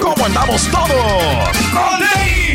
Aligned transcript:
¿Cómo 0.00 0.26
andamos 0.26 0.68
todos? 0.70 2.33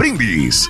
Brindis. 0.00 0.66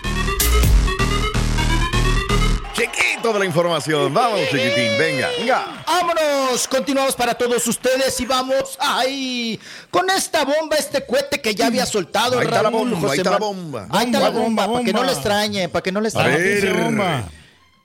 Chiquito 2.74 3.32
de 3.32 3.38
la 3.38 3.44
información. 3.44 4.12
Vamos, 4.12 4.40
chiquitín, 4.50 4.98
venga, 4.98 5.28
venga. 5.38 5.84
Vámonos, 5.86 6.66
continuamos 6.66 7.14
para 7.14 7.34
todos 7.34 7.64
ustedes 7.68 8.18
y 8.20 8.26
vamos 8.26 8.76
ahí 8.80 9.60
con 9.88 10.10
esta 10.10 10.44
bomba, 10.44 10.74
este 10.76 11.06
cohete 11.06 11.40
que 11.40 11.54
ya 11.54 11.66
había 11.68 11.86
soltado. 11.86 12.40
Ahí 12.40 12.46
está 12.46 12.60
la 12.60 12.70
bomba, 12.70 12.96
José 12.98 13.12
ahí 13.12 13.18
está 13.18 13.30
la 13.30 13.38
bomba. 13.38 13.86
Ahí 13.90 14.06
está 14.06 14.18
la 14.18 14.30
Bomba, 14.30 14.66
para 14.66 14.84
que 14.84 14.92
no 14.92 15.04
le 15.04 15.12
extrañe, 15.12 15.68
para 15.68 15.82
que 15.84 15.92
no 15.92 16.00
le 16.00 16.06
A 16.06 16.08
extrañe. 16.08 16.36
ver. 16.36 17.24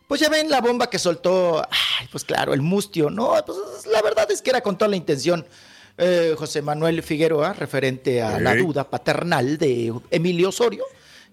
Pues 0.08 0.22
ya 0.22 0.30
ven 0.30 0.50
la 0.50 0.62
bomba 0.62 0.90
que 0.90 0.98
soltó, 0.98 1.62
ay, 2.00 2.08
pues 2.12 2.24
claro, 2.24 2.56
el 2.56 2.64
mustio, 2.64 3.12
¿no? 3.12 3.34
Pues 3.46 3.86
la 3.92 4.02
verdad 4.02 4.32
es 4.32 4.42
que 4.42 4.50
era 4.50 4.62
con 4.62 4.76
toda 4.80 4.90
la 4.90 4.96
intención. 4.96 5.46
eh, 6.00 6.34
José 6.38 6.64
Manuel 6.64 7.04
Figueroa, 7.04 7.54
referente 7.54 8.22
a 8.24 8.40
la 8.40 8.56
duda 8.56 8.90
paternal 8.90 9.58
de 9.60 9.94
Emilio 10.10 10.50
Osorio, 10.50 10.84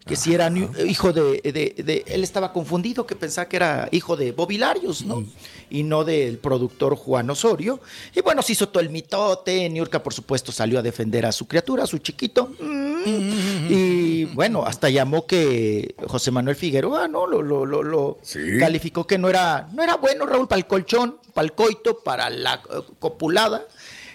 que 0.05 0.16
si 0.16 0.34
era 0.34 0.51
hijo 0.86 1.12
de, 1.12 1.41
de- 1.42 1.83
de- 1.83 2.05
Él 2.08 2.25
estaba 2.25 2.53
confundido, 2.53 3.06
que 3.06 3.14
pensaba 3.14 3.48
que 3.48 3.56
era 3.56 3.89
hijo 3.92 4.17
de 4.17 4.33
Bobilarios, 4.33 5.05
¿no? 5.05 5.25
Y 5.70 5.84
no 5.84 6.05
del 6.05 6.39
productor 6.39 6.97
Juan 6.97 7.31
Osorio. 7.31 7.81
Y 8.14 8.20
bueno, 8.20 8.42
se 8.42 8.53
hizo 8.53 8.69
todo 8.69 8.83
el 8.83 8.91
mitote. 8.91 9.69
Niurka, 9.70 10.03
por 10.03 10.12
supuesto, 10.12 10.50
salió 10.53 10.81
a 10.81 10.83
defender 10.83 11.25
a 11.25 11.31
su 11.33 11.47
criatura, 11.47 11.84
a 11.84 11.86
su 11.86 11.98
chiquito. 11.98 12.50
Mm. 12.61 13.67
Y 13.70 14.25
bueno, 14.34 14.64
hasta 14.64 14.91
llamó 14.91 15.27
que 15.27 15.94
José 16.09 16.31
Manuel 16.31 16.56
Figueroa, 16.56 17.09
¿no? 17.09 17.27
Lo, 17.27 17.41
lo, 17.42 17.64
lo, 17.64 17.83
lo 17.83 18.19
Sí. 18.22 18.41
calificó 18.59 19.06
que 19.06 19.19
no 19.19 19.28
era, 19.28 19.69
no 19.72 19.83
era 19.83 19.97
bueno, 19.97 20.27
Raúl, 20.27 20.48
para 20.48 20.59
el 20.59 20.66
colchón, 20.66 21.19
para 21.33 21.44
el 21.44 21.53
coito, 21.53 22.00
para 22.00 22.28
la 22.28 22.55
eh, 22.55 22.83
copulada. 22.98 23.64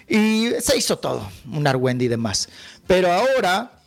Y 0.08 0.50
se 0.60 0.76
hizo 0.76 0.98
todo, 0.98 1.28
un 1.52 1.66
argüende 1.66 2.04
y 2.04 2.08
demás. 2.08 2.48
Pero 2.86 3.12
ahora, 3.12 3.77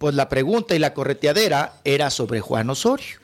pues 0.00 0.14
la 0.14 0.30
pregunta 0.30 0.74
y 0.74 0.78
la 0.78 0.94
correteadera 0.94 1.74
era 1.84 2.08
sobre 2.08 2.40
Juan 2.40 2.70
Osorio. 2.70 3.18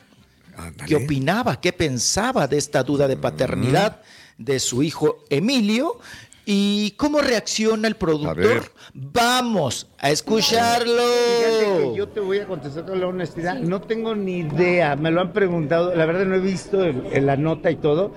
Ándale. 0.58 0.86
¿Qué 0.86 0.96
opinaba? 0.96 1.58
¿Qué 1.58 1.72
pensaba 1.72 2.46
de 2.46 2.58
esta 2.58 2.82
duda 2.82 3.08
de 3.08 3.16
paternidad 3.16 4.02
de 4.36 4.60
su 4.60 4.82
hijo 4.82 5.24
Emilio? 5.30 5.98
¿Y 6.44 6.90
cómo 6.98 7.22
reacciona 7.22 7.88
el 7.88 7.94
A 7.94 7.98
productor? 7.98 8.70
Vamos 8.92 9.86
a 9.98 10.10
escucharlo. 10.10 11.02
Fíjate 11.02 11.82
que 11.92 11.96
yo 11.96 12.08
te 12.08 12.20
voy 12.20 12.40
a 12.40 12.46
contestar 12.46 12.84
con 12.84 13.00
la 13.00 13.06
honestidad. 13.06 13.54
No 13.58 13.80
tengo 13.80 14.14
ni 14.14 14.40
idea. 14.40 14.96
Me 14.96 15.10
lo 15.10 15.22
han 15.22 15.32
preguntado. 15.32 15.94
La 15.94 16.04
verdad 16.04 16.26
no 16.26 16.34
he 16.34 16.40
visto 16.40 16.84
el- 16.84 17.06
el- 17.10 17.24
la 17.24 17.36
nota 17.38 17.70
y 17.70 17.76
todo. 17.76 18.12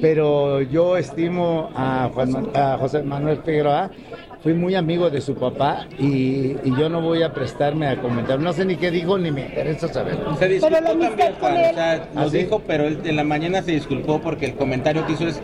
Pero 0.00 0.62
yo 0.62 0.96
estimo 0.96 1.70
a, 1.74 2.10
Juan 2.14 2.50
a 2.54 2.78
José 2.78 3.02
Manuel 3.02 3.42
Figueroa. 3.44 3.90
Fui 4.44 4.52
muy 4.52 4.74
amigo 4.74 5.08
de 5.08 5.22
su 5.22 5.34
papá 5.34 5.86
y, 5.98 6.04
y 6.62 6.74
yo 6.78 6.90
no 6.90 7.00
voy 7.00 7.22
a 7.22 7.32
prestarme 7.32 7.88
a 7.88 7.96
comentar. 8.00 8.38
No 8.38 8.52
sé 8.52 8.66
ni 8.66 8.76
qué 8.76 8.90
dijo 8.90 9.16
ni 9.16 9.30
me 9.30 9.40
interesa 9.46 9.88
saber. 9.90 10.18
Se 10.38 10.46
disculpó 10.48 10.76
Pero 10.76 10.84
la 10.84 10.90
amistad 10.90 11.16
también, 11.16 11.34
con 11.40 11.56
él- 11.56 11.70
o 11.70 11.74
sea, 11.74 12.08
lo 12.14 12.20
¿Ah, 12.20 12.28
sí? 12.30 12.36
dijo, 12.38 12.62
pero 12.66 12.84
él 12.86 13.00
en 13.06 13.16
la 13.16 13.24
mañana 13.24 13.62
se 13.62 13.70
disculpó 13.72 14.20
porque 14.20 14.44
el 14.44 14.54
comentario 14.54 15.06
que 15.06 15.14
hizo 15.14 15.26
es 15.28 15.40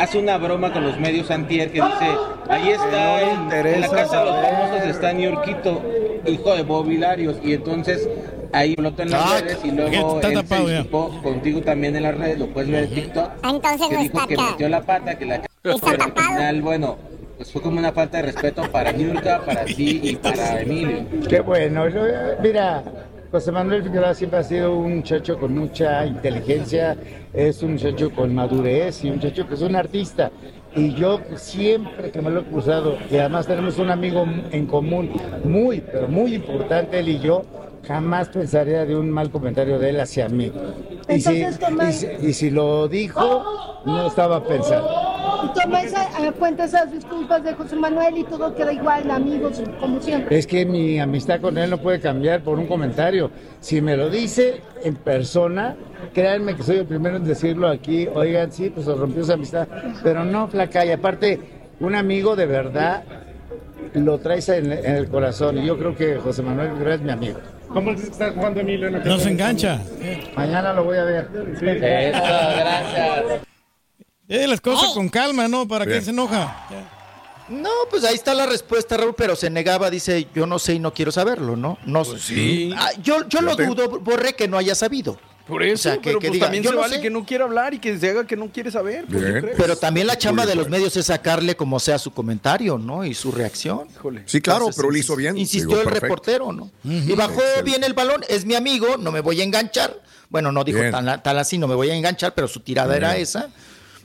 hace 0.00 0.18
una 0.18 0.36
broma 0.36 0.72
con 0.72 0.82
los 0.82 0.98
medios 0.98 1.30
antier 1.30 1.68
que 1.70 1.80
dice, 1.80 2.16
ahí 2.48 2.70
está, 2.70 3.22
en, 3.22 3.66
en 3.66 3.80
la 3.80 3.88
casa 3.88 4.18
de 4.18 4.24
los 4.24 4.36
famosos 4.40 4.88
está 4.88 5.12
Niurquito, 5.12 5.80
hijo 6.26 6.56
de 6.56 6.62
Bobby 6.64 6.96
Larios, 6.98 7.36
y 7.44 7.52
entonces 7.52 8.08
ahí 8.52 8.72
explotó 8.72 9.02
en 9.02 9.10
las 9.12 9.22
Ah, 9.24 9.40
redes 9.40 9.58
y 9.64 9.70
luego 9.70 10.20
él 10.20 10.34
tapado 10.34 10.66
se 10.66 10.72
ya. 10.72 10.78
disculpó 10.82 11.22
contigo 11.22 11.60
también 11.60 11.94
en 11.94 12.02
las 12.02 12.18
redes, 12.18 12.36
lo 12.40 12.48
puedes 12.48 12.68
ver 12.68 12.82
en 12.84 12.90
TikTok, 12.94 13.30
Entonces 13.44 13.86
que 13.88 13.94
no 13.94 14.00
dijo 14.02 14.16
está 14.18 14.26
que 14.26 14.34
acá. 14.34 14.50
metió 14.50 14.68
la 14.68 14.80
pata, 14.82 15.14
que 15.16 15.24
la 15.24 15.40
final, 16.16 16.62
bueno, 16.62 16.96
pues 17.36 17.50
fue 17.52 17.60
como 17.62 17.78
una 17.78 17.92
falta 17.92 18.18
de 18.18 18.24
respeto 18.24 18.62
para 18.70 18.92
Niurka, 18.92 19.40
para 19.44 19.64
ti 19.64 20.00
y 20.02 20.16
para 20.22 20.60
Emilio. 20.60 21.04
Qué 21.28 21.40
bueno. 21.40 21.88
yo- 21.88 22.02
Mira, 22.42 22.82
José 23.30 23.50
Manuel 23.50 23.82
Figueroa 23.82 24.14
siempre 24.14 24.38
ha 24.38 24.44
sido 24.44 24.76
un 24.76 24.96
muchacho 24.96 25.38
con 25.38 25.54
mucha 25.54 26.06
inteligencia, 26.06 26.96
es 27.32 27.62
un 27.62 27.72
muchacho 27.72 28.10
con 28.10 28.32
madurez 28.34 29.02
y 29.04 29.08
un 29.10 29.16
muchacho 29.16 29.46
que 29.48 29.54
es 29.54 29.62
un 29.62 29.74
artista. 29.74 30.30
Y 30.76 30.94
yo 30.94 31.20
siempre 31.36 32.10
que 32.10 32.20
me 32.20 32.30
lo 32.30 32.40
he 32.40 32.44
cruzado, 32.44 32.96
y 33.10 33.16
además 33.16 33.46
tenemos 33.46 33.78
un 33.78 33.90
amigo 33.90 34.24
en 34.50 34.66
común 34.66 35.10
muy, 35.44 35.80
pero 35.80 36.08
muy 36.08 36.34
importante, 36.34 36.98
él 36.98 37.08
y 37.08 37.18
yo, 37.20 37.44
jamás 37.86 38.28
pensaría 38.28 38.84
de 38.84 38.96
un 38.96 39.10
mal 39.10 39.30
comentario 39.30 39.78
de 39.78 39.90
él 39.90 40.00
hacia 40.00 40.28
mí. 40.28 40.50
Y 41.08 41.20
si, 41.20 41.42
Entonces, 41.42 41.58
toma- 41.58 41.90
y 41.90 41.92
si- 41.92 42.08
y 42.22 42.32
si 42.32 42.50
lo 42.50 42.88
dijo, 42.88 43.82
no 43.84 44.06
estaba 44.06 44.42
pensando. 44.44 44.90
Y 45.44 45.60
toma 45.60 45.82
esa, 45.82 46.02
a 46.02 46.32
cuenta 46.32 46.64
esas 46.64 46.90
disculpas 46.92 47.44
de 47.44 47.54
José 47.54 47.76
Manuel 47.76 48.16
y 48.18 48.24
todo 48.24 48.54
queda 48.54 48.72
igual, 48.72 49.10
amigos, 49.10 49.62
como 49.80 50.00
siempre. 50.00 50.38
Es 50.38 50.46
que 50.46 50.64
mi 50.64 50.98
amistad 50.98 51.40
con 51.40 51.58
él 51.58 51.68
no 51.70 51.78
puede 51.78 52.00
cambiar 52.00 52.42
por 52.42 52.58
un 52.58 52.66
comentario. 52.66 53.30
Si 53.60 53.80
me 53.80 53.96
lo 53.96 54.08
dice 54.08 54.62
en 54.82 54.94
persona, 54.96 55.76
créanme 56.14 56.56
que 56.56 56.62
soy 56.62 56.78
el 56.78 56.86
primero 56.86 57.16
en 57.16 57.24
decirlo 57.24 57.68
aquí. 57.68 58.08
Oigan, 58.14 58.52
sí, 58.52 58.70
pues 58.70 58.86
se 58.86 58.94
rompió 58.94 59.22
esa 59.22 59.34
amistad. 59.34 59.68
Pero 60.02 60.24
no, 60.24 60.48
flaca. 60.48 60.84
Y 60.86 60.90
aparte, 60.92 61.40
un 61.80 61.94
amigo 61.94 62.36
de 62.36 62.46
verdad 62.46 63.02
lo 63.94 64.18
traes 64.18 64.48
en, 64.48 64.72
en 64.72 64.96
el 64.96 65.08
corazón. 65.08 65.58
Y 65.58 65.66
yo 65.66 65.76
creo 65.76 65.94
que 65.94 66.16
José 66.16 66.42
Manuel 66.42 66.70
es 66.90 67.00
mi 67.02 67.10
amigo. 67.10 67.38
¿Cómo 67.74 67.90
es 67.90 68.00
que 68.00 68.06
está 68.06 68.30
jugando 68.32 68.60
Emilio? 68.60 68.86
en 68.86 68.92
la 68.94 68.98
No 69.00 69.04
se 69.04 69.10
casa? 69.18 69.28
engancha. 69.30 69.82
Mañana 70.36 70.72
lo 70.72 70.84
voy 70.84 70.96
a 70.96 71.04
ver. 71.04 71.28
Eso, 71.34 72.20
gracias. 72.22 73.42
Eh, 74.28 74.46
las 74.46 74.60
cosas 74.60 74.92
con 74.94 75.08
calma, 75.10 75.48
¿no? 75.48 75.68
¿Para 75.68 75.84
qué 75.84 75.92
Bien. 75.92 76.04
se 76.04 76.10
enoja? 76.10 76.66
No, 77.48 77.68
pues 77.90 78.04
ahí 78.04 78.14
está 78.14 78.32
la 78.32 78.46
respuesta, 78.46 78.96
Raúl, 78.96 79.14
pero 79.14 79.36
se 79.36 79.50
negaba, 79.50 79.90
dice, 79.90 80.26
yo 80.34 80.46
no 80.46 80.58
sé 80.58 80.74
y 80.74 80.78
no 80.78 80.94
quiero 80.94 81.12
saberlo, 81.12 81.56
¿no? 81.56 81.76
No 81.84 82.02
sé. 82.04 82.18
sí. 82.18 82.72
Ah, 82.74 82.88
yo 83.02 83.28
yo 83.28 83.42
lo 83.42 83.50
Fíjate. 83.54 83.66
dudo, 83.66 84.00
Borré, 84.00 84.32
que 84.32 84.48
no 84.48 84.56
haya 84.56 84.74
sabido. 84.74 85.18
Por 85.46 85.62
eso, 85.62 85.74
O 85.74 85.76
sea, 85.76 85.92
que- 85.94 86.00
pero 86.04 86.18
que 86.20 86.28
pues 86.28 86.32
diga, 86.34 86.46
también 86.46 86.64
se 86.64 86.70
no 86.70 86.78
vale 86.78 86.96
sé. 86.96 87.02
que 87.02 87.10
no 87.10 87.24
quiera 87.26 87.44
hablar 87.44 87.74
y 87.74 87.78
que 87.78 87.98
se 87.98 88.08
haga 88.10 88.26
que 88.26 88.34
no 88.34 88.48
quiere 88.50 88.70
saber. 88.70 89.04
pues, 89.04 89.20
Bien. 89.22 89.50
Pero 89.56 89.76
también 89.76 90.06
la 90.06 90.16
chamba 90.16 90.46
de 90.46 90.54
los 90.54 90.70
medios 90.70 90.96
es 90.96 91.04
sacarle 91.06 91.54
como 91.54 91.78
sea 91.80 91.98
su 91.98 92.12
comentario, 92.12 92.78
¿no? 92.78 93.04
Y 93.04 93.12
su 93.12 93.30
reacción. 93.30 93.86
Híjole. 93.94 94.22
Sí, 94.24 94.40
claro, 94.40 94.60
Entonces, 94.60 94.76
pero 94.80 94.90
lo 94.90 94.96
hizo 94.96 95.14
bien. 95.16 95.36
Insistió 95.36 95.68
Digo, 95.68 95.80
el 95.80 95.84
perfecto. 95.84 96.06
reportero, 96.06 96.52
¿no? 96.52 96.70
Y 96.82 97.12
bajó 97.12 97.34
Excelente. 97.34 97.62
bien 97.62 97.84
el 97.84 97.92
balón, 97.92 98.22
es 98.28 98.46
mi 98.46 98.54
amigo, 98.54 98.96
no 98.96 99.12
me 99.12 99.20
voy 99.20 99.40
a 99.40 99.44
enganchar. 99.44 100.00
Bueno, 100.30 100.50
no 100.50 100.64
dijo 100.64 100.78
tan, 100.90 101.22
tal 101.22 101.38
así, 101.38 101.58
no 101.58 101.68
me 101.68 101.74
voy 101.74 101.90
a 101.90 101.94
enganchar, 101.94 102.34
pero 102.34 102.48
su 102.48 102.60
tirada 102.60 102.96
era 102.96 103.16
esa. 103.18 103.50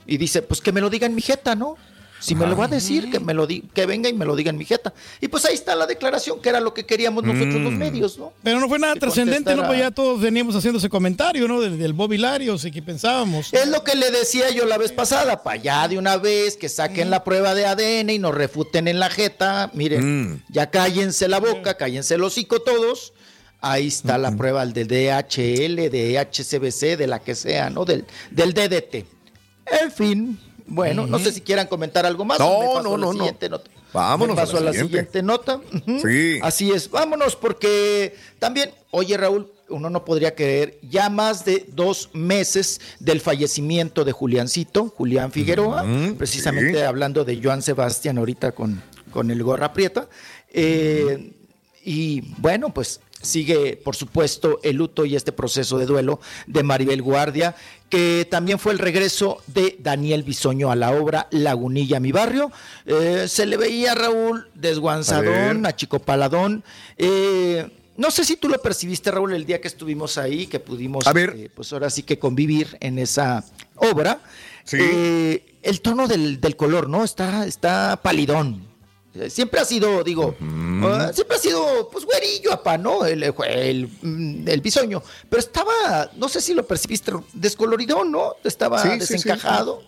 Y 0.06 0.18
dice, 0.18 0.42
pues 0.42 0.60
que 0.60 0.72
me 0.72 0.80
lo 0.82 0.90
diga 0.90 1.06
en 1.06 1.14
mi 1.14 1.22
jeta, 1.22 1.54
¿no? 1.54 1.76
Si 2.20 2.34
me 2.34 2.46
lo 2.46 2.56
va 2.56 2.66
a 2.66 2.68
decir, 2.68 3.10
que 3.10 3.18
me 3.18 3.32
lo 3.34 3.46
di- 3.46 3.62
que 3.74 3.86
venga 3.86 4.08
y 4.08 4.12
me 4.12 4.24
lo 4.24 4.36
diga 4.36 4.50
en 4.50 4.58
mi 4.58 4.64
jeta. 4.64 4.92
Y 5.20 5.28
pues 5.28 5.44
ahí 5.46 5.54
está 5.54 5.74
la 5.74 5.86
declaración, 5.86 6.40
que 6.40 6.48
era 6.50 6.60
lo 6.60 6.74
que 6.74 6.84
queríamos 6.84 7.24
nosotros 7.24 7.54
Mm. 7.56 7.64
los 7.64 7.72
medios, 7.72 8.18
¿no? 8.18 8.32
Pero 8.42 8.60
no 8.60 8.68
fue 8.68 8.78
nada 8.78 8.94
Que 8.94 9.00
trascendente, 9.00 9.54
¿no? 9.56 9.66
Pues 9.66 9.78
ya 9.78 9.90
todos 9.90 10.20
veníamos 10.20 10.54
haciendo 10.54 10.78
ese 10.78 10.88
comentario, 10.88 11.48
¿no? 11.48 11.60
Del, 11.60 11.78
del 11.78 11.92
Bobby 11.94 12.18
Larios 12.18 12.64
y 12.64 12.70
que 12.70 12.82
pensábamos. 12.82 13.52
Es 13.52 13.66
lo 13.68 13.82
que 13.82 13.94
le 13.96 14.10
decía 14.10 14.50
yo 14.50 14.66
la 14.66 14.76
vez 14.78 14.92
pasada, 14.92 15.42
para 15.42 15.54
allá 15.58 15.88
de 15.88 15.98
una 15.98 16.16
vez 16.18 16.56
que 16.56 16.68
saquen 16.68 17.08
la 17.10 17.24
prueba 17.24 17.54
de 17.54 17.64
ADN 17.66 18.10
y 18.10 18.18
nos 18.18 18.34
refuten 18.34 18.86
en 18.86 18.98
la 19.00 19.08
jeta. 19.10 19.70
Miren, 19.74 20.32
Mm. 20.32 20.42
ya 20.50 20.70
cállense 20.70 21.26
la 21.28 21.40
boca, 21.40 21.74
cállense 21.76 22.14
el 22.14 22.22
hocico 22.22 22.60
todos. 22.60 23.12
Ahí 23.62 23.88
está 23.88 24.16
la 24.18 24.34
prueba 24.36 24.64
del 24.64 24.86
DHL, 24.88 25.90
de 25.90 26.18
HCBC, 26.18 26.96
de 26.96 27.06
la 27.06 27.18
que 27.18 27.34
sea, 27.34 27.68
¿no? 27.70 27.84
Del, 27.84 28.04
del 28.30 28.54
DDT. 28.54 29.04
En 29.82 29.92
fin, 29.92 30.38
bueno, 30.70 31.06
no 31.06 31.18
sé 31.18 31.32
si 31.32 31.40
quieran 31.42 31.66
comentar 31.66 32.06
algo 32.06 32.24
más. 32.24 32.38
No, 32.38 32.60
me 32.60 32.66
paso 32.66 32.82
no, 32.82 32.94
a 32.94 32.98
la 32.98 32.98
no, 32.98 33.06
no. 33.06 33.12
siguiente 33.12 33.48
nota. 33.48 33.70
Vámonos 33.92 34.36
Me 34.36 34.40
a 34.42 34.44
paso 34.44 34.54
la 34.54 34.60
a 34.60 34.64
la 34.64 34.72
siguiente. 34.72 34.90
siguiente 35.10 35.22
nota. 35.22 35.60
Sí. 36.02 36.38
Así 36.42 36.70
es, 36.70 36.90
vámonos, 36.90 37.36
porque 37.36 38.14
también, 38.38 38.70
oye 38.92 39.16
Raúl, 39.16 39.52
uno 39.68 39.90
no 39.90 40.04
podría 40.04 40.34
creer, 40.34 40.78
ya 40.82 41.10
más 41.10 41.44
de 41.44 41.66
dos 41.74 42.10
meses 42.12 42.80
del 43.00 43.20
fallecimiento 43.20 44.04
de 44.04 44.12
Juliancito, 44.12 44.88
Julián 44.96 45.30
Figueroa, 45.32 45.84
precisamente 46.18 46.78
sí. 46.78 46.84
hablando 46.84 47.24
de 47.24 47.40
Joan 47.42 47.62
Sebastián 47.62 48.18
ahorita 48.18 48.52
con, 48.52 48.82
con 49.12 49.30
el 49.30 49.42
gorra 49.42 49.72
prieta. 49.72 50.08
eh, 50.52 51.32
y 51.82 52.20
bueno, 52.38 52.74
pues 52.74 53.00
sigue, 53.22 53.76
por 53.82 53.96
supuesto, 53.96 54.60
el 54.62 54.76
luto 54.76 55.04
y 55.04 55.16
este 55.16 55.32
proceso 55.32 55.78
de 55.78 55.86
duelo 55.86 56.20
de 56.46 56.62
Maribel 56.62 57.02
Guardia, 57.02 57.54
que 57.88 58.26
también 58.30 58.58
fue 58.58 58.72
el 58.72 58.78
regreso 58.78 59.42
de 59.46 59.76
Daniel 59.80 60.22
Bisoño 60.22 60.70
a 60.70 60.76
la 60.76 60.92
obra 60.92 61.26
Lagunilla, 61.30 62.00
mi 62.00 62.12
barrio. 62.12 62.50
Eh, 62.86 63.26
se 63.28 63.46
le 63.46 63.56
veía 63.56 63.92
a 63.92 63.94
Raúl 63.96 64.48
desguanzadón, 64.54 65.66
achicopaladón. 65.66 66.64
Eh, 66.96 67.68
no 67.96 68.10
sé 68.10 68.24
si 68.24 68.36
tú 68.36 68.48
lo 68.48 68.60
percibiste, 68.62 69.10
Raúl, 69.10 69.34
el 69.34 69.44
día 69.44 69.60
que 69.60 69.68
estuvimos 69.68 70.16
ahí, 70.16 70.46
que 70.46 70.60
pudimos, 70.60 71.06
A 71.06 71.12
ver. 71.12 71.34
eh, 71.36 71.50
pues 71.54 71.72
ahora 71.72 71.90
sí 71.90 72.02
que 72.02 72.18
convivir 72.18 72.78
en 72.80 72.98
esa 72.98 73.44
obra. 73.76 74.20
Sí. 74.64 74.78
Eh, 74.80 75.56
el 75.62 75.80
tono 75.82 76.06
del, 76.08 76.40
del 76.40 76.56
color, 76.56 76.88
¿no? 76.88 77.04
Está, 77.04 77.46
está 77.46 78.00
palidón. 78.02 78.69
Siempre 79.28 79.58
ha 79.60 79.64
sido, 79.64 80.04
digo, 80.04 80.36
ah, 80.84 81.10
siempre 81.12 81.36
ha 81.36 81.40
sido, 81.40 81.88
pues, 81.90 82.04
güerillo, 82.04 82.52
apa, 82.52 82.78
¿no? 82.78 83.04
El, 83.04 83.24
el, 83.24 83.88
mm, 84.02 84.48
el 84.48 84.60
bisoño. 84.60 85.02
Pero 85.28 85.40
estaba, 85.40 86.10
no 86.16 86.28
sé 86.28 86.40
si 86.40 86.54
lo 86.54 86.64
percibiste, 86.64 87.12
descolorido, 87.32 88.04
¿no? 88.04 88.34
Estaba 88.44 88.80
Sí, 88.80 88.88
sí, 89.00 89.06
sí, 89.06 89.12
desencajado, 89.14 89.82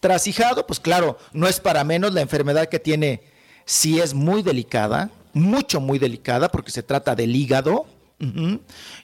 trasijado. 0.00 0.66
Pues 0.66 0.80
claro, 0.80 1.18
no 1.32 1.48
es 1.48 1.60
para 1.60 1.82
menos 1.84 2.12
la 2.12 2.20
enfermedad 2.20 2.68
que 2.68 2.78
tiene, 2.78 3.22
sí 3.64 4.00
es 4.00 4.12
muy 4.12 4.42
delicada, 4.42 5.10
mucho, 5.32 5.80
muy 5.80 5.98
delicada, 5.98 6.50
porque 6.50 6.70
se 6.70 6.82
trata 6.82 7.14
del 7.14 7.34
hígado. 7.34 7.86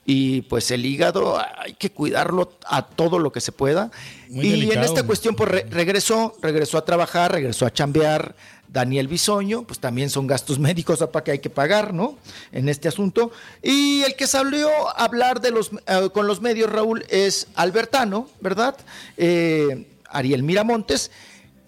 Y 0.07 0.43
pues 0.43 0.71
el 0.71 0.87
hígado 0.87 1.39
hay 1.59 1.75
que 1.75 1.91
cuidarlo 1.91 2.51
a 2.67 2.87
todo 2.87 3.19
lo 3.19 3.31
que 3.31 3.41
se 3.43 3.53
pueda. 3.53 3.91
Muy 4.31 4.47
y 4.47 4.71
en 4.73 4.83
esta 4.83 5.03
cuestión, 5.03 5.37
pues 5.37 5.51
re- 5.51 5.67
regresó, 5.71 6.35
regresó 6.41 6.79
a 6.79 6.85
trabajar, 6.85 7.33
regresó 7.33 7.67
a 7.67 7.73
chambear. 7.73 8.35
Daniel 8.73 9.07
Bisoño, 9.09 9.63
pues 9.65 9.79
también 9.81 10.09
son 10.11 10.27
gastos 10.27 10.59
médicos 10.69 11.01
para 11.13 11.25
que 11.25 11.33
hay 11.33 11.39
que 11.41 11.51
pagar, 11.51 11.93
¿no? 11.93 12.19
En 12.53 12.69
este 12.69 12.89
asunto. 12.89 13.31
Y 13.63 14.03
el 14.03 14.17
que 14.17 14.27
salió 14.27 14.69
a 14.89 15.05
hablar 15.05 15.41
de 15.41 15.51
los, 15.51 15.71
eh, 15.87 16.09
con 16.15 16.27
los 16.27 16.41
medios, 16.41 16.71
Raúl, 16.73 17.05
es 17.09 17.49
Albertano, 17.55 18.29
¿verdad? 18.41 18.77
Eh, 19.17 19.87
Ariel 20.11 20.43
Miramontes. 20.43 21.11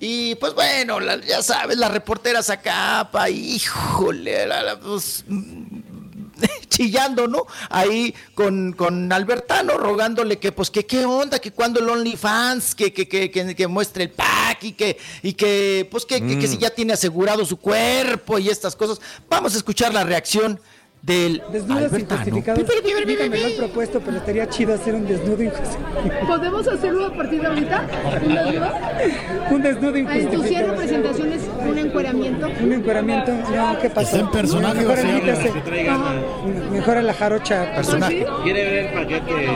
Y 0.00 0.34
pues 0.34 0.54
bueno, 0.54 0.98
ya 1.26 1.40
sabes, 1.42 1.78
las 1.78 1.90
reporteras 1.90 2.50
acá, 2.50 3.08
híjole, 3.30 4.46
la- 4.46 4.78
pues, 4.78 5.24
chillando, 6.68 7.28
¿no? 7.28 7.46
Ahí 7.70 8.14
con, 8.34 8.72
con 8.72 9.12
Albertano, 9.12 9.76
rogándole 9.78 10.38
que, 10.38 10.52
pues, 10.52 10.70
que 10.70 10.86
qué 10.86 11.04
onda, 11.04 11.38
que 11.38 11.52
cuando 11.52 11.80
el 11.80 11.88
OnlyFans, 11.88 12.74
que, 12.74 12.92
que, 12.92 13.08
que, 13.08 13.30
que, 13.30 13.54
que 13.54 13.66
muestre 13.66 14.04
el 14.04 14.10
pack 14.10 14.64
y 14.64 14.72
que, 14.72 14.98
y 15.22 15.34
que 15.34 15.86
pues, 15.90 16.04
que, 16.04 16.20
que- 16.20 16.38
que 16.38 16.48
si 16.48 16.58
ya 16.58 16.70
tiene 16.70 16.92
asegurado 16.92 17.44
su 17.44 17.56
cuerpo 17.58 18.38
y 18.38 18.48
estas 18.48 18.74
cosas. 18.76 19.00
Vamos 19.28 19.54
a 19.54 19.56
escuchar 19.58 19.92
la 19.94 20.04
reacción 20.04 20.60
del 21.04 21.42
Desnudos 21.52 21.84
Albertano. 21.92 22.20
injustificados. 22.22 22.64
Nunca 23.06 23.28
me 23.28 23.38
lo 23.38 23.46
han 23.46 23.52
propuesto, 23.58 24.00
pero 24.00 24.16
estaría 24.16 24.48
chido 24.48 24.74
hacer 24.74 24.94
un 24.94 25.06
desnudo 25.06 25.42
injustificado. 25.42 26.26
¿Podemos 26.26 26.66
hacerlo 26.68 27.06
a 27.06 27.12
partir 27.14 27.40
de 27.42 27.46
ahorita? 27.46 27.86
¿Un 28.24 28.34
desnudo? 28.34 28.72
Un 29.50 29.62
desnudo 29.62 29.96
En 29.96 30.04
tus 30.06 30.12
100 30.14 30.22
injustificado. 30.32 30.70
representaciones, 30.72 31.40
un 31.68 31.78
encueramiento. 31.78 32.48
Un 32.62 32.72
encueramiento. 32.72 33.32
No, 33.54 33.78
¿qué 33.80 33.90
pasó? 33.90 34.16
Está 34.16 34.18
en 34.20 34.30
personaje, 34.30 34.74
Mejor 34.80 34.96
señor. 34.96 35.22
Mejor 36.72 36.96
a 36.96 37.02
la 37.02 37.12
jarocha. 37.14 37.74
Personaje. 37.74 38.26
Quiere 38.42 38.64
ver 38.64 38.84
el 38.86 38.92
paquete. 38.94 39.48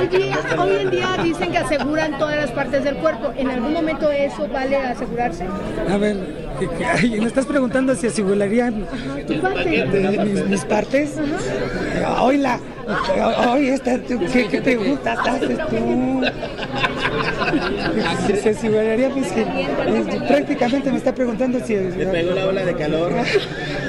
Hoy, 0.00 0.06
día, 0.08 0.38
hoy 0.58 0.76
en 0.82 0.90
día 0.90 1.08
dicen 1.22 1.52
que 1.52 1.58
aseguran 1.58 2.18
todas 2.18 2.36
las 2.36 2.50
partes 2.50 2.82
del 2.82 2.96
cuerpo. 2.96 3.32
¿En 3.36 3.48
algún 3.48 3.72
momento 3.72 4.10
eso 4.10 4.48
vale 4.48 4.76
asegurarse? 4.76 5.46
A 5.88 5.96
ver, 5.98 6.16
¿qué- 6.58 6.68
qué- 6.68 6.84
ay, 6.84 7.20
me 7.20 7.26
estás 7.26 7.46
preguntando 7.46 7.94
si 7.94 8.08
asegurarían 8.08 8.86
Tu 9.26 9.40
parte. 9.40 10.31
Mis, 10.32 10.64
partes. 10.64 11.10
Oíla, 12.20 12.58
hoy 13.50 13.68
esta, 13.68 13.98
tú, 13.98 14.18
¿qué, 14.32 14.48
qué 14.48 14.60
preguntas 14.62 15.18
haces 15.26 15.58
tú? 15.68 16.22
Se 18.42 18.50
aseguraría, 18.50 19.10
pues 19.10 19.30
que 19.32 19.42
eh, 19.42 20.20
prácticamente 20.28 20.90
me 20.90 20.96
está 20.98 21.14
preguntando 21.14 21.60
si. 21.64 21.74
Le 21.76 22.06
pegó 22.06 22.34
la 22.34 22.46
ola 22.46 22.64
de 22.64 22.74
calor. 22.74 23.12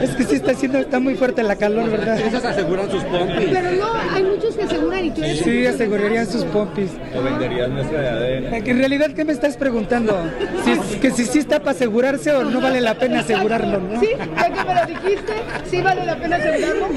Es 0.01 0.11
que 0.11 0.23
sí 0.23 0.35
está 0.35 0.51
haciendo, 0.51 0.79
está 0.79 0.99
muy 0.99 1.15
fuerte 1.15 1.43
la 1.43 1.55
calor, 1.55 1.89
¿verdad? 1.89 2.19
Esos 2.19 2.43
aseguran 2.43 2.89
sus 2.89 3.03
pompis. 3.05 3.49
Pero 3.51 3.71
no, 3.71 3.93
hay 4.13 4.23
muchos 4.23 4.55
que 4.55 4.63
aseguran 4.63 5.05
y 5.05 5.11
tú 5.11 5.23
eres 5.23 5.39
Sí, 5.39 5.65
asegurarían 5.65 6.27
sus 6.27 6.43
pompis. 6.45 6.91
O 7.17 7.21
venderías 7.21 7.69
nuestra 7.69 8.19
de 8.19 8.37
En 8.57 8.77
realidad, 8.77 9.11
¿qué 9.11 9.23
me 9.25 9.33
estás 9.33 9.55
preguntando? 9.57 10.17
Si, 10.63 10.71
es- 10.71 10.99
que 10.99 11.11
si 11.11 11.25
sí 11.25 11.39
está 11.39 11.59
para 11.59 11.71
asegurarse 11.71 12.31
o 12.31 12.43
no 12.43 12.59
vale 12.61 12.81
la 12.81 12.95
pena 12.95 13.19
asegurarlo, 13.21 13.79
¿no? 13.79 13.99
Sí, 13.99 14.07
ya 14.35 14.49
que 14.49 14.67
me 14.67 14.75
lo 14.75 14.85
dijiste, 14.85 15.33
sí 15.69 15.81
vale 15.81 16.05
la 16.05 16.15
pena 16.17 16.35
asegurarlo. 16.37 16.87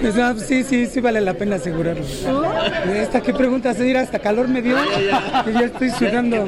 Pues, 0.00 0.14
no, 0.14 0.38
sí, 0.38 0.62
sí, 0.64 0.86
sí 0.86 1.00
vale 1.00 1.20
la 1.20 1.33
pena 1.34 1.56
asegurarlo. 1.56 2.04
¿Esta 2.92 3.20
qué 3.22 3.32
preguntas? 3.34 3.78
Mira, 3.78 4.00
hasta 4.00 4.18
calor 4.18 4.48
me 4.48 4.62
dio. 4.62 4.76
Y 5.46 5.52
ya 5.52 5.60
estoy 5.66 5.90
sudando. 5.90 6.46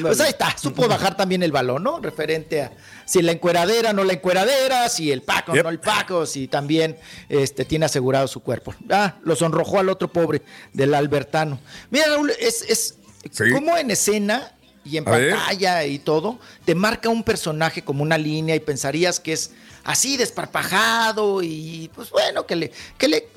Pues 0.00 0.20
ahí 0.20 0.30
está, 0.30 0.56
supo 0.56 0.88
bajar 0.88 1.14
también 1.16 1.42
el 1.42 1.52
balón, 1.52 1.82
¿no? 1.82 2.00
Referente 2.00 2.62
a 2.62 2.72
si 3.04 3.20
la 3.20 3.32
encueradera, 3.32 3.92
no 3.92 4.04
la 4.04 4.14
encueradera, 4.14 4.88
si 4.88 5.10
el 5.12 5.20
Paco, 5.22 5.52
Yep. 5.54 5.64
no 5.64 5.68
el 5.68 5.80
Paco, 5.80 6.24
si 6.24 6.48
también 6.48 6.96
este, 7.28 7.66
tiene 7.66 7.84
asegurado 7.84 8.26
su 8.28 8.40
cuerpo. 8.40 8.74
Ah, 8.88 9.16
lo 9.24 9.36
sonrojó 9.36 9.80
al 9.80 9.90
otro 9.90 10.08
pobre 10.10 10.40
del 10.72 10.94
Albertano. 10.94 11.60
Mira, 11.90 12.06
Raúl, 12.06 12.30
es, 12.40 12.62
es 12.62 12.96
Sí. 13.30 13.50
como 13.52 13.76
en 13.76 13.90
escena 13.90 14.52
y 14.84 14.96
en 14.96 15.06
A 15.06 15.10
ver. 15.12 15.34
pantalla 15.34 15.84
y 15.84 15.98
todo, 15.98 16.38
te 16.64 16.74
marca 16.74 17.08
un 17.10 17.22
personaje 17.22 17.82
como 17.82 18.02
una 18.02 18.16
línea 18.16 18.54
y 18.56 18.60
pensarías 18.60 19.20
que 19.20 19.34
es 19.34 19.52
así 19.84 20.16
desparpajado 20.16 21.42
y 21.42 21.90
pues 21.94 22.10
bueno, 22.10 22.46
que 22.46 22.56
le, 22.56 22.72
que 22.98 23.08
le 23.08 23.28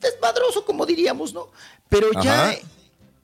desmadroso, 0.00 0.64
como 0.64 0.84
diríamos, 0.86 1.32
¿no? 1.32 1.48
Pero 1.88 2.08
ya 2.22 2.50
Ajá. 2.50 2.58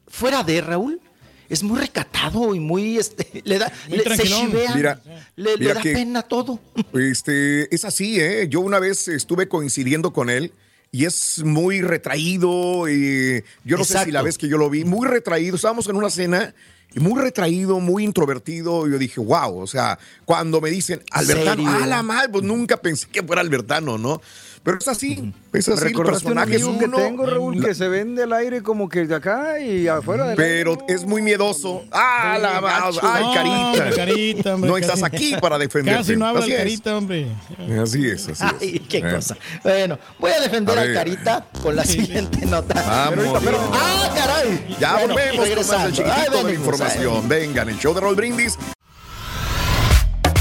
fuera 0.08 0.43
de 0.43 0.61
Raúl, 0.61 1.00
es 1.49 1.62
muy 1.62 1.79
recatado 1.79 2.55
y 2.55 2.61
muy 2.61 2.97
este, 2.99 3.41
le 3.44 3.58
da 3.58 3.73
Muy 3.88 3.99
le- 3.99 4.17
se 4.17 4.23
chivea, 4.23 4.75
Mira, 4.75 5.00
le, 5.37 5.56
da 5.56 5.81
que- 5.81 5.93
pena 5.93 6.23
todo. 6.23 6.58
Este, 6.94 7.75
es 7.75 7.85
así, 7.85 8.20
¿eh? 8.20 8.47
Yo 8.49 8.61
una 8.61 8.79
vez 8.79 9.08
estuve 9.08 9.49
coincidiendo 9.49 10.12
con 10.12 10.31
él 10.31 10.53
y 10.93 11.05
es 11.05 11.43
muy 11.44 11.82
retraído. 11.82 12.88
y 12.88 13.44
yo 13.64 13.76
no 13.76 13.85
sé 13.85 14.05
si 14.05 14.11
la 14.11 14.23
vez 14.23 14.38
que 14.38 14.49
yo 14.49 14.58
lo 14.58 14.70
vi, 14.70 14.85
muy 14.85 15.06
retraído. 15.06 15.56
Estábamos 15.56 15.87
en 15.88 15.96
una 15.96 16.11
cena 16.11 16.55
muy 16.97 17.21
retraído, 17.21 17.79
muy 17.79 18.05
introvertido. 18.05 18.89
Yo 18.89 18.99
dije, 18.99 19.21
wow, 19.21 19.59
o 19.59 19.67
sea, 19.67 19.99
cuando 20.25 20.61
me 20.61 20.71
dicen 20.71 21.03
Albertano, 21.13 21.65
ah, 21.69 21.87
la 21.87 22.03
madre, 22.03 22.29
pues 22.31 22.45
nunca 22.45 22.77
pensé 22.79 23.07
que 23.09 23.23
fuera 23.23 23.43
Albertano, 23.43 23.99
¿no? 23.99 24.21
Pero 24.62 24.77
es 24.79 24.89
así, 24.89 25.33
es 25.55 25.69
así, 25.71 25.87
el 25.87 25.95
personaje 25.95 26.57
es 26.57 26.62
amigo 26.62 26.79
que 26.79 26.85
uno. 26.85 26.97
tengo, 26.99 27.25
Raúl, 27.25 27.65
que 27.65 27.75
se 27.75 27.89
vende 27.89 28.25
al 28.25 28.33
aire 28.35 28.62
como 28.62 28.91
que 28.91 29.07
de 29.07 29.15
acá 29.15 29.59
y 29.59 29.89
afuera 29.89 30.27
del 30.27 30.37
Pero 30.37 30.73
aire. 30.73 30.85
es 30.89 31.07
muy 31.07 31.23
miedoso. 31.23 31.83
¡Ah, 31.91 32.37
la 32.39 32.61
madre! 32.61 32.99
¡Ay, 33.03 33.25
No, 33.25 33.33
carita! 33.33 33.57
hombre, 33.65 33.97
carita, 33.97 34.55
hombre, 34.55 34.69
no 34.69 34.75
casi- 34.77 34.85
estás 34.87 35.03
aquí 35.03 35.35
para 35.41 35.57
defenderte. 35.57 36.01
Casi 36.01 36.17
no 36.17 36.27
habla 36.27 36.41
Así 36.43 36.51
el 36.51 36.57
es. 36.59 36.62
carita, 36.62 36.97
hombre. 36.99 37.27
Así 37.82 38.06
es, 38.06 38.29
así 38.29 38.32
es. 38.32 38.43
Ay, 38.61 38.79
qué 38.81 38.99
Eh. 38.99 39.11
cosa. 39.15 39.37
Bueno, 39.63 39.99
voy 40.19 40.32
a 40.32 40.41
defender 40.43 40.79
A 40.79 40.82
a. 40.82 40.93
Carita 40.93 41.46
con 41.63 41.75
la 41.75 41.84
siguiente 41.87 42.44
nota. 42.46 42.75
Vamos. 42.75 43.43
Pero- 43.43 43.70
¡Ah, 43.73 44.13
caray! 44.15 44.77
Ya 44.79 44.93
Bueno, 44.99 45.15
volvemos 45.15 45.31
con 45.31 45.39
más 45.39 45.49
regresando. 45.49 45.91
chiquitito 45.91 46.15
Ay, 46.32 46.37
de 46.37 46.44
la 46.44 46.53
información. 46.53 47.29
Vengan, 47.31 47.69
el 47.70 47.79
show 47.79 47.94
de 47.94 48.01
Roll 48.03 48.15
Brindis. 48.15 48.58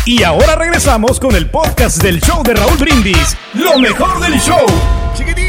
Y 0.10 0.24
ahora 0.24 0.56
regresamos 0.56 1.20
con 1.20 1.36
el 1.36 1.46
podcast 1.46 2.01
del 2.01 2.20
show 2.20 2.42
de 2.42 2.56
Raúl 2.56 2.78
Brindis. 2.80 3.38
Lo 3.54 3.78
mejor 3.78 4.20
del 4.20 4.39
show. 4.39 4.66
Chiquitito, 5.16 5.49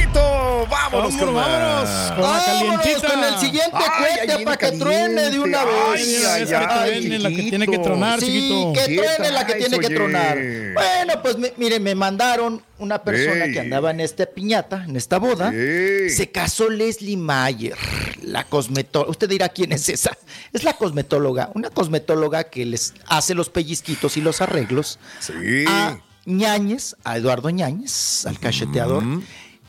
vámonos 0.67 1.14
con 1.17 1.35
Vámonos, 1.35 1.35
vámonos. 1.35 2.12
Con 2.12 2.23
la 2.23 2.29
Vámonos 2.29 2.45
calientita. 2.81 3.09
con 3.14 3.25
el 3.25 3.38
siguiente 3.38 3.76
Ay, 3.76 3.90
cohete 4.26 4.45
para 4.45 4.57
que 4.57 4.73
truene 4.73 5.31
de 5.31 5.38
una 5.38 5.64
vez. 5.64 5.75
Ay, 5.95 6.07
mira, 6.07 6.38
es 6.38 6.49
que 6.49 6.57
truene 6.67 7.19
la 7.19 7.29
que 7.31 7.43
tiene 7.43 7.67
que 7.67 7.79
tronar, 7.79 8.21
Sí, 8.21 8.26
chiquito. 8.26 8.73
que 8.73 8.87
¿Qué 8.87 8.97
truene 8.97 9.31
la 9.31 9.47
que 9.47 9.55
tiene 9.55 9.79
que 9.79 9.90
tronar. 9.90 10.38
Bueno, 10.75 11.23
pues 11.23 11.38
mi- 11.38 11.52
mire, 11.57 11.81
me 11.81 11.95
mandaron 11.95 12.62
una 12.79 13.02
persona 13.02 13.47
que 13.52 13.61
andaba 13.61 13.90
en 13.90 14.00
esta 14.00 14.26
piñata, 14.26 14.85
en 14.85 14.97
esta 14.97 15.19
boda. 15.19 15.50
Se 15.52 16.31
casó 16.33 16.69
Leslie 16.71 17.17
Mayer, 17.17 17.76
la 18.23 18.45
cosmetóloga. 18.45 19.11
Usted 19.11 19.29
dirá 19.29 19.49
quién 19.49 19.73
es 19.73 19.88
esa. 19.88 20.17
Es 20.52 20.64
la 20.64 20.73
cosmetóloga, 20.75 21.50
una 21.55 21.71
cosmetóloga 21.71 22.45
que 22.45 22.64
les 22.67 22.95
hace 23.07 23.35
los 23.35 23.50
pellizquitos 23.50 24.17
y 24.17 24.21
los 24.21 24.40
arreglos 24.40 24.99
Sí. 25.21 25.64
a 25.69 25.99
Ñañez, 26.26 26.97
a 27.05 27.17
Eduardo 27.17 27.50
Ñañez, 27.50 28.26
al 28.26 28.38
cacheteador. 28.38 29.02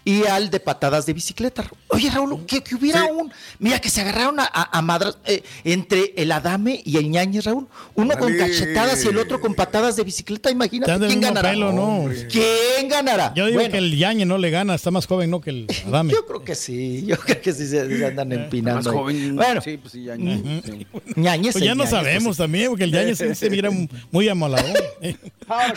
Y 0.03 0.25
al 0.25 0.49
de 0.49 0.59
patadas 0.59 1.05
de 1.05 1.13
bicicleta. 1.13 1.63
Oye, 1.89 2.09
Raúl, 2.09 2.45
que, 2.45 2.61
que 2.63 2.75
hubiera 2.75 3.05
un. 3.05 3.31
Mira, 3.59 3.79
que 3.79 3.89
se 3.89 4.01
agarraron 4.01 4.39
a, 4.39 4.45
a- 4.51 4.77
a 4.77 4.81
madras 4.81 5.17
eh, 5.25 5.43
entre 5.63 6.13
el 6.17 6.31
Adame 6.31 6.81
y 6.85 6.97
el 6.97 7.09
Ñañez, 7.09 7.45
Raúl. 7.45 7.67
Uno 7.95 8.17
con 8.17 8.35
cachetadas 8.37 9.03
y 9.05 9.09
el 9.09 9.17
otro 9.17 9.39
con 9.39 9.53
patadas 9.53 9.95
de 9.95 10.03
bicicleta. 10.03 10.49
Imagínate 10.49 11.07
quién 11.07 11.21
ganará. 11.21 11.51
pelo, 11.51 11.71
¿no? 11.71 12.09
¿Quién 12.31 12.89
ganará? 12.89 13.33
Yo 13.35 13.45
digo 13.45 13.59
Bueno, 13.59 13.71
que 13.71 13.77
el 13.77 13.97
Yañe 13.97 14.25
no 14.25 14.37
le 14.37 14.49
gana, 14.49 14.73
está 14.75 14.89
más 14.91 15.05
joven, 15.05 15.29
¿no? 15.29 15.41
Que 15.41 15.49
el 15.51 15.67
Adame. 15.87 16.13
Yo 16.13 16.25
creo 16.25 16.43
que 16.43 16.55
sí, 16.55 17.03
yo 17.05 17.17
creo 17.17 17.41
que 17.41 17.53
sí 17.53 17.67
se, 17.67 17.97
se 17.97 18.05
andan 18.05 18.31
empinando. 18.31 18.91
Más 18.91 18.99
joven. 18.99 19.35
Bueno, 19.35 19.61
Sí, 19.61 19.77
pues 19.77 19.91
sí, 19.93 20.03
ya. 20.03 20.13
Ujú. 20.15 20.61
sí. 20.65 20.87
Ñañez. 21.15 21.53
Pues 21.53 21.63
ya 21.63 21.75
no 21.75 21.83
Ñañez, 21.83 21.89
sabemos 21.91 22.23
pues, 22.23 22.37
también, 22.37 22.69
porque 22.69 22.85
el 22.85 22.91
Yañez 22.91 23.17
sí 23.17 23.35
se 23.35 23.49
mira 23.49 23.69
muy 24.11 24.27
amaladón. 24.29 24.73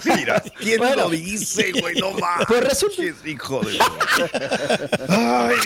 Mira, 0.05 0.43
¿quién 0.59 0.79
Bueno. 0.79 0.97
lo 1.05 1.11
dice, 1.11 1.73
güey? 1.81 1.97
No 2.01 2.13
mames. 2.13 2.47
Pues 2.47 2.65
resulta- 2.65 3.03
Hijo 3.27 3.61
de. 3.61 3.79
Ay, 5.09 5.57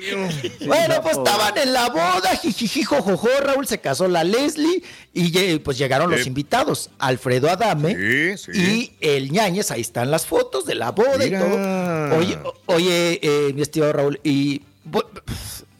Dios 0.00 0.34
mío. 0.42 0.48
Bueno, 0.66 1.02
pues 1.02 1.16
estaban 1.18 1.56
en 1.58 1.72
la 1.72 1.88
boda, 1.88 2.36
jijiji, 2.40 2.82
jojojo, 2.84 3.28
Raúl 3.40 3.66
se 3.66 3.78
casó 3.80 4.08
la 4.08 4.24
Leslie 4.24 4.82
y 5.12 5.58
pues 5.58 5.78
llegaron 5.78 6.10
los 6.10 6.26
invitados, 6.26 6.90
Alfredo 6.98 7.50
Adame 7.50 8.36
Sí, 8.36 8.52
sí. 8.52 8.58
y 9.00 9.06
el 9.06 9.30
Ñañez, 9.32 9.70
ahí 9.70 9.80
están 9.80 10.10
las 10.10 10.26
fotos 10.26 10.64
de 10.66 10.74
la 10.74 10.92
boda 10.92 11.18
Mira. 11.18 11.38
y 11.38 11.42
todo. 11.42 12.18
Oye, 12.18 12.38
oye, 12.66 13.20
eh, 13.22 13.52
mi 13.54 13.62
estimado 13.62 13.92
Raúl, 13.92 14.20
y 14.24 14.62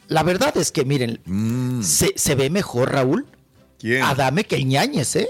la 0.09 0.23
verdad 0.23 0.57
es 0.57 0.73
que 0.73 0.85
miren, 0.85 1.21
se, 1.83 2.13
se 2.17 2.35
ve 2.35 2.51
mejor 2.51 2.93
Raúl 2.93 3.27
Mm. 3.79 3.81
¿Quién? 3.81 4.03
Adame 4.03 4.43
que 4.43 4.57
el 4.57 4.67
Ñañez, 4.67 5.15
¿eh? 5.15 5.29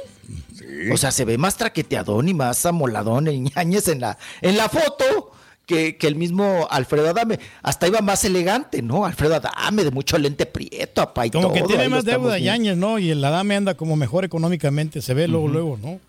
Sí. 0.57 0.91
O 0.91 0.97
sea, 0.97 1.11
se 1.13 1.27
ve 1.27 1.37
más 1.37 1.59
traqueteadón 1.59 2.31
y 2.31 2.33
más 2.35 2.65
amoladón 2.65 3.27
el 3.29 3.43
Ñañez 3.43 3.89
en 3.89 4.01
la, 4.01 4.17
en 4.41 4.57
la 4.57 4.71
foto 4.71 5.33
que, 5.69 5.99
que 5.99 6.07
el 6.09 6.17
mismo 6.17 6.67
Alfredo 6.71 7.11
Adame. 7.11 7.39
Hasta 7.63 7.87
iba 7.87 8.01
más 8.01 8.25
elegante, 8.25 8.81
¿no? 8.83 9.05
Alfredo 9.05 9.37
Adame, 9.37 9.85
de 9.85 9.91
mucho 9.91 10.19
lente 10.19 10.47
prieto, 10.47 11.03
apa 11.03 11.27
y 11.27 11.31
Como 11.31 11.53
que 11.53 11.63
tiene 11.63 11.85
ahí 11.85 11.89
más 11.91 12.05
deuda. 12.05 12.39
Yañez, 12.39 12.77
¿no? 12.77 12.99
Y 12.99 13.11
el 13.11 13.23
Adame 13.23 13.55
anda 13.55 13.75
como 13.75 13.95
mejor 13.95 14.25
económicamente, 14.25 15.03
se 15.03 15.15
ve 15.15 15.29
luego, 15.29 15.47
luego, 15.47 15.79
¿no? 15.81 16.01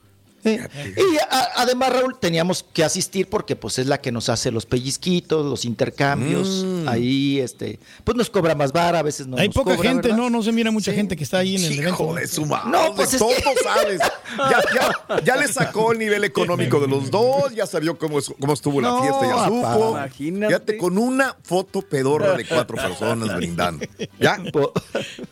Eh, 0.44 0.68
Y 0.98 1.18
a- 1.18 1.50
además, 1.58 1.92
Raúl, 1.94 2.18
teníamos 2.20 2.64
que 2.74 2.84
asistir 2.84 3.28
porque 3.30 3.56
pues 3.56 3.80
es 3.80 3.88
la 3.88 4.00
que 4.02 4.12
nos 4.12 4.30
hace 4.30 4.52
los 4.52 4.66
pellizquitos, 4.66 5.46
los 5.46 5.66
intercambios. 5.66 6.66
Ahí, 6.88 7.40
este, 7.40 7.80
pues 8.04 8.16
nos 8.18 8.30
cobra 8.30 8.56
más 8.56 8.72
vara, 8.72 9.00
a 9.00 9.04
veces 9.04 9.28
no 9.28 9.38
Hay 9.38 9.48
nos 9.48 9.56
poca 9.56 9.76
cobra, 9.76 9.90
gente, 9.90 10.10
¿verdad? 10.10 10.24
¿no? 10.24 10.30
No 10.30 10.44
se 10.44 10.52
mira 10.52 10.72
mucha 10.72 10.94
gente 10.94 11.16
que 11.16 11.24
está 11.24 11.40
ahí 11.40 11.56
en 11.56 11.66
el 11.66 11.80
evento. 11.80 12.14
De 12.14 12.28
su 12.28 12.46
madre. 12.46 12.70
No, 12.72 12.96
pues 12.96 13.14
es 13.14 13.20
todo 13.20 13.30
que- 13.30 13.44
sabes. 13.64 14.00
Ya, 14.38 14.62
ya, 14.74 15.22
ya 15.24 15.36
le 15.36 15.48
sacó 15.48 15.92
el 15.92 16.00
nivel 16.00 16.24
económico 16.24 16.80
de 16.80 16.88
los 16.88 17.10
dos, 17.12 17.54
ya 17.56 17.66
sabía 17.66 17.94
cómo, 17.94 18.20
es- 18.20 18.32
cómo 18.40 18.54
estuvo 18.54 18.80
la 18.82 18.90
No, 18.90 19.02
fiesta, 19.02 19.22
ya 19.26 19.36
papá. 19.36 19.48
supo. 19.48 19.90
Imagínate. 19.92 20.48
Fíjate, 20.48 20.78
con 20.78 20.98
una 20.98 21.36
foto 21.44 21.82
pedorra 21.82 22.34
de 22.36 22.46
cuatro 22.46 22.76
personas 22.78 23.36
brindando. 23.36 23.86
¿Ya? 24.20 24.38
Po- 24.52 24.72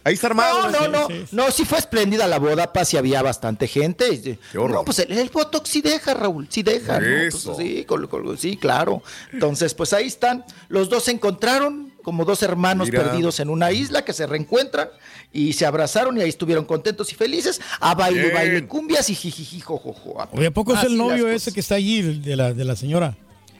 Ahí 0.03 0.13
está 0.15 0.27
armado. 0.27 0.69
No, 0.71 0.81
no, 0.81 0.87
no, 0.87 1.07
sí, 1.07 1.13
sí. 1.29 1.35
no, 1.35 1.51
sí 1.51 1.65
fue 1.65 1.77
espléndida 1.79 2.27
la 2.27 2.39
boda, 2.39 2.71
pa, 2.73 2.85
sí 2.85 2.97
había 2.97 3.21
bastante 3.21 3.67
gente. 3.67 4.37
Qué 4.51 4.57
horror. 4.57 4.71
No, 4.77 4.83
pues 4.85 5.05
el, 5.07 5.17
el 5.17 5.29
Botox 5.29 5.69
sí 5.69 5.81
deja, 5.81 6.13
Raúl, 6.13 6.47
sí 6.49 6.63
deja. 6.63 6.99
¿no? 6.99 7.07
Pues, 7.31 7.47
sí, 7.57 7.83
col- 7.85 8.07
col- 8.09 8.37
sí, 8.37 8.57
claro. 8.57 9.01
Entonces, 9.31 9.73
pues 9.73 9.93
ahí 9.93 10.07
están. 10.07 10.45
Los 10.69 10.89
dos 10.89 11.03
se 11.05 11.11
encontraron 11.11 11.93
como 12.03 12.23
dos 12.23 12.41
hermanos 12.43 12.89
Mira. 12.89 13.03
perdidos 13.03 13.39
en 13.41 13.49
una 13.49 13.71
isla 13.71 14.05
que 14.05 14.13
se 14.13 14.25
reencuentran 14.25 14.87
y 15.33 15.51
se 15.53 15.65
abrazaron 15.65 16.17
y 16.17 16.21
ahí 16.21 16.29
estuvieron 16.29 16.63
contentos 16.63 17.11
y 17.11 17.15
felices 17.15 17.59
a 17.81 17.95
baile, 17.95 18.21
Bien. 18.21 18.33
baile, 18.33 18.67
cumbias 18.67 19.09
y 19.09 19.15
jijiji, 19.15 19.59
jojojo. 19.59 20.15
Oye, 20.31 20.47
¿a 20.47 20.51
poco 20.51 20.73
es 20.73 20.83
el 20.83 20.95
novio 20.97 21.27
ese 21.27 21.51
que 21.51 21.59
está 21.59 21.75
allí, 21.75 22.01
de 22.01 22.35
la, 22.37 22.53
de 22.53 22.63
la 22.63 22.75
señora? 22.77 23.17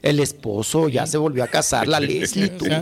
El 0.09 0.19
esposo 0.19 0.87
ya 0.89 1.05
se 1.05 1.17
volvió 1.17 1.43
a 1.43 1.47
casar, 1.47 1.87
la 1.87 1.99
Leslie, 2.01 2.49
tú. 2.49 2.65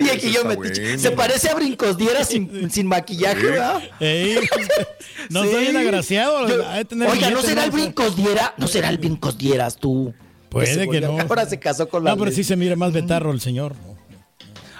Y 0.00 0.08
aquí 0.10 0.30
yo 0.32 0.44
me 0.44 0.54
bueno. 0.54 0.74
Se 0.98 1.12
parece 1.12 1.48
a 1.48 1.54
Brincos 1.54 1.96
Diera 1.96 2.22
sin, 2.22 2.70
sin 2.70 2.86
maquillaje, 2.86 3.42
¿verdad? 3.42 3.80
ey, 4.00 4.36
no 5.30 5.44
Sí. 5.44 5.48
bien 5.48 5.76
agraciado. 5.78 6.46
Yo- 6.46 6.66
ha 6.66 6.76
de 6.76 6.84
tener 6.84 7.08
Oiga, 7.08 7.30
¿no 7.30 7.40
será 7.40 7.64
el 7.64 7.70
Brincos 7.70 8.14
Diera? 8.14 8.52
¿No 8.58 8.68
será 8.68 8.90
el 8.90 8.98
Brincos 8.98 9.38
Dieras 9.38 9.76
tú? 9.76 10.12
Puede 10.50 10.88
que 10.90 11.00
no. 11.00 11.18
Ahora 11.20 11.46
se 11.46 11.58
casó 11.58 11.88
con 11.88 12.04
la 12.04 12.10
No, 12.10 12.18
pero 12.18 12.30
sí 12.32 12.44
se 12.44 12.54
mira 12.56 12.76
más 12.76 12.92
betarro 12.92 13.32
el 13.32 13.40
señor. 13.40 13.76
¿no? 13.76 13.96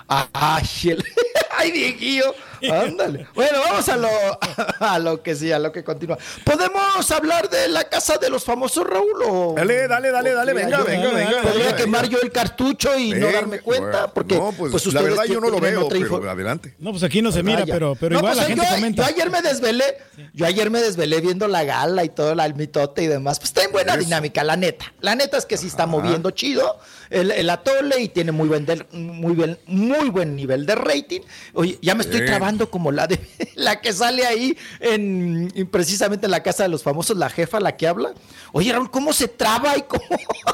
Ay, 0.09 0.67
el- 0.85 1.05
ay, 1.57 1.71
viejillo. 1.73 2.35
Ándale. 2.71 3.27
Bueno, 3.35 3.59
vamos 3.65 3.89
a 3.89 3.97
lo, 3.97 4.09
a 4.81 4.99
lo 4.99 5.23
que 5.23 5.35
sí, 5.35 5.53
a 5.53 5.59
lo 5.59 5.73
que 5.73 5.85
continúa. 5.85 6.19
¿Podemos 6.45 7.11
hablar 7.11 7.49
de 7.51 7.69
la 7.69 7.85
casa 7.85 8.17
de 8.19 8.31
los 8.31 8.45
famosos, 8.45 8.87
Raúl? 8.87 9.23
O... 9.27 9.55
Dale, 9.57 9.87
dale, 9.89 10.11
dale, 10.11 10.33
dale, 10.33 10.53
venga, 10.55 10.79
yo- 10.79 10.85
venga, 10.85 11.11
venga. 11.13 11.43
¿Podría 11.43 11.65
venga, 11.67 11.77
quemar 11.77 12.03
venga. 12.03 12.17
yo 12.17 12.23
el 12.23 12.33
cartucho 12.33 12.99
y 12.99 13.11
no 13.11 13.31
darme 13.31 13.61
cuenta? 13.61 13.89
bueno, 13.91 14.11
Porque 14.15 14.35
no, 14.37 14.53
pues, 14.53 14.73
pues, 14.73 14.93
la 14.95 15.03
verdad 15.03 15.25
yo 15.25 15.41
no 15.41 15.51
lo 15.51 15.61
veo, 15.61 15.87
otra 15.87 15.99
pero 16.01 16.31
adelante. 16.31 16.75
No, 16.79 16.91
pues 16.91 17.03
aquí 17.03 17.23
no 17.23 17.31
se 17.33 17.43
mira, 17.43 17.61
Vaya. 17.61 17.75
pero, 17.75 17.95
pero 17.99 18.15
No, 18.15 18.19
igual 18.21 18.35
pues, 18.35 18.43
la 18.43 18.49
gente 18.55 18.67
yo, 18.69 18.75
comenta. 18.75 19.03
Yo 19.03 19.09
ayer 19.09 19.31
me 19.31 19.43
desvelé, 19.43 19.85
yo 20.35 20.47
ayer 20.47 20.71
me 20.71 20.81
desvelé 20.81 21.21
viendo 21.21 21.49
la 21.49 21.65
gala 21.65 22.05
y 22.05 22.09
todo 22.09 22.33
el 22.33 22.55
mitote 22.55 23.03
y 23.03 23.07
demás. 23.07 23.39
Pues 23.39 23.51
está 23.51 23.65
en 23.65 23.73
buena 23.73 23.93
Eso. 23.95 24.05
dinámica, 24.05 24.43
la 24.45 24.57
neta. 24.57 24.93
La 25.01 25.15
neta 25.15 25.37
es 25.37 25.47
que 25.47 25.57
sí 25.57 25.67
está 25.67 25.87
moviendo 25.87 26.31
chido 26.31 26.79
el, 27.11 27.31
el 27.31 27.49
atole 27.51 28.01
y 28.01 28.09
tiene 28.09 28.33
muy 28.33 28.49
buen, 28.49 28.67
del- 28.67 28.87
muy, 28.93 29.35
buen, 29.35 29.59
muy 29.67 30.11
buen 30.11 30.37
nivel 30.37 30.67
de 30.67 30.75
rating. 30.75 31.21
Oye, 31.55 31.79
ya 31.83 31.95
me 31.95 32.03
estoy 32.03 32.21
Sí. 32.21 32.27
Como 32.71 32.93
la 32.93 33.07
de 33.07 33.21
la 33.55 33.81
que 33.81 33.93
sale 33.93 34.27
ahí 34.27 34.57
en 34.81 35.51
en 35.55 35.67
precisamente 35.67 36.27
en 36.27 36.31
la 36.31 36.43
casa 36.43 36.63
de 36.63 36.69
los 36.69 36.83
famosos, 36.83 37.17
la 37.17 37.31
jefa, 37.31 37.61
la 37.61 37.77
que 37.77 37.87
habla. 37.87 38.13
Oye, 38.53 38.73
Raúl, 38.73 38.91
¿cómo 38.91 39.13
se 39.13 39.29
traba 39.29 39.77
y 39.77 39.83
cómo 39.83 40.03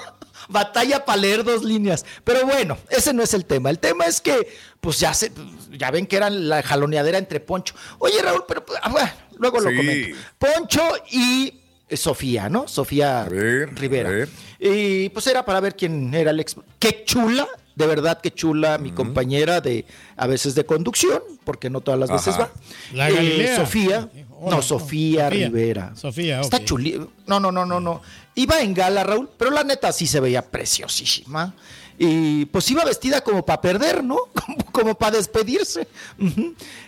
batalla 0.48 1.04
para 1.04 1.20
leer 1.20 1.44
dos 1.44 1.64
líneas? 1.64 2.04
Pero 2.24 2.44
bueno, 2.46 2.76
ese 2.90 3.12
no 3.12 3.22
es 3.22 3.34
el 3.34 3.44
tema. 3.44 3.70
El 3.70 3.78
tema 3.78 4.06
es 4.06 4.20
que, 4.20 4.48
pues 4.80 5.00
ya 5.00 5.14
se, 5.14 5.32
ya 5.70 5.90
ven 5.90 6.06
que 6.06 6.16
eran 6.16 6.48
la 6.48 6.62
jaloneadera 6.62 7.18
entre 7.18 7.40
Poncho. 7.40 7.74
Oye, 7.98 8.20
Raúl, 8.22 8.44
pero 8.46 8.64
pues, 8.64 8.78
ah, 8.82 8.90
bueno, 8.90 9.10
luego 9.38 9.60
lo 9.60 9.74
comento. 9.74 10.16
Poncho 10.38 10.82
y 11.10 11.60
eh, 11.88 11.96
Sofía, 11.96 12.48
¿no? 12.48 12.66
Sofía 12.68 13.24
ver, 13.24 13.74
Rivera. 13.74 14.26
Y 14.58 15.08
pues 15.10 15.26
era 15.26 15.44
para 15.44 15.60
ver 15.60 15.76
quién 15.76 16.14
era 16.14 16.30
el 16.30 16.40
ex. 16.40 16.56
Qué 16.78 17.04
chula, 17.04 17.46
de 17.74 17.86
verdad, 17.86 18.20
qué 18.22 18.30
chula 18.32 18.78
mi 18.78 18.92
compañera 18.92 19.60
de 19.60 19.84
a 20.16 20.26
veces 20.26 20.54
de 20.54 20.64
conducción, 20.64 21.20
porque 21.44 21.70
no 21.70 21.80
todas 21.80 21.98
las 22.00 22.10
veces 22.10 22.38
va. 22.38 22.50
La 22.92 23.10
Eh. 23.10 23.56
Sofía. 23.56 24.08
Hola, 24.40 24.56
no, 24.56 24.62
Sofía, 24.62 25.24
Sofía. 25.24 25.30
Rivera. 25.30 25.92
Sofía, 25.96 26.40
Está 26.40 26.58
ok. 26.58 26.64
chuli. 26.64 27.00
No, 27.26 27.40
no, 27.40 27.50
no, 27.50 27.64
no, 27.66 27.80
no. 27.80 28.00
Iba 28.34 28.60
en 28.60 28.74
gala, 28.74 29.02
Raúl, 29.04 29.28
pero 29.38 29.50
la 29.50 29.64
neta 29.64 29.92
sí 29.92 30.06
se 30.06 30.20
veía 30.20 30.42
preciosísima. 30.42 31.54
Y 31.98 32.44
pues 32.46 32.68
iba 32.70 32.84
vestida 32.84 33.20
como 33.22 33.44
para 33.46 33.60
perder, 33.60 34.02
¿no? 34.02 34.18
Como, 34.34 34.56
como 34.72 34.94
para 34.96 35.16
despedirse. 35.16 35.86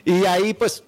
Y 0.04 0.24
ahí, 0.26 0.52
pues, 0.54 0.82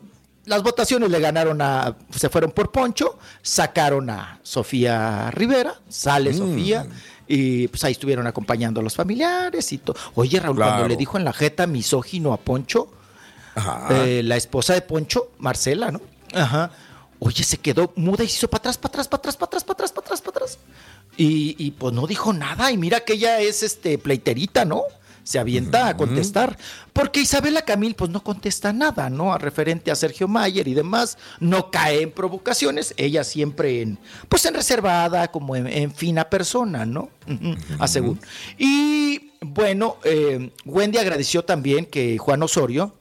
las 0.45 0.63
votaciones 0.63 1.11
le 1.11 1.21
ganaron 1.21 1.61
a. 1.63 1.97
Se 2.11 2.29
fueron 2.29 2.51
por 2.51 2.73
Poncho, 2.73 3.19
sacaron 3.43 4.11
a 4.11 4.41
Sofía 4.43 5.31
Rivera, 5.31 5.81
sale 5.89 6.33
Mm. 6.33 6.37
Sofía. 6.39 6.87
Y 7.29 7.69
pues 7.69 7.85
ahí 7.85 7.93
estuvieron 7.93 8.27
acompañando 8.27 8.81
a 8.81 8.83
los 8.83 8.95
familiares 8.95 9.73
y 9.73 9.79
todo. 9.79 9.97
Oye, 10.15 10.41
Raúl, 10.41 10.57
cuando 10.57 10.89
le 10.89 10.97
dijo 10.97 11.19
en 11.19 11.25
la 11.25 11.33
jeta 11.33 11.67
misógino 11.67 12.33
a 12.33 12.39
Poncho, 12.39 12.89
eh, 13.91 14.23
la 14.25 14.37
esposa 14.37 14.75
de 14.75 14.81
Poncho, 14.81 15.33
Marcela, 15.39 15.91
¿no? 15.91 16.01
Ajá. 16.33 16.71
Oye, 17.21 17.45
se 17.45 17.59
quedó 17.59 17.93
muda 17.97 18.25
y 18.25 18.29
se 18.29 18.37
hizo 18.37 18.49
para 18.49 18.61
atrás, 18.61 18.79
para 18.79 18.93
atrás, 18.93 19.09
para 19.09 19.19
atrás, 19.19 19.37
para 19.37 19.47
atrás, 19.47 19.65
para 19.65 19.75
atrás, 19.75 19.93
para 19.93 20.07
atrás, 20.07 20.21
para 20.21 20.37
atrás. 20.37 20.59
Y, 21.17 21.57
y, 21.59 21.73
pues 21.73 21.93
no 21.93 22.07
dijo 22.07 22.33
nada. 22.33 22.71
Y 22.71 22.79
mira 22.79 23.01
que 23.01 23.15
ella 23.15 23.41
es 23.41 23.63
este 23.63 23.99
pleiterita, 23.99 24.65
¿no? 24.65 24.85
Se 25.29 25.39
avienta 25.39 25.89
a 25.89 25.97
contestar. 25.99 26.57
Porque 26.95 27.21
Isabela 27.21 27.61
Camil, 27.61 27.95
pues 27.95 28.09
no 28.11 28.25
contesta 28.25 28.73
nada, 28.73 29.11
¿no? 29.11 29.35
A 29.35 29.37
referente 29.37 29.91
a 29.91 29.95
Sergio 29.95 30.27
Mayer 30.27 30.67
y 30.67 30.73
demás. 30.73 31.19
No 31.39 31.71
cae 31.71 32.01
en 32.01 32.13
provocaciones. 32.13 32.95
Ella 32.97 33.25
siempre 33.25 33.83
en, 33.83 33.99
pues 34.31 34.47
en 34.47 34.55
reservada, 34.55 35.29
como 35.29 35.55
en, 35.55 35.67
en 35.67 35.93
fina 35.95 36.31
persona, 36.31 36.87
¿no? 36.87 37.11
A 37.79 37.87
según. 37.89 38.19
Y 38.57 39.33
bueno, 39.43 39.99
eh, 40.05 40.51
Wendy 40.65 40.97
agradeció 40.97 41.45
también 41.45 41.85
que 41.85 42.17
Juan 42.17 42.43
Osorio 42.43 42.95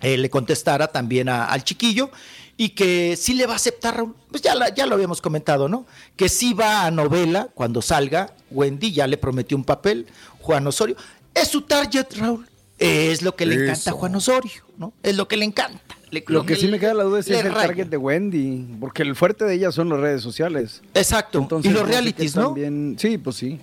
eh, 0.00 0.16
le 0.16 0.30
contestara 0.30 0.88
también 0.88 1.28
a- 1.28 1.44
al 1.44 1.64
chiquillo 1.64 2.10
y 2.56 2.70
que 2.70 3.14
sí 3.16 3.34
le 3.34 3.44
va 3.46 3.52
a 3.52 3.56
aceptar, 3.56 3.96
Raúl. 3.98 4.16
Pues 4.30 4.42
ya, 4.42 4.54
la- 4.54 4.74
ya 4.74 4.86
lo 4.86 4.94
habíamos 4.94 5.20
comentado, 5.20 5.68
¿no? 5.68 5.84
Que 6.16 6.30
sí 6.30 6.54
va 6.54 6.86
a 6.86 6.90
novela 6.90 7.48
cuando 7.54 7.82
salga. 7.82 8.34
Wendy 8.50 8.92
ya 8.92 9.06
le 9.06 9.18
prometió 9.18 9.54
un 9.56 9.64
papel, 9.64 10.06
Juan 10.40 10.66
Osorio. 10.66 10.96
Es 11.34 11.48
su 11.48 11.62
target, 11.62 12.06
Raúl. 12.16 12.46
Es 12.78 13.22
lo 13.22 13.34
que 13.36 13.46
le 13.46 13.54
encanta 13.64 13.90
a. 13.90 13.92
Juan 13.94 14.14
Osorio, 14.16 14.50
¿no? 14.76 14.92
Es 15.02 15.16
lo 15.16 15.28
que 15.28 15.36
le 15.36 15.44
encanta. 15.44 15.80
Le- 16.10 16.24
Lo 16.26 16.44
que 16.44 16.56
sí 16.56 16.66
me 16.68 16.78
queda 16.78 16.92
la 16.94 17.04
duda 17.04 17.20
es 17.20 17.26
si 17.26 17.32
le 17.32 17.38
es 17.38 17.44
el 17.46 17.52
raya. 17.54 17.68
target 17.68 17.86
de 17.86 17.96
Wendy, 17.96 18.66
porque 18.80 19.02
el 19.02 19.16
fuerte 19.16 19.44
de 19.46 19.54
ella 19.54 19.72
son 19.72 19.88
las 19.88 19.98
redes 20.00 20.20
sociales. 20.20 20.82
Exacto. 20.92 21.38
Entonces, 21.38 21.70
y 21.70 21.74
los 21.74 21.84
qué 21.84 21.88
realities, 21.88 22.36
¿no? 22.36 22.46
también- 22.46 22.96
Sí, 22.98 23.16
pues 23.18 23.36
sí. 23.36 23.60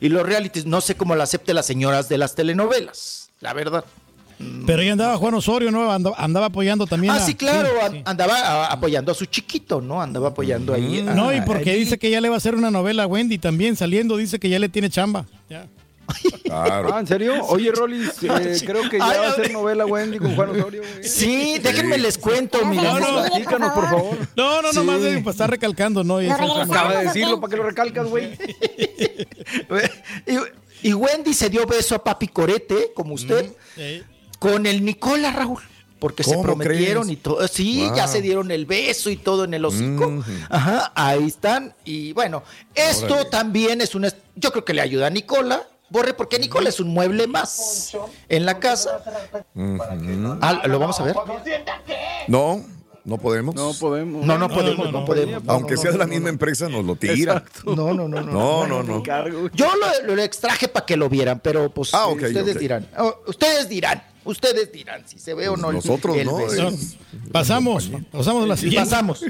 Y 0.00 0.08
los 0.08 0.24
realities, 0.26 0.64
no 0.66 0.80
sé 0.80 0.96
cómo 0.96 1.14
lo 1.14 1.22
acepte 1.22 1.52
las 1.54 1.66
señoras 1.66 2.08
de 2.08 2.18
las 2.18 2.34
telenovelas, 2.34 3.30
la 3.40 3.52
verdad. 3.52 3.84
Pero 4.66 4.80
ahí 4.82 4.88
andaba 4.88 5.16
Juan 5.16 5.34
Osorio, 5.34 5.70
¿no? 5.70 5.90
Andaba, 5.90 6.16
andaba 6.18 6.46
apoyando 6.46 6.86
también. 6.86 7.12
Ah, 7.12 7.16
a- 7.16 7.20
sí, 7.26 7.34
claro, 7.34 7.68
sí, 7.68 7.84
an- 7.86 7.92
sí. 7.92 8.02
andaba 8.04 8.36
a- 8.38 8.66
apoyando 8.72 9.10
a 9.12 9.14
su 9.14 9.26
chiquito, 9.26 9.80
¿no? 9.80 10.00
Andaba 10.00 10.28
apoyando 10.28 10.72
ahí. 10.74 11.00
a- 11.00 11.14
No, 11.14 11.32
y 11.34 11.40
porque 11.42 11.74
dice 11.74 11.98
que 11.98 12.10
ya 12.10 12.20
le 12.20 12.28
va 12.28 12.36
a 12.36 12.38
hacer 12.38 12.54
una 12.54 12.70
novela 12.70 13.02
a 13.02 13.06
Wendy 13.06 13.38
también, 13.38 13.76
saliendo, 13.76 14.16
dice 14.16 14.38
que 14.38 14.48
ya 14.48 14.58
le 14.58 14.68
tiene 14.68 14.90
chamba. 14.90 15.26
Ya. 15.50 15.66
Ah, 16.50 16.96
¿en 17.00 17.06
serio? 17.06 17.44
Oye, 17.46 17.70
Rolis, 17.72 18.10
eh, 18.22 18.54
Sí. 18.58 18.64
creo 18.66 18.88
que 18.88 18.98
ya 18.98 19.08
Ay, 19.10 19.18
va 19.18 19.28
a 19.28 19.34
ser 19.34 19.52
novela 19.52 19.84
Wendy 19.84 20.18
con 20.18 20.34
Juan 20.34 20.50
Osorio, 20.50 20.80
güey. 20.82 21.04
Sí, 21.04 21.58
déjenme 21.62 21.98
les 21.98 22.16
cuento, 22.16 22.64
mi 22.64 22.76
No, 22.76 22.98
no, 22.98 23.06
Platícanos, 23.28 23.72
por 23.72 23.84
favor. 23.84 24.16
No, 24.36 24.62
no, 24.62 24.70
Sí. 24.70 24.76
nomás 24.76 25.02
de- 25.02 25.18
pues, 25.18 25.34
está 25.34 25.46
recalcando, 25.46 26.02
¿no? 26.04 26.22
Y 26.22 26.28
Acaba 26.30 26.94
de 26.98 27.04
decirlo, 27.04 27.40
¿para 27.40 27.50
qué 27.50 27.56
lo 27.58 27.62
recalcas, 27.64 28.06
güey? 28.06 28.30
Y, 30.82 30.88
y 30.88 30.92
Wendy 30.94 31.34
se 31.34 31.48
dio 31.50 31.66
beso 31.66 31.94
a 31.94 32.04
Papi 32.04 32.28
Corete, 32.28 32.92
como 32.94 33.14
usted, 33.14 33.52
con 34.38 34.66
el 34.66 34.84
Nicola 34.84 35.32
Raúl. 35.32 35.62
Porque 35.98 36.22
se 36.22 36.30
¿Cómo 36.30 36.44
prometieron 36.44 37.04
crees? 37.06 37.18
y 37.18 37.20
todo. 37.20 37.48
Sí, 37.48 37.82
Wow. 37.84 37.96
ya 37.96 38.06
se 38.06 38.22
dieron 38.22 38.52
el 38.52 38.66
beso 38.66 39.10
y 39.10 39.16
todo 39.16 39.42
en 39.44 39.54
el 39.54 39.64
hocico. 39.64 40.22
Ajá, 40.48 40.92
ahí 40.94 41.26
están. 41.26 41.74
Y 41.84 42.12
bueno, 42.12 42.44
esto 42.76 43.14
Órale. 43.14 43.30
también 43.30 43.80
es 43.80 43.96
una. 43.96 44.08
Yo 44.36 44.52
creo 44.52 44.64
que 44.64 44.74
le 44.74 44.80
ayuda 44.80 45.08
a 45.08 45.10
Nicola. 45.10 45.66
Borre, 45.90 46.14
porque 46.14 46.38
Nicola 46.38 46.68
es 46.68 46.80
un 46.80 46.88
mueble 46.88 47.26
más 47.26 47.96
en 48.28 48.44
la 48.44 48.60
casa. 48.60 49.02
Ah, 50.40 50.62
¿Lo 50.66 50.78
vamos 50.78 51.00
a 51.00 51.04
ver? 51.04 51.16
No, 52.28 52.64
no 53.04 53.16
podemos. 53.16 53.54
No 53.54 53.72
podemos. 53.72 54.26
No, 54.26 54.36
no 54.36 54.48
podemos, 54.48 54.92
no, 54.92 55.04
podemos. 55.04 55.42
Aunque 55.46 55.78
sea 55.78 55.92
de 55.92 55.98
la 55.98 56.06
misma 56.06 56.28
empresa, 56.28 56.68
nos 56.68 56.84
lo 56.84 56.96
tira. 56.96 57.42
No, 57.64 57.94
no, 57.94 58.06
no, 58.06 58.20
no. 58.20 58.66
No, 58.66 58.82
no. 58.82 59.02
Yo 59.54 59.70
lo, 59.76 60.14
lo 60.14 60.22
extraje 60.22 60.68
para 60.68 60.84
que 60.84 60.96
lo 60.96 61.08
vieran, 61.08 61.40
pero 61.40 61.70
pues 61.70 61.94
Ah, 61.94 62.08
ok, 62.08 62.22
ustedes 62.22 62.58
dirán. 62.58 62.86
Oh, 62.98 63.14
ustedes 63.26 63.68
dirán. 63.68 64.02
Ustedes 64.24 64.70
dirán 64.70 65.08
si 65.08 65.18
se 65.18 65.32
ve 65.32 65.48
o 65.48 65.56
no. 65.56 65.72
Nosotros 65.72 66.14
el 66.18 66.26
no, 66.26 66.36
beso. 66.36 66.70
No, 66.70 66.76
pasamos, 67.32 67.90
pasamos 68.12 68.44
a 68.44 68.46
la 68.46 68.56
siguiente. 68.58 68.90
Pasamos, 68.90 69.24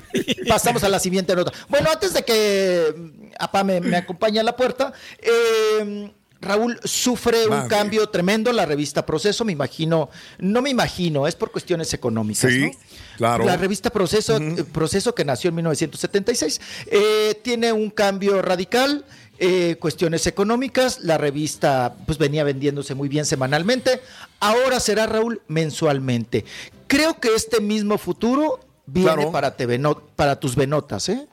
pasamos 0.48 0.82
a 0.82 0.88
la 0.88 0.98
siguiente 0.98 1.36
nota. 1.36 1.52
Bueno, 1.68 1.88
antes 1.92 2.12
de 2.14 2.24
que 2.24 2.94
mm, 2.96 3.18
Apá 3.38 3.62
me, 3.62 3.80
me 3.80 3.96
acompañe 3.96 4.40
a 4.40 4.42
la 4.42 4.56
puerta, 4.56 4.92
eh, 5.20 6.10
Raúl 6.40 6.78
sufre 6.85 7.49
un 7.49 7.66
cambio 7.68 8.09
tremendo 8.09 8.52
la 8.52 8.64
revista 8.64 9.04
Proceso, 9.04 9.45
me 9.45 9.52
imagino, 9.52 10.09
no 10.38 10.62
me 10.62 10.71
imagino, 10.71 11.26
es 11.26 11.35
por 11.35 11.50
cuestiones 11.50 11.92
económicas. 11.95 12.50
Sí, 12.52 12.61
¿no? 12.61 12.71
claro. 13.16 13.45
La 13.45 13.57
revista 13.57 13.90
Proceso, 13.90 14.37
eh, 14.37 14.64
Proceso 14.73 15.14
que 15.14 15.25
nació 15.25 15.49
en 15.49 15.57
1976, 15.57 16.61
eh, 16.87 17.40
tiene 17.42 17.73
un 17.73 17.90
cambio 17.90 18.40
radical. 18.42 19.04
eh, 19.40 19.76
cuestiones 19.78 20.26
económicas, 20.26 20.99
la 21.02 21.16
revista 21.16 21.95
pues 22.07 22.18
venía 22.18 22.42
vendiéndose 22.42 22.97
muy 22.97 23.09
bien 23.09 23.25
semanalmente, 23.25 24.00
ahora 24.40 24.80
será 24.80 25.07
Raúl 25.07 25.42
mensualmente. 25.47 26.45
Creo 26.88 27.21
que 27.21 27.33
este 27.37 27.61
mismo 27.61 27.99
futuro 27.99 28.59
viene 28.87 29.12
Claro. 29.14 29.30
para, 29.30 29.57
TV 29.57 29.78
no- 29.78 30.00
para 30.16 30.40
tus 30.40 30.57
venotas, 30.57 31.09
¿eh? 31.09 31.28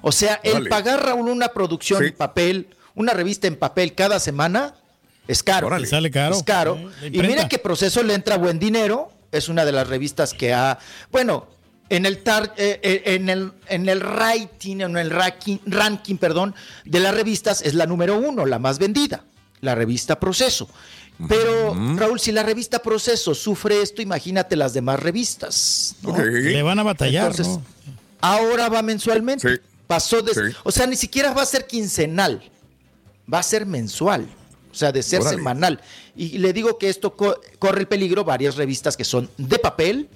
O 0.00 0.10
sea, 0.10 0.40
el 0.42 0.70
pagar 0.70 1.04
Raúl 1.04 1.28
una 1.28 1.48
producción 1.48 2.00
Sí. 2.00 2.06
en 2.06 2.14
papel, 2.14 2.68
una 2.94 3.12
revista 3.12 3.46
en 3.46 3.56
papel 3.56 3.94
cada 3.94 4.18
semana, 4.20 4.74
es 5.28 5.42
caro. 5.42 5.68
Órale. 5.68 5.86
Sale 5.86 6.10
caro. 6.10 6.36
Es 6.36 6.42
caro. 6.42 6.76
Eh, 7.02 7.10
y 7.12 7.22
mira 7.22 7.48
que 7.48 7.58
Proceso 7.58 8.02
le 8.02 8.14
entra 8.14 8.36
buen 8.36 8.58
dinero. 8.58 9.12
Es 9.32 9.48
una 9.48 9.64
de 9.64 9.72
las 9.72 9.86
revistas 9.88 10.34
que 10.34 10.52
ha. 10.52 10.78
Bueno, 11.12 11.46
en 11.88 12.04
el, 12.06 12.22
tar- 12.24 12.52
eh, 12.56 12.80
eh, 12.82 13.02
en 13.14 13.28
el, 13.28 13.52
en 13.68 13.88
el 13.88 14.00
rating, 14.00 14.80
en 14.80 14.96
el 14.96 15.10
ranking, 15.10 15.58
ranking, 15.66 16.16
perdón, 16.16 16.54
de 16.84 16.98
las 17.00 17.14
revistas 17.14 17.62
es 17.62 17.74
la 17.74 17.86
número 17.86 18.18
uno, 18.18 18.44
la 18.46 18.58
más 18.58 18.78
vendida. 18.78 19.24
La 19.60 19.74
revista 19.74 20.18
Proceso. 20.18 20.68
Pero, 21.28 21.76
Raúl, 21.96 22.18
si 22.18 22.32
la 22.32 22.42
revista 22.42 22.78
Proceso 22.78 23.34
sufre 23.34 23.82
esto, 23.82 24.00
imagínate 24.00 24.56
las 24.56 24.72
demás 24.72 24.98
revistas. 25.00 25.94
Le 26.02 26.62
van 26.62 26.78
a 26.78 26.82
batallar, 26.82 27.30
Entonces, 27.30 27.46
¿no? 27.46 27.62
ahora 28.22 28.70
va 28.70 28.80
mensualmente. 28.82 29.54
Sí. 29.56 29.60
Pasó 29.86 30.22
de. 30.22 30.32
Sí. 30.32 30.56
O 30.64 30.72
sea, 30.72 30.86
ni 30.86 30.96
siquiera 30.96 31.32
va 31.34 31.42
a 31.42 31.46
ser 31.46 31.66
quincenal. 31.66 32.42
Va 33.32 33.38
a 33.38 33.42
ser 33.42 33.66
mensual. 33.66 34.26
O 34.70 34.74
sea, 34.74 34.92
de 34.92 35.02
ser 35.02 35.20
Órale. 35.20 35.36
semanal. 35.36 35.80
Y 36.14 36.38
le 36.38 36.52
digo 36.52 36.78
que 36.78 36.88
esto 36.88 37.16
co- 37.16 37.40
corre 37.58 37.80
el 37.80 37.88
peligro 37.88 38.24
varias 38.24 38.56
revistas 38.56 38.96
que 38.96 39.04
son 39.04 39.28
de 39.36 39.58
papel 39.58 40.08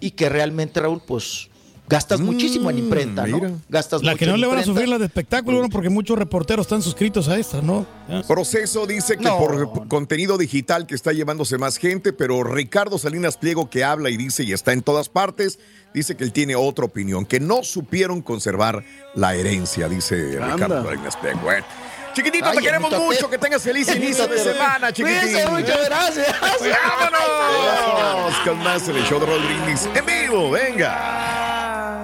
y 0.00 0.10
que 0.10 0.28
realmente, 0.28 0.80
Raúl, 0.80 1.00
pues 1.06 1.48
gastas 1.88 2.20
muchísimo 2.20 2.70
en 2.70 2.78
imprenta, 2.78 3.24
mira. 3.24 3.48
¿no? 3.48 3.60
Gastas 3.68 4.02
La 4.02 4.12
mucho 4.12 4.18
que 4.18 4.26
no 4.26 4.36
le 4.36 4.46
van 4.46 4.58
a 4.58 4.64
sufrir 4.64 4.88
la 4.88 4.98
de 4.98 5.06
espectáculo, 5.06 5.60
¿no? 5.62 5.68
porque 5.68 5.88
muchos 5.90 6.18
reporteros 6.18 6.64
están 6.66 6.80
suscritos 6.82 7.28
a 7.28 7.38
esta, 7.38 7.60
¿no? 7.62 7.86
Proceso 8.28 8.86
dice 8.86 9.16
que 9.16 9.24
No, 9.24 9.38
por 9.38 9.58
no. 9.58 9.88
contenido 9.88 10.36
digital 10.38 10.86
que 10.86 10.94
está 10.94 11.12
llevándose 11.12 11.56
más 11.58 11.76
gente, 11.78 12.12
pero 12.12 12.44
Ricardo 12.44 12.98
Salinas 12.98 13.36
Pliego 13.38 13.68
que 13.70 13.82
habla 13.84 14.10
y 14.10 14.16
dice 14.16 14.42
y 14.44 14.52
está 14.52 14.72
en 14.72 14.82
todas 14.82 15.08
partes, 15.08 15.58
dice 15.92 16.16
que 16.16 16.24
él 16.24 16.32
tiene 16.32 16.54
otra 16.54 16.84
opinión, 16.84 17.24
que 17.26 17.40
no 17.40 17.62
supieron 17.64 18.22
conservar 18.22 18.84
la 19.14 19.34
herencia, 19.34 19.88
dice 19.88 20.38
Anda. 20.40 20.54
Ricardo 20.54 20.84
Salinas 20.84 21.16
Pliego. 21.16 21.40
Bueno, 21.42 21.64
chiquitito, 22.12 22.46
Ay, 22.46 22.56
te 22.56 22.62
queremos 22.62 22.92
mucho, 22.92 23.28
que 23.28 23.38
tengas 23.38 23.62
feliz 23.62 23.88
inicio 23.94 24.26
de 24.26 24.38
semana. 24.38 24.92
Cuídense 24.92 25.46
mucho, 25.48 25.72
gracias. 25.84 26.36
¡Vámonos! 26.40 28.34
Con 28.44 28.58
más 28.58 28.88
el 28.88 29.02
show 29.04 29.20
de 29.20 29.26
Roll 29.26 29.42
Brindis 29.44 29.88
en 29.94 30.06
vivo, 30.06 30.50
venga. 30.50 32.02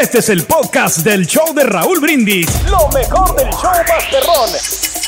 Este 0.00 0.18
es 0.18 0.28
el 0.28 0.44
podcast 0.44 0.98
del 0.98 1.26
show 1.26 1.54
de 1.54 1.64
Raúl 1.64 2.00
Brindis. 2.00 2.48
Lo 2.68 2.88
mejor 2.88 3.34
del 3.36 3.50
show 3.50 3.72
Masterrón. 3.88 5.05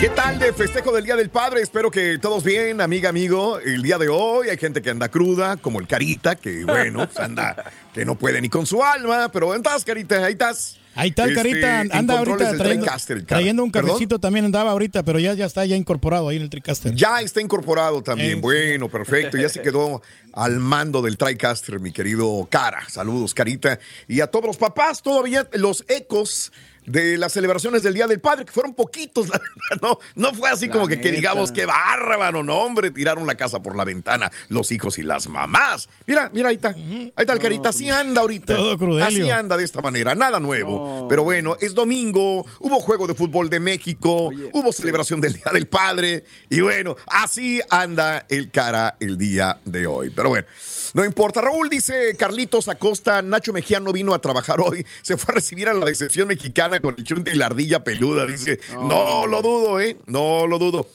¿Qué 0.00 0.10
tal 0.10 0.38
de 0.38 0.52
festejo 0.52 0.92
del 0.92 1.04
Día 1.04 1.16
del 1.16 1.28
Padre? 1.28 1.60
Espero 1.60 1.90
que 1.90 2.18
todos 2.18 2.44
bien, 2.44 2.80
amiga, 2.80 3.08
amigo. 3.08 3.58
El 3.58 3.82
día 3.82 3.98
de 3.98 4.08
hoy 4.08 4.48
hay 4.48 4.56
gente 4.56 4.80
que 4.80 4.90
anda 4.90 5.08
cruda, 5.08 5.56
como 5.56 5.80
el 5.80 5.88
Carita, 5.88 6.36
que 6.36 6.64
bueno, 6.64 7.04
pues 7.06 7.18
anda, 7.18 7.72
que 7.92 8.04
no 8.04 8.14
puede 8.14 8.40
ni 8.40 8.48
con 8.48 8.64
su 8.64 8.84
alma, 8.84 9.28
pero 9.32 9.48
¿dónde 9.48 9.68
estás, 9.68 9.84
Carita? 9.84 10.24
Ahí 10.24 10.34
estás. 10.34 10.78
Ahí 10.94 11.08
está 11.10 11.24
el 11.24 11.30
Este, 11.30 11.42
Carita, 11.42 11.80
anda 11.96 12.18
ahorita 12.18 12.36
trayendo, 12.56 12.64
TriCaster, 12.64 13.26
trayendo 13.26 13.64
un 13.64 13.72
¿Perdón? 13.72 13.90
cafecito 13.90 14.20
también 14.20 14.44
andaba 14.44 14.70
ahorita, 14.70 15.02
pero 15.02 15.18
ya, 15.18 15.34
ya 15.34 15.46
está 15.46 15.66
ya 15.66 15.74
incorporado 15.74 16.28
ahí 16.28 16.36
en 16.36 16.42
el 16.42 16.50
TriCaster. 16.50 16.94
Ya 16.94 17.20
está 17.20 17.40
incorporado 17.40 18.00
también. 18.00 18.38
Eh. 18.38 18.40
Bueno, 18.40 18.88
perfecto. 18.88 19.36
Ya 19.36 19.48
se 19.48 19.62
quedó 19.62 20.00
al 20.32 20.60
mando 20.60 21.02
del 21.02 21.16
TriCaster, 21.16 21.80
mi 21.80 21.90
querido 21.90 22.46
Cara. 22.48 22.88
Saludos, 22.88 23.34
Carita. 23.34 23.80
Y 24.06 24.20
a 24.20 24.28
todos 24.28 24.46
los 24.46 24.56
papás, 24.58 25.02
todavía 25.02 25.48
los 25.54 25.84
ecos 25.88 26.52
de 26.88 27.18
las 27.18 27.32
celebraciones 27.32 27.82
del 27.82 27.94
Día 27.94 28.06
del 28.06 28.20
Padre, 28.20 28.44
que 28.44 28.52
fueron 28.52 28.74
poquitos, 28.74 29.28
la 29.28 29.38
verdad, 29.38 29.82
no, 29.82 29.98
no 30.14 30.34
fue 30.34 30.50
así 30.50 30.66
La 30.66 30.72
como 30.72 30.88
que, 30.88 31.00
que 31.00 31.12
digamos 31.12 31.52
que 31.52 31.66
bárbaro, 31.66 32.42
no, 32.42 32.58
hombre, 32.58 32.90
tiraron 32.90 33.26
la 33.26 33.34
casa 33.34 33.60
por 33.60 33.76
la 33.76 33.84
ventana 33.84 34.30
los 34.48 34.72
hijos 34.72 34.98
y 34.98 35.02
las 35.02 35.28
mamás. 35.28 35.88
Mira, 36.06 36.30
mira, 36.32 36.48
ahí 36.48 36.56
está, 36.56 36.70
ahí 36.70 37.12
está 37.16 37.32
el 37.32 37.38
carita, 37.38 37.68
así 37.70 37.90
anda 37.90 38.20
ahorita. 38.20 38.56
Todo 38.56 38.78
crudelio. 38.78 39.24
Así 39.24 39.30
anda 39.30 39.56
de 39.56 39.64
esta 39.64 39.80
manera, 39.82 40.14
nada 40.14 40.40
nuevo. 40.40 41.06
Pero 41.08 41.24
bueno, 41.24 41.56
es 41.60 41.74
domingo, 41.74 42.46
hubo 42.60 42.80
juego 42.80 43.06
de 43.06 43.14
fútbol 43.14 43.50
de 43.50 43.60
México, 43.60 44.30
hubo 44.52 44.72
celebración 44.72 45.20
del 45.20 45.34
Día 45.34 45.52
del 45.52 45.66
Padre, 45.66 46.24
y 46.48 46.60
bueno, 46.60 46.96
así 47.06 47.60
anda 47.70 48.26
el 48.28 48.50
cara 48.50 48.96
el 49.00 49.18
día 49.18 49.60
de 49.64 49.86
hoy. 49.86 50.10
Pero 50.10 50.30
bueno. 50.30 50.46
No 50.94 51.04
importa. 51.04 51.40
Raúl 51.40 51.68
dice 51.68 52.16
Carlitos 52.16 52.68
Acosta, 52.68 53.20
Nacho 53.22 53.52
Mejía 53.52 53.80
no 53.80 53.92
vino 53.92 54.14
a 54.14 54.20
trabajar 54.20 54.60
hoy. 54.60 54.86
Se 55.02 55.16
fue 55.16 55.32
a 55.32 55.36
recibir 55.36 55.68
a 55.68 55.74
la 55.74 55.84
decepción 55.84 56.28
mexicana 56.28 56.77
con 56.80 56.94
el 56.98 57.04
chunte 57.04 57.32
y 57.32 57.36
la 57.36 57.46
ardilla 57.46 57.82
peluda. 57.84 58.26
Dice, 58.26 58.58
no, 58.72 59.26
lo 59.26 59.42
dudo, 59.42 59.80
¿eh? 59.80 59.96
No 60.06 60.46
lo 60.46 60.58
dudo. 60.58 60.88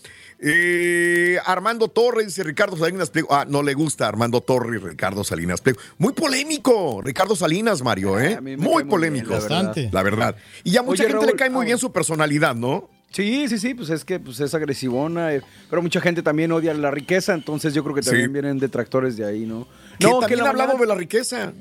Eh, 0.46 1.38
Armando 1.46 1.88
Torres 1.88 2.26
dice 2.28 2.44
Ricardo 2.44 2.76
Salinas 2.76 3.10
Pliego. 3.10 3.30
Ah, 3.34 3.46
no 3.48 3.64
le 3.64 3.74
gusta 3.74 4.08
Armando 4.10 4.42
Torres 4.42 4.82
y 4.82 4.86
Ricardo 4.86 5.24
Salinas 5.24 5.62
Pliego. 5.62 5.80
Muy 5.98 6.12
polémico, 6.14 7.02
Ricardo 7.02 7.36
Salinas, 7.36 7.82
Mario, 7.82 8.20
¿eh? 8.20 8.36
A 8.36 8.42
Muy 8.42 8.84
polémico. 8.84 9.30
bien, 9.30 9.40
la 9.40 9.40
verdad. 9.40 9.58
Bastante. 9.64 9.90
La 9.94 10.04
verdad. 10.04 10.36
Y 10.66 10.72
ya 10.72 10.84
mucha 10.84 11.04
Oye, 11.04 11.14
gente 11.14 11.28
le 11.28 11.34
cae 11.36 11.50
muy 11.50 11.64
ah, 11.64 11.66
bien 11.68 11.78
su 11.78 11.94
personalidad, 11.94 12.56
¿no? 12.56 12.90
Sí, 13.12 13.48
sí, 13.48 13.58
sí, 13.60 13.74
pues 13.74 13.90
es 13.92 14.04
que 14.04 14.20
pues 14.20 14.40
es 14.42 14.54
agresivona, 14.54 15.34
eh, 15.34 15.42
pero 15.70 15.82
mucha 15.82 16.02
gente 16.02 16.22
también 16.24 16.52
odia 16.52 16.74
la 16.74 16.90
riqueza, 16.92 17.34
entonces 17.36 17.74
yo 17.74 17.84
creo 17.84 17.96
que 17.96 18.02
también 18.02 18.26
Sí. 18.28 18.34
vienen 18.34 18.58
detractores 18.60 19.16
de 19.16 19.26
ahí, 19.26 19.46
¿no? 19.46 19.68
Que 20.00 20.08
no, 20.08 20.20
también 20.20 20.40
la 20.40 20.48
ha 20.48 20.50
hablado 20.50 20.78
de 20.78 20.88
la 20.88 20.96
riqueza. 20.96 21.54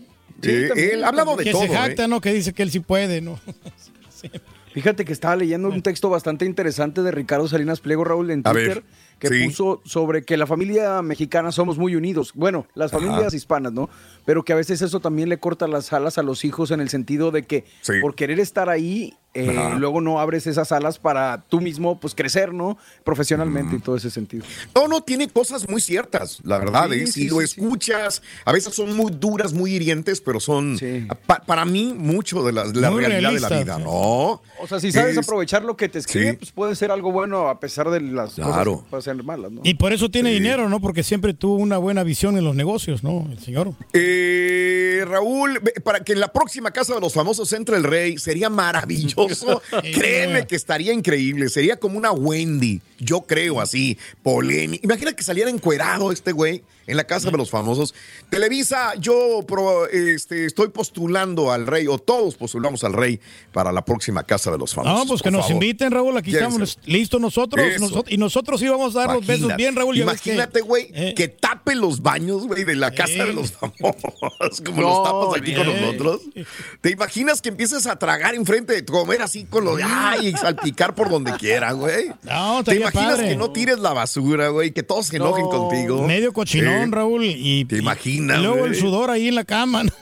Sí, 0.43 0.51
Eh, 0.51 0.69
también, 0.69 0.91
él 0.95 1.05
ha 1.05 1.09
hablado 1.09 1.37
de 1.37 1.45
que 1.45 1.53
todo. 1.53 1.63
se 1.63 1.69
jacta, 1.69 2.05
¿eh? 2.05 2.09
¿no? 2.09 2.21
Que 2.23 2.33
dice 2.33 2.53
que 2.55 2.63
él 2.65 2.71
sí 2.71 2.81
puede, 2.81 3.21
¿no? 3.21 3.39
Fíjate 4.73 5.05
que 5.05 5.13
estaba 5.13 5.37
leyendo 5.37 5.69
un 5.69 5.83
texto 5.83 6.09
bastante 6.09 6.47
interesante 6.47 7.03
de 7.03 7.11
Ricardo 7.11 7.47
Salinas 7.47 7.81
Pliego, 7.81 8.05
Raúl, 8.05 8.31
en 8.31 8.43
Twitter, 8.43 8.83
que 9.19 9.29
sí. 9.29 9.45
puso 9.45 9.83
sobre 9.85 10.25
que 10.25 10.39
la 10.39 10.47
familia 10.47 11.03
mexicana 11.03 11.53
somos 11.53 11.77
muy 11.77 11.95
unidos. 11.95 12.33
Bueno, 12.35 12.67
las 12.75 12.91
familias 12.91 13.35
hispanas, 13.35 13.73
¿no? 13.73 13.91
Pero 14.25 14.45
que 14.45 14.55
a 14.55 14.57
veces 14.57 14.81
eso 14.81 15.01
también 15.01 15.29
le 15.29 15.39
corta 15.39 15.69
las 15.69 15.93
alas 15.93 16.17
a 16.17 16.23
los 16.23 16.45
hijos 16.47 16.71
en 16.71 16.81
el 16.81 16.89
sentido 16.89 17.31
de 17.31 17.43
que 17.43 17.65
Sí. 17.83 17.95
por 18.01 18.15
querer 18.15 18.41
estar 18.41 18.71
ahí 18.71 19.15
eh, 19.35 19.71
luego 19.79 20.01
no 20.01 20.21
abres 20.21 20.47
esas 20.47 20.73
alas 20.73 20.99
para 20.99 21.43
tú 21.49 21.61
mismo 21.61 21.99
pues 21.99 22.15
crecer, 22.15 22.53
¿no? 22.53 22.77
Profesionalmente 23.05 23.77
y 23.77 23.79
todo 23.79 23.97
ese 23.97 24.11
sentido. 24.11 24.45
No, 24.75 24.89
no, 24.89 25.01
tiene 25.03 25.29
cosas 25.29 25.69
muy 25.69 25.81
ciertas, 25.81 26.41
la 26.45 26.59
verdad. 26.59 26.89
Sí, 26.91 26.95
¿eh? 26.99 27.07
Si 27.07 27.13
sí, 27.13 27.29
lo 27.29 27.39
sí, 27.39 27.45
escuchas, 27.45 28.23
a 28.45 28.53
veces 28.53 28.75
son 28.75 28.95
muy 28.97 29.11
duras, 29.13 29.53
muy 29.53 29.75
hirientes, 29.75 30.21
pero 30.21 30.39
son 30.41 30.79
pa- 31.27 31.43
para 31.47 31.65
mí 31.65 31.95
mucho 31.97 32.43
de 32.45 32.53
la, 32.53 32.65
de 32.69 32.81
la 32.81 32.91
Muy 32.91 33.01
realidad 33.05 33.33
de 33.33 33.41
la 33.41 33.49
vida, 33.49 33.77
sí. 33.77 33.83
¿no? 33.85 33.93
O 34.61 34.67
sea, 34.69 34.81
si 34.81 34.93
sabes 34.93 35.17
Es- 35.17 35.25
aprovechar 35.27 35.63
lo 35.65 35.77
que 35.77 35.89
te 35.89 35.99
escribe, 35.99 36.33
Sí. 36.33 36.37
pues 36.39 36.53
puede 36.53 36.77
ser 36.77 36.91
algo 36.91 37.11
bueno 37.13 37.49
a 37.49 37.59
pesar 37.61 37.91
de 37.91 38.01
las 38.01 38.35
Claro. 38.35 38.73
cosas 38.73 38.85
que 38.85 38.91
pueden 38.91 39.03
ser 39.05 39.25
malas, 39.25 39.51
¿no? 39.53 39.61
Y 39.65 39.75
por 39.75 39.93
eso 39.93 40.11
tiene 40.11 40.31
dinero, 40.31 40.69
¿no? 40.69 40.81
Porque 40.81 41.03
siempre 41.03 41.33
tuvo 41.35 41.55
una 41.57 41.79
buena 41.79 42.03
visión 42.03 42.37
en 42.37 42.45
los 42.45 42.55
negocios, 42.55 43.03
¿no? 43.03 43.27
El 43.31 43.39
señor. 43.39 43.73
Eh, 43.95 45.05
Raúl, 45.07 45.61
para 45.85 46.01
que 46.05 46.13
en 46.13 46.21
la 46.21 46.33
próxima 46.33 46.71
casa 46.71 46.95
de 46.95 47.01
los 47.01 47.15
famosos 47.15 47.53
entre 47.53 47.77
el 47.77 47.85
rey, 47.85 48.19
sería 48.19 48.51
maravilloso. 48.51 49.22
Créeme 49.95 50.47
que 50.47 50.57
estaría 50.57 50.93
increíble. 50.93 51.49
Sería 51.49 51.77
como 51.77 51.99
una 51.99 52.13
Wendy, 52.13 52.81
yo 52.99 53.23
creo 53.23 53.61
así, 53.61 53.99
polémica. 54.23 54.85
Imagina 54.85 55.13
que 55.13 55.23
saliera 55.23 55.51
encuerado 55.51 56.13
este 56.13 56.33
güey 56.33 56.63
en 56.87 56.97
la 56.97 57.05
casa 57.05 57.31
de 57.31 57.37
los 57.37 57.51
famosos. 57.51 57.95
Televisa, 58.31 58.95
yo 58.99 59.45
pro- 59.47 59.89
este, 59.89 60.47
estoy 60.47 60.69
postulando 60.69 61.53
al 61.53 61.67
rey, 61.67 61.87
o 61.87 61.99
todos 61.99 62.35
postulamos 62.37 62.83
al 62.85 62.93
rey 62.93 63.21
para 63.53 63.73
la 63.73 63.85
próxima 63.85 64.23
casa 64.25 64.51
de 64.51 64.59
los 64.59 64.75
famosos. 64.75 64.99
No, 65.01 65.07
pues 65.07 65.23
que 65.23 65.31
nos 65.31 65.43
favor. 65.43 65.53
inviten, 65.63 65.91
Raúl. 65.91 66.17
Aquí 66.17 66.31
¿Quieres 66.31 66.49
estamos 66.49 66.79
listos 66.87 67.21
nosotros. 67.21 67.67
Y 68.09 68.17
nosotros 68.19 68.61
sí 68.61 68.69
vamos 68.69 68.97
a 68.97 69.01
dar 69.07 69.15
los 69.17 69.27
besos 69.27 69.55
bien, 69.57 69.77
Raúl. 69.77 69.95
que- 69.95 70.03
Imagínate, 70.03 70.61
güey, 70.61 70.91
Eh. 70.95 71.15
que 71.17 71.29
tape 71.29 71.75
los 71.75 72.03
baños, 72.03 72.47
güey, 72.47 72.65
de 72.65 72.77
la 72.77 72.91
casa 72.91 73.25
de 73.25 73.33
los 73.33 73.53
famosos, 73.53 74.61
como 74.65 74.81
No, 74.81 74.89
los 74.89 75.05
tapas 75.05 75.41
aquí 75.43 75.55
con 75.55 75.67
nosotros. 75.67 76.21
¿Te 76.81 76.91
imaginas 76.91 77.41
que 77.43 77.49
empieces 77.51 77.87
a 77.87 77.97
tragar 77.99 78.35
enfrente 78.35 78.73
de 78.75 78.85
comer 78.85 79.23
así 79.23 79.45
con 79.45 79.65
lo 79.65 79.77
de 79.77 79.83
ay, 79.85 80.29
y 80.29 80.33
salpicar 80.33 80.95
por 80.95 81.09
donde 81.11 81.33
quiera, 81.37 81.73
güey? 81.73 82.11
No, 82.23 82.63
¿Te 82.65 82.77
imaginas 82.77 83.17
padre. 83.17 83.29
que 83.29 83.37
no 83.37 83.51
tires 83.53 83.79
la 83.79 83.93
basura, 83.93 84.49
güey, 84.49 84.73
que 84.73 84.83
todos 84.83 85.07
se 85.07 85.17
enojen 85.17 85.47
contigo? 85.47 86.03
Medio 86.07 86.33
cochinón, 86.33 86.72
Sí. 86.85 86.91
Raúl. 86.91 87.25
Y, 87.25 87.65
¿Te 87.65 87.77
imaginas? 87.79 88.39
y 88.39 88.43
luego 88.43 88.67
el 88.67 88.75
sudor 88.77 89.11
ahí 89.11 89.29
en 89.29 89.35
la 89.35 89.45
cama, 89.45 89.83
¿no? 89.85 89.93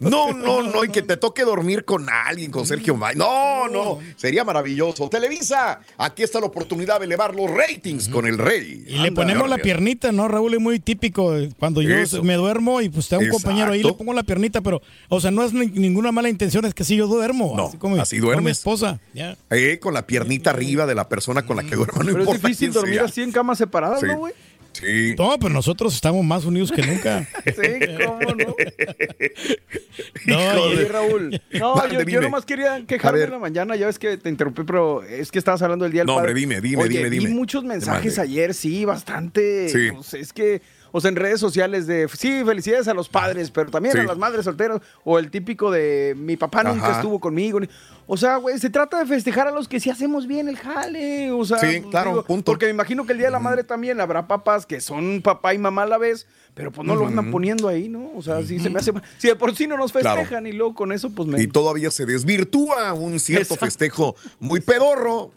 No, 0.00 0.32
no, 0.32 0.62
no, 0.62 0.84
y 0.84 0.88
que 0.88 1.02
te 1.02 1.16
toque 1.16 1.42
dormir 1.44 1.84
con 1.84 2.06
alguien, 2.08 2.50
con 2.50 2.66
Sergio 2.66 2.96
May. 2.96 3.14
No, 3.16 3.68
no, 3.68 3.98
sería 4.16 4.44
maravilloso. 4.44 5.08
Televisa, 5.08 5.80
aquí 5.98 6.22
está 6.22 6.40
la 6.40 6.46
oportunidad 6.46 6.98
de 7.00 7.06
elevar 7.06 7.34
los 7.34 7.50
ratings 7.50 8.08
con 8.08 8.26
el 8.26 8.38
rey. 8.38 8.84
Y 8.86 8.98
le 8.98 9.12
ponemos 9.12 9.48
la 9.48 9.58
piernita, 9.58 10.12
¿no, 10.12 10.28
Raúl? 10.28 10.54
Es 10.54 10.60
muy 10.60 10.78
típico. 10.80 11.36
eh, 11.36 11.50
Cuando 11.58 11.82
yo 11.82 11.94
Eso. 11.96 12.22
me 12.22 12.34
duermo 12.34 12.80
y 12.80 12.88
pues 12.88 13.06
está 13.06 13.18
un 13.18 13.24
Exacto. 13.24 13.42
compañero 13.44 13.72
ahí, 13.72 13.82
le 13.82 13.92
pongo 13.92 14.12
la 14.12 14.22
piernita, 14.22 14.60
pero, 14.60 14.80
o 15.08 15.20
sea, 15.20 15.30
no 15.30 15.44
es 15.44 15.52
ni- 15.52 15.66
ninguna 15.66 16.12
mala 16.12 16.28
intención, 16.28 16.64
es 16.64 16.74
que 16.74 16.84
si 16.84 16.96
yo 16.96 17.06
duermo. 17.06 17.54
No, 17.56 17.66
así 17.68 17.76
como, 17.78 17.96
así 18.00 18.20
como 18.20 18.40
mi 18.40 18.50
esposa. 18.50 19.00
Ya. 19.14 19.36
Eh, 19.50 19.78
con 19.80 19.94
la 19.94 20.06
piernita 20.06 20.50
arriba 20.50 20.86
de 20.86 20.94
la 20.94 21.08
persona 21.08 21.44
con 21.44 21.56
la 21.56 21.62
que 21.64 21.76
duerma, 21.76 22.02
no 22.04 22.12
Pero 22.12 22.22
es 22.24 22.42
difícil 22.42 22.70
quién 22.70 22.72
dormir 22.72 22.94
sea. 22.96 23.04
así 23.04 23.22
en 23.22 23.32
camas 23.32 23.58
separadas, 23.58 24.00
Sí. 24.00 24.06
¿no, 24.06 24.18
güey? 24.18 24.32
Sí. 24.80 25.14
No, 25.18 25.36
pero 25.38 25.52
nosotros 25.52 25.94
estamos 25.94 26.24
más 26.24 26.44
unidos 26.44 26.70
que 26.72 26.82
nunca. 26.82 27.26
Sí, 27.46 28.04
cómo 28.04 28.18
no. 28.20 28.54
No, 30.26 30.72
y- 30.72 30.84
Raúl. 30.84 31.40
No, 31.52 31.76
Mande, 31.76 31.94
yo, 31.96 32.02
yo 32.02 32.20
nomás 32.20 32.44
quería 32.44 32.84
quejarme 32.86 33.22
en 33.22 33.30
la 33.30 33.38
mañana. 33.38 33.76
Ya 33.76 33.86
ves 33.86 33.98
que 33.98 34.16
te 34.16 34.28
interrumpí, 34.28 34.62
pero 34.64 35.02
es 35.02 35.30
que 35.30 35.38
estabas 35.38 35.62
hablando 35.62 35.84
del 35.84 35.92
Día 35.92 36.00
del 36.02 36.06
No, 36.08 36.16
Padre. 36.16 36.28
hombre, 36.30 36.40
dime, 36.40 36.60
dime, 36.60 36.82
Oye, 36.82 36.98
dime, 36.98 37.10
vi 37.10 37.18
dime. 37.20 37.30
muchos 37.30 37.64
mensajes 37.64 38.18
Mande. 38.18 38.32
ayer, 38.32 38.54
sí, 38.54 38.84
bastante. 38.84 39.68
Sí. 39.68 39.90
pues, 39.92 40.14
es 40.14 40.32
que, 40.32 40.60
o 40.92 41.00
sea, 41.00 41.08
en 41.08 41.16
redes 41.16 41.40
sociales 41.40 41.86
de, 41.86 42.08
sí, 42.16 42.42
felicidades 42.44 42.88
a 42.88 42.94
los 42.94 43.08
padres, 43.08 43.50
pero 43.50 43.70
también 43.70 43.94
Sí. 43.94 44.00
a 44.00 44.04
las 44.04 44.18
madres 44.18 44.44
solteras. 44.44 44.80
O 45.04 45.18
el 45.18 45.30
típico 45.30 45.70
de, 45.70 46.14
mi 46.16 46.36
papá 46.36 46.62
nunca 46.64 46.88
Ajá. 46.88 46.96
estuvo 46.96 47.20
conmigo. 47.20 47.60
O 48.08 48.16
sea, 48.16 48.36
güey, 48.36 48.58
se 48.58 48.70
trata 48.70 48.98
de 49.00 49.06
festejar 49.06 49.48
a 49.48 49.50
los 49.50 49.66
que 49.68 49.80
sí 49.80 49.90
hacemos 49.90 50.26
bien 50.26 50.48
el 50.48 50.56
jale. 50.56 51.30
O 51.32 51.44
sea, 51.44 51.58
Sí, 51.58 51.82
claro, 51.90 52.24
punto. 52.24 52.52
Porque 52.52 52.66
me 52.66 52.70
imagino 52.70 53.04
que 53.04 53.12
el 53.12 53.18
Día 53.18 53.26
de 53.28 53.32
la 53.32 53.40
Madre 53.40 53.64
también 53.64 54.00
habrá 54.00 54.26
papás 54.28 54.64
que 54.66 54.80
son 54.80 55.20
papá 55.22 55.54
y 55.54 55.58
mamá 55.58 55.82
a 55.82 55.86
la 55.86 55.98
vez, 55.98 56.26
pero 56.54 56.70
pues 56.70 56.86
no 56.86 56.94
lo 56.94 57.06
andan 57.06 57.30
poniendo 57.30 57.68
ahí, 57.68 57.88
¿no? 57.88 58.12
O 58.14 58.22
sea, 58.22 58.42
sí 58.42 58.58
se 58.60 58.70
me 58.70 58.78
hace. 58.78 58.92
Si 59.18 59.28
de 59.28 59.36
por 59.36 59.54
sí 59.56 59.66
no 59.66 59.76
nos 59.76 59.92
Claro. 59.92 60.16
festejan 60.20 60.46
y 60.46 60.52
luego 60.52 60.74
con 60.74 60.92
eso, 60.92 61.10
pues 61.10 61.28
me. 61.28 61.42
Y 61.42 61.48
todavía 61.48 61.90
se 61.90 62.06
desvirtúa 62.06 62.92
un 62.94 63.18
cierto 63.18 63.54
Exacto. 63.54 63.64
festejo 63.66 64.16
muy 64.38 64.60
pedorro, 64.60 65.32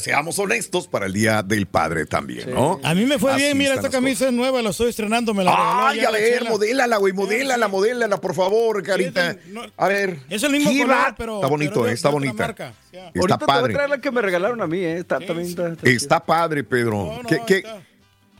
seamos 0.00 0.38
honestos, 0.38 0.88
para 0.88 1.06
el 1.06 1.12
Día 1.12 1.42
del 1.42 1.66
Padre 1.66 2.04
también, 2.06 2.50
¿no? 2.52 2.80
A 2.82 2.94
mí 2.94 3.04
me 3.06 3.18
fue 3.18 3.32
Así 3.32 3.42
bien, 3.42 3.58
mira, 3.58 3.74
esta 3.74 3.90
camisa 3.90 4.26
es 4.26 4.32
nueva, 4.32 4.60
la 4.62 4.70
estoy 4.70 4.90
estrenando, 4.90 5.34
me 5.34 5.44
la 5.44 5.52
regaló 5.54 5.86
Ay, 5.86 6.00
a 6.00 6.10
ver, 6.10 6.48
modélala, 6.48 6.96
güey, 6.96 7.12
modélala, 7.12 7.68
modélala, 7.68 8.20
por 8.20 8.34
favor, 8.34 8.82
carita. 8.82 9.36
A 9.76 9.88
ver. 9.88 10.18
Es 10.28 10.42
el 10.42 10.52
mismo 10.52 10.70
¿Qué 10.70 10.80
color, 10.82 11.14
pero- 11.16 11.34
Está 11.36 11.46
bonito, 11.48 11.72
pero 11.74 11.86
eh, 11.88 11.92
está 12.08 12.26
bonita. 12.26 12.42
marca. 12.46 12.74
Ya. 12.92 13.06
Está 13.08 13.20
Ahorita 13.20 13.38
te 13.38 13.44
voy 13.44 13.54
a 13.54 13.58
padre. 13.60 13.74
traer 13.74 13.90
la 13.90 13.98
que 14.00 14.10
me 14.10 14.22
regalaron 14.22 14.60
a 14.62 14.66
mí, 14.66 14.78
¿eh? 14.78 14.98
Está, 14.98 15.18
también 15.20 15.48
está, 15.48 15.68
está 15.68 15.88
Está 15.90 16.24
padre, 16.24 16.64
Pedro. 16.64 17.20
¿Qué, 17.28 17.40
qué? 17.46 17.64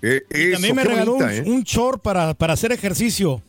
Eh, 0.03 0.23
Y 0.31 0.41
eso, 0.43 0.53
también 0.53 0.77
me 0.77 0.83
qué 0.83 0.89
regaló 0.89 1.13
bonita, 1.15 1.27
un, 1.27 1.33
¿eh? 1.49 1.51
un 1.51 1.63
short 1.63 2.03
para, 2.03 2.35
para 2.35 2.53
hacer 2.55 2.73
ejercicio. 2.73 3.43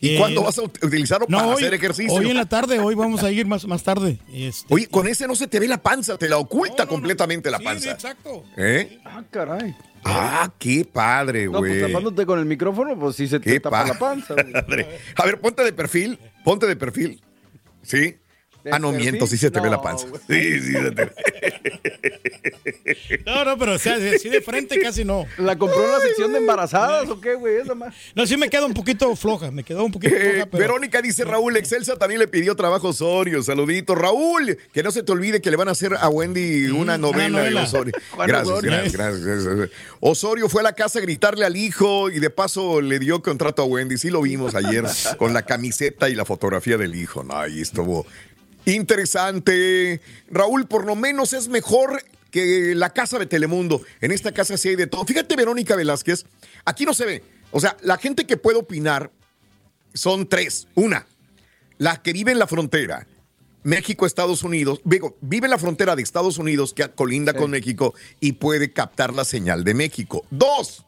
¿Y 0.00 0.10
Eh, 0.14 0.18
cuándo 0.18 0.44
vas 0.44 0.56
a 0.58 0.62
ut- 0.62 0.84
utilizarlo 0.86 1.26
no, 1.28 1.38
para 1.38 1.48
hoy, 1.48 1.62
hacer 1.62 1.74
ejercicio? 1.74 2.12
Hoy 2.14 2.30
en 2.30 2.36
la 2.36 2.46
tarde, 2.46 2.78
hoy 2.78 2.94
vamos 2.94 3.24
a 3.24 3.32
ir 3.32 3.46
más, 3.46 3.66
más 3.66 3.82
tarde. 3.82 4.20
Este, 4.32 4.72
Oye, 4.72 4.86
con 4.86 5.08
ese 5.08 5.26
no 5.26 5.34
se 5.34 5.48
te 5.48 5.58
ve 5.58 5.66
la 5.66 5.78
panza, 5.82 6.16
te 6.16 6.28
la 6.28 6.38
oculta 6.38 6.86
completamente 6.86 7.50
la 7.50 7.58
sí, 7.58 7.64
panza. 7.64 7.90
exacto. 7.90 8.44
¿Eh? 8.56 9.00
Ah, 9.04 9.24
caray. 9.28 9.74
Ah, 10.04 10.52
qué 10.56 10.84
padre, 10.84 11.46
No, 11.46 11.58
pues 11.58 11.72
güey. 11.80 11.82
tapándote 11.92 12.24
con 12.26 12.38
el 12.38 12.44
micrófono, 12.44 12.96
pues 12.96 13.16
sí 13.16 13.26
se 13.26 13.40
te 13.40 13.50
Qué 13.54 13.58
tapa 13.58 13.84
la 13.88 13.94
panza. 13.98 14.34
güey. 14.34 14.52
padre. 14.52 14.86
A 15.16 15.24
ver, 15.26 15.40
ponte 15.40 15.64
de 15.64 15.72
perfil, 15.72 16.16
ponte 16.44 16.68
de 16.68 16.76
perfil. 16.76 17.20
¿Sí? 17.82 18.14
¿De 18.68 18.74
Ah, 18.74 18.78
no, 18.78 18.92
miento, 18.92 19.26
sí 19.26 19.36
se 19.38 19.50
te 19.50 19.60
ve 19.60 19.70
la 19.70 19.80
panza. 19.80 20.06
Sí, 20.28 20.60
sí 20.60 20.72
se 20.72 20.90
te 20.92 21.04
ve. 21.06 21.12
No, 23.26 23.44
no, 23.44 23.58
pero 23.58 23.74
o 23.74 23.78
sea, 23.78 23.94
así 24.14 24.28
de 24.28 24.40
frente 24.40 24.80
casi 24.80 25.04
no. 25.04 25.26
¿La 25.38 25.56
compró 25.56 25.84
en 25.84 25.92
la 25.92 26.00
sección 26.00 26.32
de 26.32 26.38
embarazadas 26.38 27.08
o 27.08 27.20
qué, 27.20 27.34
güey? 27.34 27.64
Más. 27.74 27.94
No, 28.14 28.26
sí 28.26 28.36
me 28.36 28.48
queda 28.48 28.66
un 28.66 28.74
poquito 28.74 29.14
floja, 29.16 29.50
me 29.50 29.64
quedó 29.64 29.84
un 29.84 29.92
poquito 29.92 30.14
Eh, 30.14 30.30
floja, 30.32 30.46
pero... 30.50 30.62
Verónica 30.62 31.02
dice 31.02 31.24
Raúl, 31.24 31.56
Excelsa 31.56 31.96
también 31.96 32.20
le 32.20 32.28
pidió 32.28 32.54
trabajo 32.56 32.88
a 32.88 32.90
Osorio. 32.90 33.42
Saludito. 33.42 33.94
Raúl, 33.94 34.58
que 34.72 34.82
no 34.82 34.90
se 34.90 35.02
te 35.02 35.12
olvide 35.12 35.40
que 35.40 35.50
le 35.50 35.56
van 35.56 35.68
a 35.68 35.72
hacer 35.72 35.94
a 35.98 36.08
Wendy 36.08 36.66
una 36.70 36.98
novela, 36.98 37.42
de 37.42 37.50
novela. 37.50 37.68
Gracias, 38.26 38.48
Osorio. 38.48 38.70
gracias, 38.70 38.92
gracias, 38.94 39.44
gracias. 39.44 39.70
Osorio 40.00 40.48
fue 40.48 40.60
a 40.62 40.64
la 40.64 40.72
casa 40.72 40.98
a 40.98 41.02
gritarle 41.02 41.44
al 41.44 41.56
hijo 41.56 42.10
y 42.10 42.18
de 42.20 42.30
paso 42.30 42.80
le 42.80 42.98
dio 42.98 43.22
contrato 43.22 43.62
a 43.62 43.64
Wendy. 43.64 43.98
Sí 43.98 44.10
lo 44.10 44.22
vimos 44.22 44.54
ayer 44.54 44.84
con 45.16 45.32
la 45.32 45.42
camiseta 45.42 46.08
y 46.08 46.14
la 46.14 46.24
fotografía 46.24 46.76
del 46.76 46.94
hijo. 46.94 47.22
No, 47.24 47.36
ahí 47.36 47.60
estuvo 47.60 48.06
interesante. 48.74 50.00
Raúl, 50.30 50.66
por 50.66 50.86
lo 50.86 50.96
menos 50.96 51.32
es 51.32 51.48
mejor 51.48 52.02
que 52.30 52.74
la 52.74 52.92
casa 52.92 53.18
de 53.18 53.26
Telemundo. 53.26 53.82
En 54.00 54.12
esta 54.12 54.32
casa 54.32 54.56
sí 54.56 54.70
hay 54.70 54.76
de 54.76 54.86
todo. 54.86 55.04
Fíjate, 55.04 55.36
Verónica 55.36 55.76
Velázquez, 55.76 56.26
aquí 56.64 56.84
no 56.84 56.94
se 56.94 57.06
ve. 57.06 57.24
O 57.50 57.60
sea, 57.60 57.76
la 57.82 57.96
gente 57.96 58.26
que 58.26 58.36
puede 58.36 58.58
opinar 58.58 59.10
son 59.94 60.28
tres. 60.28 60.68
Una, 60.74 61.06
la 61.78 62.02
que 62.02 62.12
vive 62.12 62.32
en 62.32 62.38
la 62.38 62.46
frontera. 62.46 63.06
México, 63.64 64.06
Estados 64.06 64.44
Unidos, 64.44 64.80
digo, 64.84 65.16
vive 65.20 65.46
en 65.46 65.50
la 65.50 65.58
frontera 65.58 65.96
de 65.96 66.02
Estados 66.02 66.38
Unidos 66.38 66.72
que 66.72 66.88
colinda 66.90 67.34
con 67.34 67.50
México 67.50 67.92
y 68.20 68.32
puede 68.32 68.72
captar 68.72 69.12
la 69.12 69.24
señal 69.24 69.64
de 69.64 69.74
México. 69.74 70.24
Dos, 70.30 70.86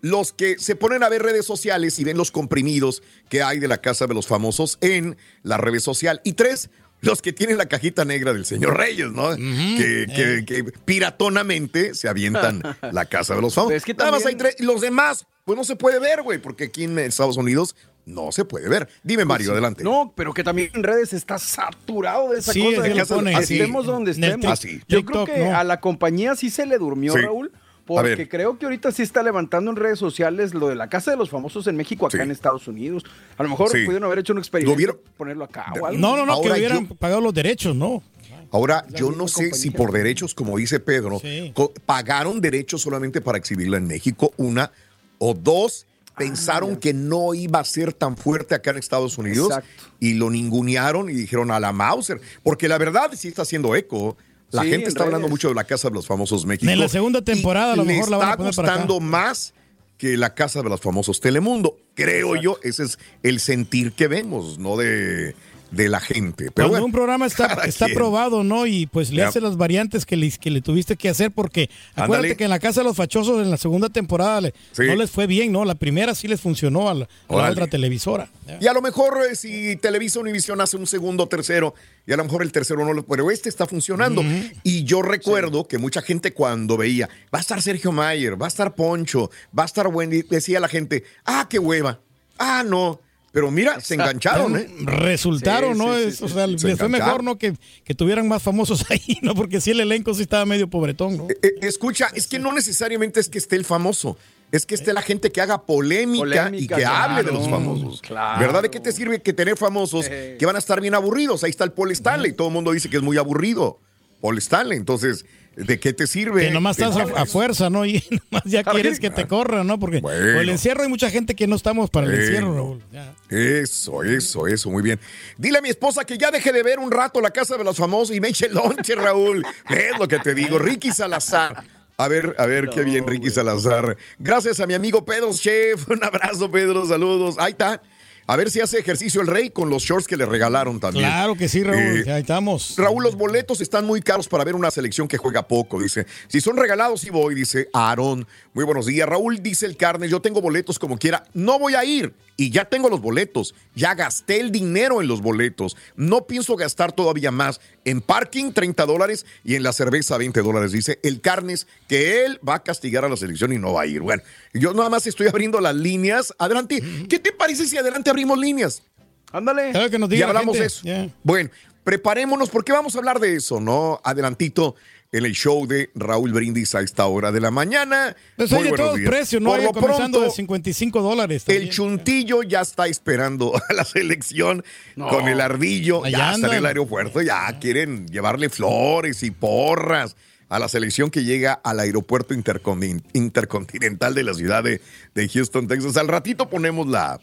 los 0.00 0.32
que 0.32 0.58
se 0.58 0.76
ponen 0.76 1.02
a 1.02 1.08
ver 1.08 1.22
redes 1.22 1.46
sociales 1.46 1.98
y 1.98 2.04
ven 2.04 2.16
los 2.16 2.30
comprimidos 2.30 3.02
que 3.28 3.42
hay 3.42 3.60
de 3.60 3.68
la 3.68 3.80
casa 3.80 4.06
de 4.06 4.14
los 4.14 4.26
famosos 4.26 4.78
en 4.80 5.16
la 5.42 5.56
redes 5.56 5.84
social. 5.84 6.20
Y 6.24 6.34
tres, 6.34 6.70
los 7.00 7.22
que 7.22 7.32
tienen 7.32 7.56
la 7.58 7.66
cajita 7.66 8.04
negra 8.04 8.32
del 8.32 8.44
señor 8.44 8.76
Reyes, 8.76 9.10
¿no? 9.12 9.34
que, 9.36 10.06
que- 10.14 10.44
que 10.46 10.64
piratonamente 10.84 11.94
se 11.94 12.08
avientan 12.08 12.62
la 12.92 13.04
casa 13.06 13.34
de 13.34 13.42
los 13.42 13.54
famosos. 13.54 13.76
Es 13.76 13.84
que 13.84 13.94
Nada 13.94 14.10
más 14.12 14.26
hay 14.26 14.34
tres. 14.34 14.56
Y 14.58 14.64
los 14.64 14.80
demás, 14.80 15.26
pues 15.44 15.56
no 15.56 15.64
se 15.64 15.76
puede 15.76 15.98
ver, 15.98 16.22
güey, 16.22 16.38
porque 16.38 16.64
aquí 16.64 16.84
en 16.84 16.98
Estados 16.98 17.36
Unidos 17.36 17.74
no 18.06 18.32
se 18.32 18.44
puede 18.44 18.68
ver. 18.68 18.88
Dime, 19.02 19.24
Mario, 19.24 19.52
adelante. 19.52 19.84
No, 19.84 20.12
pero 20.16 20.32
que 20.32 20.42
también 20.42 20.70
en 20.74 20.82
redes 20.82 21.12
está 21.12 21.38
saturado 21.38 22.30
de 22.30 22.38
esa 22.38 22.52
Sí, 22.52 22.60
cosa. 22.60 22.80
así 22.80 22.88
de 22.88 22.94
lo 22.94 23.06
que 23.06 23.14
ponen, 23.14 23.36
así. 23.36 23.54
estemos 23.60 23.86
donde 23.86 24.12
En 24.12 24.24
el 24.24 24.30
estemos. 24.32 24.64
tic- 24.64 24.82
Yo 24.88 24.98
TikTok, 24.98 25.24
creo 25.28 25.36
que 25.36 25.44
no. 25.50 25.58
a 25.58 25.64
la 25.64 25.80
compañía 25.80 26.34
sí 26.36 26.48
se 26.50 26.64
le 26.66 26.78
durmió, 26.78 27.12
Sí. 27.12 27.20
Raúl. 27.20 27.52
Porque 27.88 28.28
creo 28.28 28.58
que 28.58 28.66
ahorita 28.66 28.92
sí 28.92 29.02
está 29.02 29.22
levantando 29.22 29.70
en 29.70 29.76
redes 29.76 29.98
sociales 29.98 30.54
lo 30.54 30.68
de 30.68 30.74
la 30.76 30.88
casa 30.88 31.10
de 31.10 31.16
los 31.16 31.30
famosos 31.30 31.66
en 31.66 31.76
México, 31.76 32.06
acá 32.06 32.18
Sí. 32.18 32.22
en 32.22 32.30
Estados 32.30 32.68
Unidos. 32.68 33.04
A 33.36 33.42
lo 33.42 33.48
mejor 33.48 33.70
Sí. 33.70 33.84
pudieron 33.84 34.04
haber 34.04 34.18
hecho 34.20 34.32
un 34.32 34.36
¿Lo 34.38 34.42
experimento, 34.42 34.76
vieron? 34.76 34.98
ponerlo 35.16 35.44
acá 35.44 35.72
o 35.80 35.86
algo. 35.86 35.98
No, 35.98 36.16
no, 36.16 36.26
no, 36.26 36.40
que 36.40 36.50
hubieran 36.50 36.88
yo- 36.88 36.94
pagado 36.94 37.20
los 37.20 37.34
derechos, 37.34 37.74
¿no? 37.74 38.02
Ahora, 38.50 38.84
yo 38.94 39.10
no 39.10 39.28
sé 39.28 39.52
si 39.52 39.70
por 39.70 39.92
derechos, 39.92 40.34
como 40.34 40.56
dice 40.56 40.80
Pedro, 40.80 41.18
Sí. 41.20 41.52
pagaron 41.84 42.40
derechos 42.40 42.80
solamente 42.82 43.20
para 43.20 43.36
exhibirla 43.38 43.76
en 43.76 43.86
México, 43.86 44.32
una, 44.38 44.70
o 45.18 45.34
dos, 45.34 45.86
pensaron 46.16 46.76
que 46.76 46.92
no 46.92 47.32
iba 47.34 47.60
a 47.60 47.64
ser 47.64 47.92
tan 47.92 48.16
fuerte 48.16 48.54
acá 48.54 48.70
en 48.72 48.78
Estados 48.78 49.18
Unidos 49.18 49.48
Exacto. 49.50 49.68
y 50.00 50.14
lo 50.14 50.30
ningunearon 50.30 51.08
y 51.10 51.12
dijeron 51.12 51.50
a 51.50 51.60
la 51.60 51.72
Mauser, 51.72 52.20
porque 52.42 52.68
la 52.68 52.76
verdad 52.78 53.10
sí 53.14 53.28
está 53.28 53.42
haciendo 53.42 53.76
eco. 53.76 54.16
La 54.50 54.62
Sí, 54.62 54.70
gente 54.70 54.84
en 54.84 54.88
está 54.88 55.04
hablando 55.04 55.28
mucho 55.28 55.48
de 55.48 55.54
la 55.54 55.64
Casa 55.64 55.88
de 55.88 55.94
los 55.94 56.06
Famosos 56.06 56.46
México. 56.46 56.70
En 56.70 56.78
la 56.78 56.88
segunda 56.88 57.22
temporada 57.22 57.74
a 57.74 57.76
lo 57.76 57.84
le 57.84 57.94
mejor 57.94 58.10
la 58.10 58.16
van 58.16 58.28
a 58.28 58.30
está 58.32 58.36
poner 58.38 58.54
para 58.54 58.68
acá. 58.68 58.76
gustando 58.82 59.00
más 59.00 59.54
que 59.98 60.16
la 60.16 60.34
Casa 60.34 60.62
de 60.62 60.68
los 60.68 60.80
Famosos 60.80 61.20
Telemundo. 61.20 61.76
Creo 61.94 62.36
yo, 62.36 62.58
ese 62.62 62.84
es 62.84 62.98
el 63.22 63.40
sentir 63.40 63.92
que 63.92 64.06
vemos, 64.08 64.58
¿no? 64.58 64.76
De 64.76 65.34
de 65.70 65.88
la 65.88 66.00
gente. 66.00 66.44
Pero 66.50 66.54
Cuando 66.54 66.70
bueno, 66.72 66.86
un 66.86 66.92
programa 66.92 67.26
está, 67.26 67.46
está 67.66 67.86
quien. 67.86 67.96
aprobado, 67.98 68.42
¿no? 68.44 68.66
Y 68.66 68.86
pues 68.86 69.10
le 69.12 69.22
hace 69.22 69.40
las 69.40 69.56
variantes 69.56 70.06
que 70.06 70.16
le, 70.16 70.30
que 70.30 70.50
le 70.50 70.60
tuviste 70.62 70.96
que 70.96 71.08
hacer, 71.08 71.30
porque 71.30 71.68
acuérdate 71.94 72.36
que 72.36 72.44
en 72.44 72.50
la 72.50 72.58
Casa 72.58 72.80
de 72.80 72.84
los 72.84 72.96
Fachosos 72.96 73.42
en 73.42 73.50
la 73.50 73.56
segunda 73.58 73.88
temporada 73.88 74.40
le- 74.40 74.54
Sí. 74.72 74.84
no 74.86 74.96
les 74.96 75.10
fue 75.10 75.26
bien, 75.26 75.52
¿no? 75.52 75.64
La 75.64 75.74
primera 75.74 76.14
sí 76.14 76.26
les 76.28 76.40
funcionó 76.40 76.88
a 76.88 76.94
la, 76.94 77.04
a 77.04 77.08
la 77.32 77.36
Órale. 77.36 77.52
otra 77.52 77.66
televisora. 77.66 78.28
Y 78.60 78.66
a 78.66 78.72
lo 78.72 78.80
mejor 78.80 79.18
eh, 79.30 79.36
si 79.36 79.76
Televisa 79.76 80.20
Univisión 80.20 80.60
hace 80.60 80.76
un 80.76 80.86
segundo, 80.86 81.26
tercero, 81.28 81.74
y 82.06 82.12
a 82.12 82.16
lo 82.16 82.24
mejor 82.24 82.42
el 82.42 82.50
tercero 82.52 82.84
no 82.86 82.94
lo. 82.94 83.04
Pero 83.04 83.30
este 83.30 83.48
está 83.50 83.66
funcionando. 83.66 84.22
Y 84.62 84.84
yo 84.84 85.02
recuerdo 85.02 85.68
que 85.68 85.76
mucha 85.78 86.00
gente 86.00 86.32
cuando 86.32 86.76
veía, 86.78 87.08
va 87.34 87.38
a 87.38 87.40
estar 87.42 87.60
Sergio 87.60 87.92
Mayer, 87.92 88.40
va 88.40 88.46
a 88.46 88.48
estar 88.48 88.74
Poncho, 88.74 89.30
va 89.56 89.64
a 89.64 89.66
estar 89.66 89.86
Wendy, 89.88 90.22
decía 90.22 90.60
la 90.60 90.68
gente, 90.68 91.04
ah, 91.26 91.46
qué 91.50 91.58
hueva. 91.58 92.00
Ah, 92.38 92.62
no. 92.66 93.00
Pero 93.30 93.50
mira, 93.50 93.78
se 93.80 93.94
engancharon, 93.94 94.56
¿eh? 94.56 94.66
Resultaron, 94.80 95.74
Sí, 95.74 95.78
¿no? 95.84 95.94
sí, 95.98 96.24
o 96.24 96.28
sí. 96.28 96.34
sea, 96.34 96.46
Se 96.58 96.66
les 96.68 96.78
fue 96.78 96.88
mejor, 96.88 97.22
¿no? 97.22 97.36
Que, 97.36 97.54
que 97.84 97.94
tuvieran 97.94 98.26
más 98.26 98.42
famosos 98.42 98.84
ahí, 98.90 99.18
¿no? 99.22 99.34
Porque 99.34 99.60
sí 99.60 99.70
el 99.72 99.80
elenco 99.80 100.14
sí 100.14 100.22
estaba 100.22 100.44
medio 100.46 100.68
pobretón, 100.68 101.16
¿no? 101.18 101.28
Eh, 101.30 101.54
escucha, 101.62 102.08
es 102.14 102.26
que 102.26 102.38
no 102.38 102.52
necesariamente 102.52 103.20
es 103.20 103.28
que 103.28 103.38
esté 103.38 103.56
el 103.56 103.64
famoso. 103.64 104.16
Es 104.50 104.64
que 104.64 104.74
esté 104.74 104.94
la 104.94 105.02
gente 105.02 105.30
que 105.30 105.42
haga 105.42 105.60
polémica, 105.66 106.50
y 106.54 106.66
que 106.66 106.84
hable 106.86 107.22
de 107.22 107.32
los 107.32 107.50
famosos. 107.50 108.00
claro. 108.00 108.40
¿Verdad? 108.40 108.62
¿De 108.62 108.70
qué 108.70 108.80
te 108.80 108.92
sirve 108.92 109.20
que 109.20 109.34
tener 109.34 109.58
famosos 109.58 110.06
Eh. 110.08 110.36
que 110.38 110.46
van 110.46 110.56
a 110.56 110.58
estar 110.58 110.80
bien 110.80 110.94
aburridos? 110.94 111.44
Ahí 111.44 111.50
está 111.50 111.64
el 111.64 111.72
Paul 111.72 111.90
Stanley. 111.92 112.32
Todo 112.32 112.48
el 112.48 112.54
mundo 112.54 112.72
dice 112.72 112.88
que 112.88 112.96
es 112.96 113.02
muy 113.02 113.18
aburrido. 113.18 113.78
Paul 114.22 114.38
Stanley. 114.38 114.78
Entonces, 114.78 115.26
¿de 115.66 115.80
qué 115.80 115.92
te 115.92 116.06
sirve? 116.06 116.46
Que 116.46 116.50
nomás 116.50 116.78
estás 116.78 116.96
a, 116.96 117.22
a 117.22 117.26
fuerza, 117.26 117.68
¿no? 117.70 117.84
Y 117.84 118.02
nomás 118.30 118.44
ya 118.44 118.64
quieres 118.64 119.00
que 119.00 119.10
te 119.10 119.26
corran, 119.26 119.66
¿no? 119.66 119.78
Porque 119.78 120.00
Bueno. 120.00 120.34
por 120.34 120.42
el 120.42 120.48
encierro 120.48 120.82
hay 120.82 120.88
mucha 120.88 121.10
gente 121.10 121.34
que 121.34 121.46
no 121.46 121.56
estamos 121.56 121.90
para 121.90 122.06
el 122.06 122.14
encierro, 122.14 122.54
Raúl. 122.54 122.82
Ya. 122.92 123.14
Eso, 123.28 124.02
eso, 124.02 124.46
eso, 124.46 124.70
muy 124.70 124.82
bien. 124.82 124.98
Dile 125.36 125.58
a 125.58 125.62
mi 125.62 125.68
esposa 125.68 126.04
que 126.04 126.16
ya 126.16 126.30
deje 126.30 126.52
de 126.52 126.62
ver 126.62 126.78
un 126.78 126.90
rato 126.90 127.20
la 127.20 127.30
casa 127.30 127.56
de 127.56 127.64
los 127.64 127.76
famosos 127.76 128.14
y 128.16 128.20
me 128.20 128.28
eche 128.28 128.46
el 128.46 128.54
lonche, 128.54 128.94
Raúl. 128.94 129.44
Es 129.68 129.98
lo 129.98 130.06
que 130.08 130.18
te 130.18 130.34
digo. 130.34 130.58
Ricky 130.58 130.92
Salazar. 130.92 131.64
A 132.00 132.06
ver, 132.06 132.36
a 132.38 132.46
ver, 132.46 132.68
qué 132.70 132.82
bien, 132.84 133.06
Ricky 133.06 133.28
Salazar. 133.28 133.96
Gracias 134.20 134.60
a 134.60 134.66
mi 134.68 134.74
amigo 134.74 135.04
Pedro 135.04 135.32
Chef. 135.32 135.88
Un 135.88 136.04
abrazo, 136.04 136.48
Pedro. 136.50 136.86
Saludos. 136.86 137.34
Ahí 137.38 137.50
está. 137.52 137.82
A 138.30 138.36
ver 138.36 138.50
si 138.50 138.60
hace 138.60 138.78
ejercicio 138.78 139.22
el 139.22 139.26
rey 139.26 139.48
con 139.48 139.70
los 139.70 139.82
shorts 139.82 140.06
que 140.06 140.14
le 140.14 140.26
regalaron 140.26 140.78
también. 140.78 141.06
Claro 141.06 141.34
que 141.34 141.48
sí, 141.48 141.62
Raúl. 141.62 141.78
Eh, 141.78 142.04
ya 142.04 142.16
ahí 142.16 142.20
estamos. 142.20 142.74
Raúl, 142.76 143.02
los 143.02 143.16
boletos 143.16 143.62
están 143.62 143.86
muy 143.86 144.02
caros 144.02 144.28
para 144.28 144.44
ver 144.44 144.54
una 144.54 144.70
selección 144.70 145.08
que 145.08 145.16
juega 145.16 145.48
poco, 145.48 145.80
dice. 145.80 146.06
Si 146.26 146.42
son 146.42 146.58
regalados, 146.58 147.00
sí 147.00 147.08
voy, 147.08 147.34
dice 147.34 147.70
Aarón. 147.72 148.26
Muy 148.52 148.66
buenos 148.66 148.84
días. 148.84 149.08
Raúl, 149.08 149.42
dice 149.42 149.64
el 149.64 149.78
carne, 149.78 150.10
yo 150.10 150.20
tengo 150.20 150.42
boletos 150.42 150.78
como 150.78 150.98
quiera. 150.98 151.24
No 151.32 151.58
voy 151.58 151.74
a 151.74 151.86
ir 151.86 152.14
y 152.40 152.50
ya 152.50 152.66
tengo 152.66 152.88
los 152.88 153.02
boletos. 153.02 153.54
Ya 153.74 153.96
gasté 153.96 154.38
el 154.38 154.52
dinero 154.52 155.02
en 155.02 155.08
los 155.08 155.20
boletos. 155.20 155.76
No 155.96 156.26
pienso 156.28 156.54
gastar 156.56 156.92
todavía 156.92 157.32
más. 157.32 157.60
En 157.84 158.00
parking, 158.00 158.52
30 158.52 158.86
dólares 158.86 159.26
y 159.44 159.56
en 159.56 159.64
la 159.64 159.72
cerveza, 159.72 160.16
20 160.16 160.40
dólares. 160.40 160.70
Dice 160.70 161.00
el 161.02 161.20
carnes 161.20 161.66
que 161.88 162.24
él 162.24 162.38
va 162.48 162.54
a 162.54 162.62
castigar 162.62 163.04
a 163.04 163.08
la 163.08 163.16
selección 163.16 163.52
y 163.52 163.58
no 163.58 163.72
va 163.72 163.82
a 163.82 163.86
ir. 163.86 164.02
Bueno, 164.02 164.22
yo 164.54 164.72
nada 164.72 164.88
más 164.88 165.04
estoy 165.08 165.26
abriendo 165.26 165.60
las 165.60 165.74
líneas. 165.74 166.32
Adelante. 166.38 166.80
¿Qué 167.08 167.18
te 167.18 167.32
parece 167.32 167.66
si 167.66 167.76
adelante 167.76 168.08
abrimos 168.08 168.38
líneas? 168.38 168.84
Ándale. 169.32 169.72
Claro 169.72 169.90
que 169.90 169.98
nos 169.98 170.08
Y 170.08 170.14
diga 170.14 170.28
hablamos 170.28 170.56
de 170.56 170.64
eso. 170.64 170.86
Bueno, 171.24 171.50
preparémonos 171.82 172.50
porque 172.50 172.70
vamos 172.70 172.94
a 172.94 172.98
hablar 172.98 173.18
de 173.18 173.34
eso, 173.34 173.58
¿no? 173.58 174.00
Adelantito 174.04 174.76
en 175.10 175.24
el 175.24 175.32
show 175.32 175.66
de 175.66 175.90
Raúl 175.94 176.32
Brindis 176.32 176.74
a 176.74 176.80
esta 176.82 177.06
hora 177.06 177.32
de 177.32 177.40
la 177.40 177.50
mañana. 177.50 178.14
Pues 178.36 178.50
Muy 178.52 178.64
de 178.64 178.68
buenos 178.70 178.86
todos 178.86 178.98
días. 178.98 179.08
precios, 179.10 179.40
¿no? 179.42 179.50
Por 179.50 179.62
lo 179.62 179.72
pronto, 179.72 180.20
de 180.20 180.30
55 180.30 181.00
dólares. 181.02 181.44
el 181.46 181.70
chuntillo 181.70 182.42
ya 182.42 182.60
está 182.60 182.86
esperando 182.88 183.54
a 183.68 183.72
la 183.72 183.84
selección 183.84 184.62
No. 184.96 185.08
con 185.08 185.28
el 185.28 185.40
ardillo. 185.40 186.04
Allá 186.04 186.18
ya 186.18 186.34
está 186.34 186.46
en 186.48 186.54
el 186.54 186.66
aeropuerto, 186.66 187.22
ya 187.22 187.58
quieren 187.58 188.06
llevarle 188.08 188.50
flores 188.50 189.22
y 189.22 189.30
porras 189.30 190.14
a 190.50 190.58
la 190.58 190.68
selección 190.68 191.10
que 191.10 191.24
llega 191.24 191.52
al 191.54 191.80
aeropuerto 191.80 192.34
intercon- 192.34 193.02
intercontinental 193.14 194.14
de 194.14 194.22
la 194.24 194.34
ciudad 194.34 194.62
de, 194.64 194.80
de 195.14 195.28
Houston, 195.28 195.68
Texas. 195.68 195.96
Al 195.96 196.08
ratito 196.08 196.48
ponemos 196.50 196.86
la... 196.86 197.18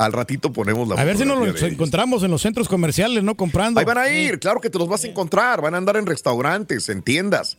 Al 0.00 0.14
ratito 0.14 0.50
ponemos 0.50 0.88
la 0.88 0.94
A 0.94 1.04
ver 1.04 1.18
si 1.18 1.26
nos 1.26 1.46
los 1.46 1.62
encontramos 1.62 2.22
en 2.22 2.30
los 2.30 2.40
centros 2.40 2.70
comerciales, 2.70 3.22
¿no? 3.22 3.36
Comprando. 3.36 3.80
Ahí 3.80 3.84
van 3.84 3.98
a 3.98 4.08
ir, 4.08 4.38
claro 4.38 4.58
que 4.58 4.70
te 4.70 4.78
los 4.78 4.88
vas 4.88 5.04
a 5.04 5.08
encontrar. 5.08 5.60
Van 5.60 5.74
a 5.74 5.76
andar 5.76 5.98
en 5.98 6.06
restaurantes, 6.06 6.88
en 6.88 7.02
tiendas. 7.02 7.58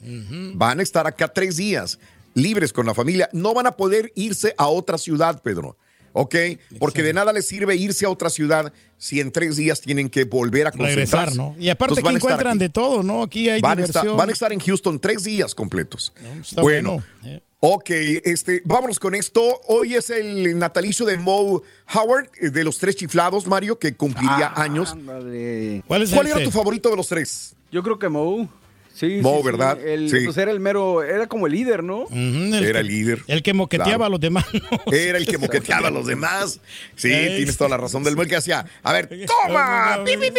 Van 0.56 0.80
a 0.80 0.82
estar 0.82 1.06
acá 1.06 1.28
tres 1.28 1.58
días 1.58 2.00
libres 2.34 2.74
con 2.74 2.88
la 2.88 2.96
familia. 2.96 3.30
No 3.32 3.54
van 3.54 3.68
a 3.68 3.74
poder 3.74 4.12
irse 4.16 4.56
a 4.58 4.66
otra 4.70 4.98
ciudad, 4.98 5.40
Pedro. 5.44 5.78
¿Ok? 6.14 6.36
Porque 6.80 7.04
de 7.04 7.14
nada 7.14 7.32
les 7.32 7.48
sirve 7.48 7.76
irse 7.76 8.08
a 8.08 8.10
otra 8.10 8.32
ciudad 8.32 8.74
si 8.98 9.20
en 9.20 9.32
tres 9.32 9.56
días 9.56 9.80
tienen 9.80 10.10
que 10.10 10.24
volver 10.24 10.66
a 10.66 10.72
Regresar, 10.72 11.26
concentrarse. 11.28 11.38
¿no? 11.38 11.56
Y 11.60 11.70
aparte 11.70 11.94
Entonces 12.00 12.16
estar 12.16 12.32
encuentran 12.32 12.58
de 12.58 12.70
todo, 12.70 13.04
¿no? 13.04 13.22
Aquí 13.22 13.50
hay 13.50 13.62
Van 13.62 13.78
a, 13.78 13.84
estar, 13.84 14.02
diversión. 14.02 14.18
van 14.18 14.30
a 14.30 14.32
estar 14.32 14.52
en 14.52 14.60
Houston 14.60 15.00
tres 15.00 15.24
días 15.24 15.54
completos. 15.54 16.12
bueno, 16.56 16.64
bueno, 16.64 17.04
eh. 17.24 17.40
Ok, 17.64 17.90
este, 18.26 18.62
vámonos 18.66 19.00
con 19.00 19.14
esto. 19.16 19.62
Hoy 19.68 19.96
es 19.96 20.10
el 20.10 20.58
natalicio 20.58 21.06
de 21.06 21.18
Mo 21.18 21.62
Howard, 21.94 22.30
eh, 22.42 22.50
de 22.50 22.64
los 22.64 22.78
tres 22.80 22.96
chiflados, 22.96 23.46
Mario, 23.48 23.78
que 23.80 23.94
cumpliría 23.94 24.52
años. 24.56 24.92
Ándale. 24.94 25.84
¿Cuál 25.88 26.02
es 26.02 26.10
¿Cuál 26.12 26.28
era 26.28 26.44
tu 26.44 26.52
favorito 26.52 26.90
de 26.90 26.96
los 26.98 27.08
tres? 27.08 27.56
Yo 27.72 27.84
creo 27.84 27.98
que 28.00 28.10
Mo. 28.10 28.50
Sí, 28.94 29.20
Mo, 29.22 29.36
sí, 29.36 29.38
sí. 29.38 29.46
¿verdad? 29.46 29.80
El, 29.88 30.10
Sí. 30.10 30.18
Pues 30.26 30.36
era 30.38 30.52
el 30.52 30.60
mero, 30.60 31.02
era 31.02 31.26
como 31.28 31.48
el 31.48 31.54
líder, 31.54 31.82
¿no? 31.82 32.00
Ujú, 32.02 32.14
Era 32.56 32.74
que- 32.74 32.80
el 32.80 32.88
líder. 32.88 33.22
El 33.28 33.42
que 33.42 33.54
moqueteaba 33.54 33.90
Claro. 33.96 34.06
a 34.06 34.10
los 34.10 34.20
demás. 34.20 34.46
¿no? 34.54 34.92
Era 34.94 35.18
el 35.18 35.26
que 35.26 35.38
moqueteaba 35.38 35.88
a 35.88 35.92
los 35.92 36.06
demás. 36.08 36.60
Sí, 36.98 37.08
tienes 37.10 37.56
toda 37.58 37.70
la 37.70 37.78
razón 37.78 38.04
del 38.04 38.18
mundo 38.18 38.30
que 38.30 38.36
hacía. 38.36 38.66
A 38.84 38.92
ver, 38.92 39.08
toma. 39.48 40.04
Pi, 40.06 40.18
pi, 40.18 40.30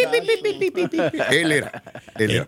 pi. 0.87 0.97
Él 1.31 1.51
era. 1.51 1.83
Él 2.15 2.31
era. 2.31 2.47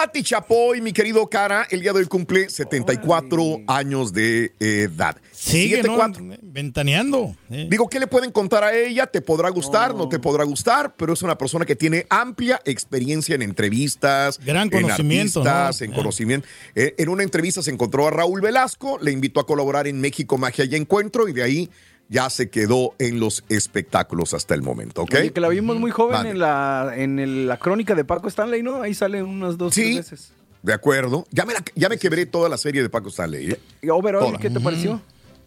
Pati 0.00 0.22
Chapoy, 0.22 0.80
mi 0.80 0.94
querido 0.94 1.26
cara, 1.28 1.66
el 1.68 1.82
día 1.82 1.92
de 1.92 1.98
hoy 1.98 2.06
cumple 2.06 2.48
74 2.48 3.60
años 3.66 4.14
de 4.14 4.50
edad. 4.58 5.14
Sigue, 5.30 5.82
¿no? 5.82 5.94
cuatro. 5.94 6.24
Ventaneando. 6.40 7.36
eh. 7.50 7.66
Digo, 7.68 7.86
¿qué 7.86 8.00
le 8.00 8.06
pueden 8.06 8.32
contar 8.32 8.64
a 8.64 8.74
ella? 8.74 9.06
Te 9.06 9.20
podrá 9.20 9.50
gustar, 9.50 9.94
no. 9.94 10.08
te 10.08 10.18
podrá 10.18 10.44
gustar, 10.44 10.94
pero 10.96 11.12
es 11.12 11.20
una 11.20 11.36
persona 11.36 11.66
que 11.66 11.76
tiene 11.76 12.06
amplia 12.08 12.62
experiencia 12.64 13.34
en 13.34 13.42
entrevistas, 13.42 14.38
Gran 14.42 14.70
en 14.72 14.80
conocimiento, 14.84 15.40
artistas, 15.40 15.80
¿no? 15.80 15.84
en 15.84 15.92
Eh. 15.92 15.94
conocimiento. 15.94 16.48
Eh, 16.74 16.94
en 16.96 17.08
una 17.10 17.22
entrevista 17.22 17.60
se 17.60 17.70
encontró 17.70 18.08
a 18.08 18.10
Raúl 18.10 18.40
Velasco, 18.40 18.98
le 19.02 19.10
invitó 19.12 19.38
a 19.40 19.46
colaborar 19.46 19.86
en 19.86 20.00
México 20.00 20.38
Magia 20.38 20.64
y 20.64 20.76
Encuentro 20.76 21.28
y 21.28 21.34
de 21.34 21.42
ahí 21.42 21.70
ya 22.10 22.28
se 22.28 22.50
quedó 22.50 22.94
en 22.98 23.20
los 23.20 23.44
espectáculos 23.48 24.34
hasta 24.34 24.54
el 24.54 24.60
momento, 24.62 25.02
¿ok? 25.02 25.14
Oye, 25.14 25.32
que 25.32 25.40
la 25.40 25.48
vimos 25.48 25.78
muy 25.78 25.90
joven 25.92 26.26
en 26.26 26.38
la 26.40 26.92
en 26.96 27.18
el- 27.20 27.46
la 27.48 27.58
crónica 27.58 27.94
de 27.94 28.04
Paco 28.04 28.28
Stanley, 28.28 28.62
¿no? 28.62 28.82
Ahí 28.82 28.92
salen 28.92 29.24
unas 29.24 29.56
dos 29.56 29.72
Sí. 29.74 29.94
tres 29.94 30.10
veces. 30.10 30.32
De 30.62 30.74
acuerdo. 30.74 31.24
Ya 31.30 31.46
me, 31.46 31.54
la- 31.54 31.64
ya 31.74 31.88
me 31.88 31.96
quebré 31.96 32.26
toda 32.26 32.48
la 32.50 32.58
serie 32.58 32.82
de 32.82 32.90
Paco 32.90 33.08
Stanley. 33.08 33.52
¿eh? 33.52 33.60
Y 33.80 33.88
overall, 33.88 34.26
Toda. 34.26 34.38
¿qué 34.38 34.50
te 34.50 34.60
pareció? 34.60 35.00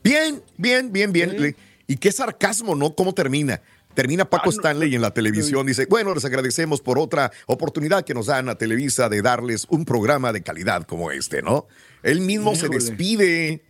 Bien, 0.03 0.41
bien, 0.57 0.91
bien, 0.91 1.11
bien. 1.11 1.35
Sí. 1.37 1.55
Y 1.85 1.97
qué 1.97 2.11
sarcasmo, 2.11 2.73
¿no? 2.75 2.95
¿Cómo 2.95 3.13
termina? 3.13 3.61
Termina 3.93 4.25
Paco 4.25 4.45
Ah, 4.49 4.53
no. 4.53 4.59
Stanley 4.61 4.95
en 4.95 5.01
la 5.01 5.11
televisión. 5.11 5.67
Dice, 5.67 5.85
bueno, 5.87 6.15
les 6.15 6.25
agradecemos 6.25 6.81
por 6.81 6.97
otra 6.97 7.31
oportunidad 7.45 8.03
que 8.03 8.15
nos 8.15 8.25
dan 8.25 8.49
a 8.49 8.55
Televisa 8.55 9.07
de 9.09 9.21
darles 9.21 9.67
un 9.69 9.85
programa 9.85 10.33
de 10.33 10.41
calidad 10.41 10.87
como 10.87 11.11
este, 11.11 11.43
¿no? 11.43 11.67
Él 12.01 12.21
mismo 12.21 12.55
se 12.55 12.69
despide 12.69 13.61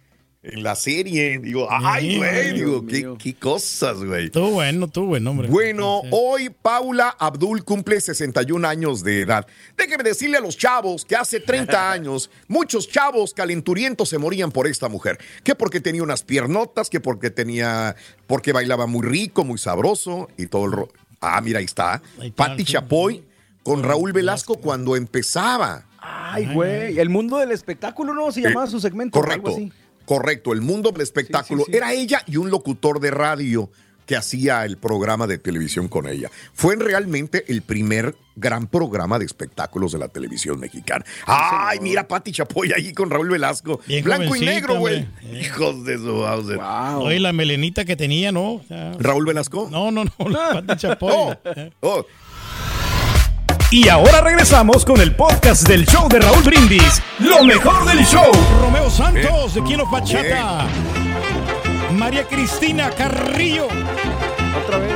en 0.44 0.62
la 0.62 0.76
serie. 0.76 1.40
Digo, 1.40 1.68
ay, 1.72 2.18
güey, 2.18 2.54
digo, 2.54 3.18
qué, 3.18 3.34
cosas, 3.36 3.98
güey. 4.04 4.30
Tú 4.30 4.50
bueno, 4.52 4.88
tú 4.90 5.06
bueno, 5.06 5.32
hombre. 5.32 5.48
Bueno, 5.48 6.02
Sí. 6.04 6.10
hoy 6.12 6.50
Paula 6.50 7.16
Abdul 7.18 7.64
cumple 7.64 8.00
61 8.02 8.66
años 8.68 9.04
de 9.04 9.22
edad. 9.22 9.48
Déjeme 9.78 10.04
decirle 10.04 10.38
a 10.38 10.42
los 10.42 10.58
chavos 10.58 11.06
que 11.06 11.16
hace 11.16 11.40
30 11.40 11.92
años 11.92 12.30
muchos 12.48 12.90
chavos 12.90 13.34
calenturientos 13.34 14.10
se 14.10 14.18
morían 14.18 14.52
por 14.52 14.68
esta 14.68 14.90
mujer. 14.90 15.18
Que 15.44 15.56
porque 15.56 15.80
tenía 15.80 16.04
unas 16.04 16.24
piernotas, 16.24 16.90
que 16.90 17.00
porque 17.00 17.30
tenía, 17.30 17.96
porque 18.28 18.52
bailaba 18.52 18.86
muy 18.86 19.06
rico, 19.08 19.44
muy 19.46 19.58
sabroso 19.58 20.28
y 20.38 20.48
todo 20.48 20.66
el 20.66 20.72
ro- 20.74 20.90
Ah, 21.22 21.40
mira, 21.42 21.60
ahí 21.60 21.66
está. 21.66 22.02
Ahí 22.20 22.28
está, 22.28 22.48
Patti. 22.48 22.66
Chapoy 22.66 23.24
con 23.64 23.82
Raúl 23.82 24.12
Velasco 24.12 24.56
cuando 24.56 24.98
empezaba. 24.98 25.86
Ay, 26.00 26.48
güey. 26.54 27.00
El 27.00 27.08
mundo 27.10 27.38
del 27.38 27.54
espectáculo, 27.54 28.14
¿no? 28.14 28.30
Se 28.34 28.42
llamaba 28.42 28.66
Eh, 28.68 28.70
su 28.70 28.82
segmento. 28.82 29.18
Correcto, 29.18 29.48
Algo 29.52 29.58
así. 29.58 29.72
Correcto. 30.06 30.54
El 30.54 30.62
mundo 30.62 30.92
del 30.92 31.02
espectáculo. 31.02 31.64
Sí, 31.64 31.66
sí, 31.68 31.72
sí. 31.72 31.78
Era 31.78 31.94
ella 31.94 32.24
y 32.28 32.38
un 32.38 32.50
locutor 32.50 33.00
de 33.00 33.12
radio 33.12 33.70
que 34.06 34.16
hacía 34.16 34.66
el 34.66 34.78
programa 34.78 35.28
de 35.28 35.38
televisión 35.38 35.88
con 35.88 36.08
ella. 36.08 36.30
Fue 36.54 36.76
realmente 36.76 37.46
el 37.48 37.62
primer 37.62 38.16
gran 38.36 38.68
programa 38.68 39.20
de 39.20 39.26
espectáculos 39.26 39.92
de 39.92 40.00
la 40.00 40.08
televisión 40.08 40.60
mexicana. 40.60 41.06
Ay, 41.26 41.80
mira 41.82 42.08
Pati 42.08 42.32
Chapoy 42.32 42.72
ahí 42.74 42.94
con 42.94 43.10
Raúl 43.10 43.30
Velasco. 43.30 43.80
Bien 43.88 44.04
Blanco 44.04 44.36
y 44.36 44.42
negro, 44.42 44.80
güey. 44.80 45.08
Eh. 45.22 45.42
Hijos 45.42 45.86
de 45.86 45.98
su 45.98 46.14
Bowser. 46.14 46.58
Wow. 46.58 47.04
Oye, 47.04 47.20
la 47.20 47.34
melenita 47.34 47.86
que 47.86 47.96
tenía, 47.96 48.32
¿no? 48.32 48.56
O 48.56 48.64
sea, 48.68 48.94
¿Raúl 49.00 49.26
Velasco? 49.26 49.70
no, 49.72 49.92
no, 49.92 50.04
no, 50.04 50.30
la 50.30 50.64
Pati 50.66 50.76
Chapoy. 50.82 51.12
Oh, 51.14 51.36
oh. 51.82 52.06
Y 53.74 53.90
ahora 53.90 54.22
regresamos 54.22 54.86
con 54.86 55.02
el 55.02 55.16
podcast 55.16 55.68
del 55.68 55.88
show 55.88 56.08
de 56.08 56.20
Raúl 56.20 56.44
Brindis. 56.44 57.02
Lo 57.18 57.44
mejor 57.44 57.84
del 57.86 58.06
show. 58.06 58.32
Romeo 58.62 58.88
Santos, 58.88 59.56
de 59.56 59.64
Kino 59.64 59.90
Pachata. 59.90 60.68
María 61.92 62.24
Cristina 62.28 62.92
Carrillo. 62.92 63.66
Otra 64.64 64.78
vez. 64.78 64.94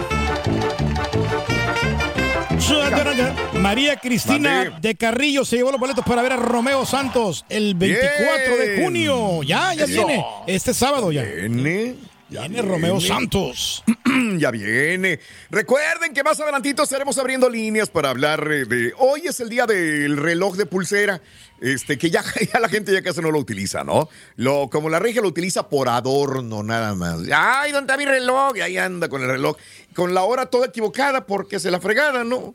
María 3.56 3.96
Cristina 3.96 4.78
de 4.80 4.96
Carrillo 4.96 5.44
se 5.44 5.56
llevó 5.56 5.72
los 5.72 5.80
boletos 5.80 6.06
para 6.06 6.22
ver 6.22 6.34
a 6.34 6.38
Romeo 6.38 6.86
Santos 6.86 7.46
el 7.50 7.74
24 7.74 8.58
de 8.58 8.84
junio. 8.84 9.42
Ya, 9.42 9.74
ya 9.74 9.86
Eso. 9.86 10.06
viene. 10.06 10.24
Este 10.46 10.76
sábado 10.76 11.12
ya. 11.12 11.24
Viene. 11.24 11.96
Viene 12.30 12.62
Romeo 12.62 13.00
Santos. 13.00 13.84
ya 14.38 14.52
viene. 14.52 15.20
Recuerden 15.50 16.14
que 16.14 16.24
más 16.24 16.38
adelantito 16.40 16.84
estaremos 16.84 17.18
abriendo 17.18 17.50
líneas 17.50 17.90
para 17.90 18.10
hablar 18.10 18.52
eh, 18.52 18.66
de. 18.66 18.94
Hoy 18.98 19.22
es 19.26 19.40
el 19.40 19.50
día 19.50 19.66
del 19.66 20.18
reloj 20.18 20.58
de 20.58 20.66
pulsera. 20.66 21.22
Este, 21.62 21.98
que 21.98 22.10
ya, 22.10 22.24
ya 22.54 22.60
la 22.60 22.68
gente 22.68 22.92
ya 22.92 23.02
casi 23.02 23.22
no 23.22 23.32
lo 23.32 23.40
utiliza, 23.40 23.86
¿no? 23.86 24.10
Lo, 24.36 24.70
como 24.70 24.90
la 24.90 25.00
regia 25.00 25.22
lo 25.22 25.30
utiliza 25.30 25.70
por 25.70 25.88
adorno, 25.88 26.64
nada 26.64 26.96
más. 26.96 27.20
Ay, 27.34 27.72
¿dónde 27.72 27.94
está 27.94 27.98
mi 27.98 28.06
reloj? 28.06 28.58
Y 28.58 28.62
ahí 28.62 28.78
anda 28.78 29.08
con 29.08 29.22
el 29.22 29.30
reloj. 29.30 29.56
Con 29.94 30.14
la 30.14 30.24
hora 30.24 30.48
toda 30.48 30.68
equivocada 30.68 31.26
porque 31.26 31.60
se 31.60 31.72
la 31.72 31.80
fregada, 31.80 32.26
¿no? 32.26 32.54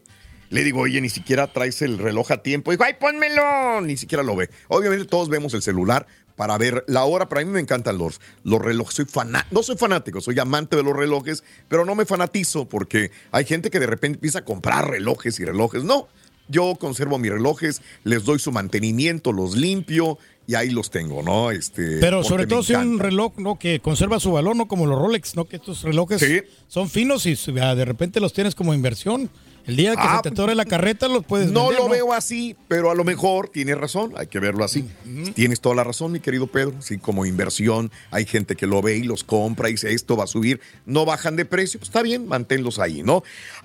Le 0.51 0.65
digo, 0.65 0.81
oye, 0.81 1.01
ni 1.01 1.09
siquiera 1.09 1.47
traes 1.47 1.81
el 1.81 1.97
reloj 1.97 2.31
a 2.31 2.43
tiempo. 2.43 2.73
Dijo, 2.73 2.85
ay, 2.85 2.97
pónmelo. 3.01 3.81
Ni 3.81 3.97
siquiera 3.97 4.23
lo 4.23 4.37
ve. 4.37 4.51
Obviamente 4.69 5.07
todos 5.07 5.31
vemos 5.31 5.55
el 5.55 5.63
celular 5.63 6.07
para 6.43 6.59
ver 6.59 6.83
la 6.89 7.05
hora, 7.05 7.29
pero 7.29 7.41
a 7.41 7.45
mí 7.45 7.51
me 7.53 7.61
encantan 7.61 7.97
los, 7.99 8.21
los 8.43 8.61
relojes. 8.61 8.97
Soy 8.97 9.05
faná- 9.05 9.47
no 9.53 9.63
soy 9.63 9.77
fanático, 9.77 10.21
soy 10.21 10.41
amante 10.41 10.75
de 10.75 10.83
los 10.83 10.93
relojes, 10.97 11.45
pero 11.69 11.85
no 11.85 11.95
me 11.95 12.05
fanatizo 12.05 12.69
porque 12.69 13.13
hay 13.31 13.45
gente 13.45 13.71
que 13.71 13.79
de 13.79 13.87
repente 13.87 14.17
empieza 14.17 14.41
a 14.41 14.45
comprar 14.45 14.91
relojes 14.91 15.39
y 15.39 15.45
relojes. 15.45 15.85
No, 15.85 16.09
yo 16.49 16.75
conservo 16.81 17.17
mis 17.17 17.31
relojes, 17.31 17.81
les 18.03 18.25
doy 18.25 18.41
su 18.41 18.51
mantenimiento, 18.51 19.31
los 19.33 19.57
limpio 19.57 20.19
y 20.49 20.57
ahí 20.57 20.71
los 20.71 20.91
tengo, 20.91 21.23
¿no? 21.23 21.53
Este, 21.53 21.99
Pero 22.01 22.25
sobre 22.25 22.49
todo 22.49 22.65
si 22.65 22.75
un 22.75 22.99
reloj 22.99 23.35
¿no? 23.39 23.57
que 23.57 23.79
conserva 23.79 24.19
su 24.19 24.33
valor, 24.33 24.57
no 24.57 24.67
como 24.67 24.87
los 24.87 24.99
Rolex, 24.99 25.37
¿no? 25.37 25.45
Que 25.45 25.55
estos 25.59 25.83
relojes 25.85 26.25
son 26.67 26.91
finos 26.91 27.25
y 27.27 27.37
de 27.37 27.85
repente 27.85 28.19
los 28.19 28.33
tienes 28.33 28.57
como 28.57 28.75
inversión. 28.75 29.31
El 29.67 29.77
día 29.77 29.93
que 29.93 30.01
Ah, 30.03 30.21
se 30.23 30.31
te 30.31 30.35
tore 30.35 30.55
la 30.55 30.65
carreta 30.65 31.09
los 31.09 31.25
puedes 31.25 31.51
No 31.51 31.69
vender, 31.69 31.79
lo 31.85 31.89
veo 31.89 32.13
así, 32.13 32.57
pero 32.69 32.91
a 32.91 32.95
lo 32.95 33.05
mejor 33.05 33.49
tienes 33.49 33.77
razón, 33.79 34.13
hay 34.17 34.27
que 34.27 34.41
verlo 34.41 34.65
así. 34.65 34.85
Tienes 35.35 35.61
toda 35.61 35.75
la 35.77 35.85
razón, 35.85 36.13
mi 36.13 36.21
querido 36.21 36.47
Pedro. 36.47 36.75
Sí, 36.81 36.99
como 36.99 37.27
inversión, 37.27 37.91
hay 38.11 38.27
gente 38.27 38.57
que 38.57 38.67
lo 38.67 38.83
ve 38.83 38.97
y 38.97 39.03
los 39.05 39.23
compra 39.25 39.69
y 39.69 39.73
dice 39.73 39.93
esto 39.93 40.17
va 40.17 40.25
a 40.25 40.27
subir, 40.27 40.61
no 40.85 41.05
bajan 41.05 41.37
de 41.37 41.45
precio, 41.45 41.79
pues 41.79 41.89
está 41.89 42.03
bien, 42.03 42.27
manténlos 42.27 42.79
ahí, 42.79 43.03
¿no? 43.03 43.23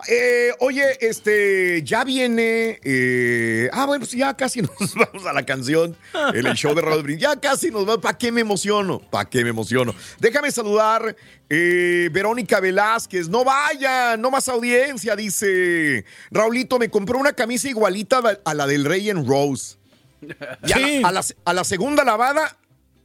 Eh, 0.10 0.52
oye, 0.60 0.84
este, 1.02 1.82
ya 1.84 2.04
viene. 2.04 2.80
eh, 2.84 3.70
ah, 3.74 3.86
bueno, 3.86 4.06
sí, 4.06 4.18
ya 4.20 4.36
casi 4.36 4.62
nos 4.62 4.72
vamos 4.96 5.26
a 5.26 5.34
la 5.34 5.46
canción, 5.46 5.96
el 6.34 6.46
show 6.54 6.76
de 6.76 6.82
Brindis. 6.82 7.18
Ya 7.20 7.40
casi 7.40 7.72
nos 7.72 7.88
va. 7.88 8.00
¿Para 8.00 8.18
qué 8.18 8.32
me 8.32 8.42
emociono? 8.42 9.00
¿Para 9.00 9.30
qué 9.30 9.44
me 9.44 9.50
emociono? 9.50 9.94
Déjame 10.20 10.52
saludar. 10.52 11.16
Eh, 11.50 12.10
Verónica 12.12 12.60
Velázquez, 12.60 13.30
no 13.30 13.44
vaya, 13.44 14.18
no 14.18 14.30
más 14.32 14.48
audiencia, 14.50 15.16
dice 15.16 16.04
Raulito, 16.32 16.78
me 16.80 16.90
compró 16.90 17.18
una 17.20 17.34
camisa 17.34 17.70
igualita 17.70 18.22
a 18.44 18.54
la 18.54 18.68
del 18.68 18.86
Rey 18.86 19.10
en 19.10 19.26
Rose. 19.28 19.78
Y 20.22 20.72
a, 20.74 20.80
la, 20.80 21.08
a 21.08 21.12
la- 21.12 21.26
a 21.46 21.54
la 21.54 21.64
segunda 21.64 22.04
lavada 22.04 22.58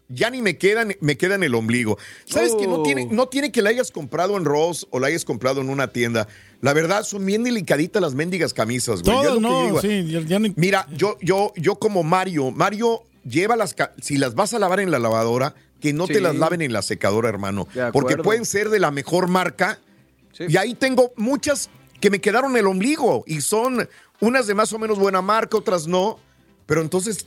ya 0.08 0.28
ni 0.28 0.42
me 0.42 0.58
queda, 0.58 0.86
me 1.00 1.16
queda 1.16 1.36
en 1.36 1.42
el 1.42 1.54
ombligo. 1.54 1.96
¿Sabes 2.26 2.54
que 2.54 2.66
no 2.66 2.76
Oh. 2.76 2.82
tiene, 2.82 3.06
no 3.06 3.28
tiene 3.28 3.50
que 3.50 3.62
la 3.62 3.70
hayas 3.70 3.90
comprado 3.90 4.36
en 4.36 4.44
Rose 4.44 4.86
o 4.90 4.98
la 5.00 5.06
hayas 5.06 5.24
comprado 5.24 5.60
en 5.62 5.70
una 5.70 5.88
tienda? 5.88 6.28
La 6.60 6.72
verdad, 6.74 7.02
son 7.04 7.24
bien 7.24 7.44
delicaditas 7.44 8.02
las 8.02 8.14
mendigas 8.14 8.52
camisas, 8.52 9.02
güey. 9.02 9.22
Yo 9.24 9.40
no, 9.40 9.64
digo. 9.66 9.80
sí, 9.80 10.06
ya- 10.10 10.20
ya 10.20 10.38
ni- 10.38 10.52
Mira, 10.56 10.86
yo, 10.94 11.16
yo, 11.22 11.52
yo 11.56 11.76
como 11.76 12.02
Mario, 12.02 12.50
Mario, 12.50 13.04
lleva 13.24 13.56
las, 13.56 13.74
si 14.02 14.18
las 14.18 14.34
vas 14.34 14.52
a 14.52 14.58
lavar 14.58 14.80
en 14.80 14.90
la 14.90 14.98
lavadora, 14.98 15.54
que 15.82 15.92
no 15.92 16.06
Sí. 16.06 16.14
te 16.14 16.20
las 16.20 16.36
laven 16.36 16.62
en 16.62 16.72
la 16.72 16.80
secadora, 16.80 17.28
hermano. 17.28 17.66
Porque 17.92 18.16
pueden 18.16 18.46
ser 18.46 18.70
de 18.70 18.78
la 18.78 18.90
mejor 18.90 19.28
marca. 19.28 19.78
Y 20.38 20.56
ahí 20.56 20.74
tengo 20.74 21.12
muchas 21.16 21.68
que 22.00 22.08
me 22.08 22.20
quedaron 22.20 22.56
el 22.56 22.66
ombligo 22.66 23.24
y 23.26 23.42
son 23.42 23.88
unas 24.20 24.46
de 24.46 24.54
más 24.54 24.72
o 24.72 24.78
menos 24.78 24.98
buena 24.98 25.20
marca, 25.20 25.56
otras 25.58 25.86
no. 25.86 26.18
Pero 26.66 26.80
entonces, 26.80 27.26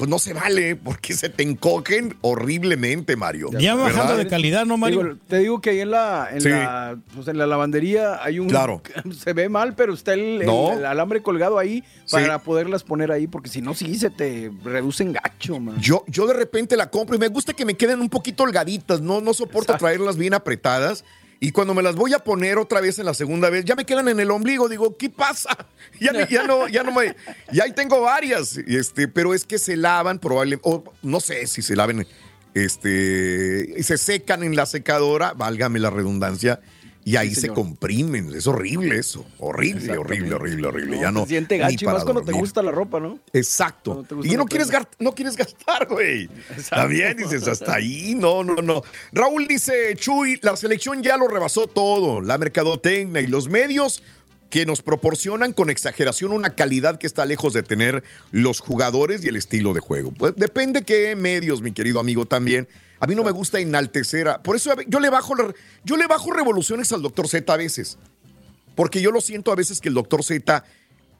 pues 0.00 0.08
no 0.08 0.18
se 0.18 0.32
vale 0.32 0.76
porque 0.76 1.12
se 1.12 1.28
te 1.28 1.42
encogen 1.42 2.16
horriblemente, 2.22 3.16
Mario. 3.16 3.50
Ya 3.58 3.74
va 3.74 3.82
bajando 3.82 4.14
¿Verdad? 4.14 4.24
de 4.24 4.30
calidad, 4.30 4.64
¿no, 4.64 4.78
Mario? 4.78 5.02
Digo, 5.02 5.16
te 5.28 5.38
digo 5.40 5.60
que 5.60 5.68
ahí 5.70 5.80
en 5.80 5.90
la, 5.90 6.26
en, 6.32 6.40
Sí. 6.40 6.48
la, 6.48 6.96
pues, 7.14 7.28
en 7.28 7.36
la 7.36 7.46
lavandería 7.46 8.24
hay 8.24 8.38
un... 8.38 8.48
Claro. 8.48 8.80
Se 9.22 9.34
ve 9.34 9.50
mal, 9.50 9.74
pero 9.74 9.92
está 9.92 10.14
el, 10.14 10.40
el- 10.40 10.46
No. 10.46 10.72
el 10.72 10.86
alambre 10.86 11.20
colgado 11.22 11.58
ahí 11.58 11.84
Sí. 12.06 12.12
para 12.16 12.38
poderlas 12.38 12.82
poner 12.82 13.12
ahí, 13.12 13.26
porque 13.26 13.50
si 13.50 13.60
no, 13.60 13.74
sí 13.74 13.94
se 13.98 14.08
te 14.08 14.50
reducen 14.64 15.12
gacho, 15.12 15.60
man. 15.60 15.78
Yo, 15.82 16.02
yo 16.08 16.26
de 16.26 16.32
repente 16.32 16.78
la 16.78 16.88
compro 16.88 17.16
y 17.16 17.18
me 17.18 17.28
gusta 17.28 17.52
que 17.52 17.66
me 17.66 17.74
queden 17.74 18.00
un 18.00 18.08
poquito 18.08 18.44
holgaditas, 18.44 19.02
no, 19.02 19.20
no 19.20 19.34
soporto 19.34 19.76
traerlas 19.76 20.16
bien 20.16 20.32
apretadas. 20.32 21.04
Y 21.42 21.52
cuando 21.52 21.72
me 21.72 21.82
las 21.82 21.96
voy 21.96 22.12
a 22.12 22.18
poner 22.18 22.58
otra 22.58 22.82
vez 22.82 22.98
en 22.98 23.06
la 23.06 23.14
segunda 23.14 23.48
vez, 23.48 23.64
ya 23.64 23.74
me 23.74 23.86
quedan 23.86 24.08
en 24.08 24.20
el 24.20 24.30
ombligo. 24.30 24.68
Digo, 24.68 24.96
¿qué 24.98 25.08
pasa? 25.10 25.66
Ya, 26.00 26.12
ni- 26.12 26.26
ya 26.32 26.44
no, 26.44 26.68
ya 26.68 26.82
no 26.82 26.92
me. 26.92 27.16
Y 27.52 27.60
ahí 27.60 27.72
tengo 27.72 28.00
varias. 28.02 28.56
Este, 28.58 29.08
pero 29.08 29.32
es 29.34 29.44
que 29.44 29.58
se 29.58 29.76
lavan 29.76 30.18
probablemente. 30.18 30.62
O 30.68 30.84
no 31.02 31.18
sé 31.20 31.46
si 31.46 31.62
se 31.62 31.74
laven. 31.76 32.06
Este. 32.54 33.82
Se 33.82 33.98
secan 33.98 34.42
en 34.42 34.54
la 34.56 34.66
secadora, 34.66 35.32
válgame 35.34 35.78
la 35.78 35.90
redundancia. 35.90 36.60
Y 37.04 37.16
ahí 37.16 37.34
se 37.34 37.48
comprimen. 37.48 38.32
Es 38.34 38.46
horrible 38.46 38.98
eso. 38.98 39.24
Horrible, 39.38 39.96
horrible, 39.96 40.34
horrible, 40.34 40.66
horrible. 40.68 41.00
ya 41.00 41.10
no. 41.10 41.22
Se 41.22 41.30
siente 41.30 41.56
gacho, 41.56 41.86
más 41.86 42.04
cuando 42.04 42.22
te 42.22 42.32
gusta 42.32 42.62
la 42.62 42.70
ropa, 42.70 43.00
¿no? 43.00 43.18
Exacto. 43.32 44.04
Y 44.22 44.36
no 44.36 44.44
quieres, 44.44 44.68
no 44.98 45.14
quieres 45.14 45.36
gastar, 45.36 45.86
güey. 45.88 46.28
También 46.68 47.16
dices, 47.16 47.48
hasta 47.48 47.74
ahí, 47.74 48.14
no, 48.14 48.44
no, 48.44 48.56
no. 48.56 48.82
Raúl 49.12 49.46
dice, 49.48 49.94
Chuy, 49.96 50.38
la 50.42 50.56
selección 50.56 51.02
ya 51.02 51.16
lo 51.16 51.26
rebasó 51.26 51.66
todo, 51.66 52.20
la 52.20 52.36
mercadotecnia 52.36 53.22
y 53.22 53.26
los 53.26 53.48
medios 53.48 54.02
que 54.50 54.66
nos 54.66 54.82
proporcionan 54.82 55.52
con 55.52 55.70
exageración 55.70 56.32
una 56.32 56.54
calidad 56.54 56.98
que 56.98 57.06
está 57.06 57.24
lejos 57.24 57.52
de 57.52 57.62
tener 57.62 58.02
los 58.32 58.60
jugadores 58.60 59.24
y 59.24 59.28
el 59.28 59.36
estilo 59.36 59.72
de 59.72 59.80
juego. 59.80 60.12
Pues 60.12 60.34
depende 60.36 60.82
qué 60.82 61.14
medios, 61.16 61.62
mi 61.62 61.72
querido 61.72 62.00
amigo, 62.00 62.26
también. 62.26 62.68
A 63.00 63.06
mí 63.06 63.14
no 63.14 63.24
me 63.24 63.30
gusta 63.30 63.58
enaltecer. 63.58 64.28
a- 64.28 64.42
Por 64.42 64.56
eso 64.56 64.72
yo 64.86 65.00
le 65.00 65.08
bajo, 65.10 65.34
yo 65.84 65.96
le 65.96 66.06
bajo 66.06 66.30
revoluciones 66.32 66.92
al 66.92 67.02
doctor 67.02 67.26
Z 67.28 67.52
a 67.52 67.56
veces. 67.56 67.98
Porque 68.76 69.00
yo 69.02 69.10
lo 69.10 69.20
siento 69.20 69.50
a 69.52 69.56
veces 69.56 69.80
que 69.80 69.88
el 69.88 69.94
doctor 69.94 70.22
Z 70.22 70.64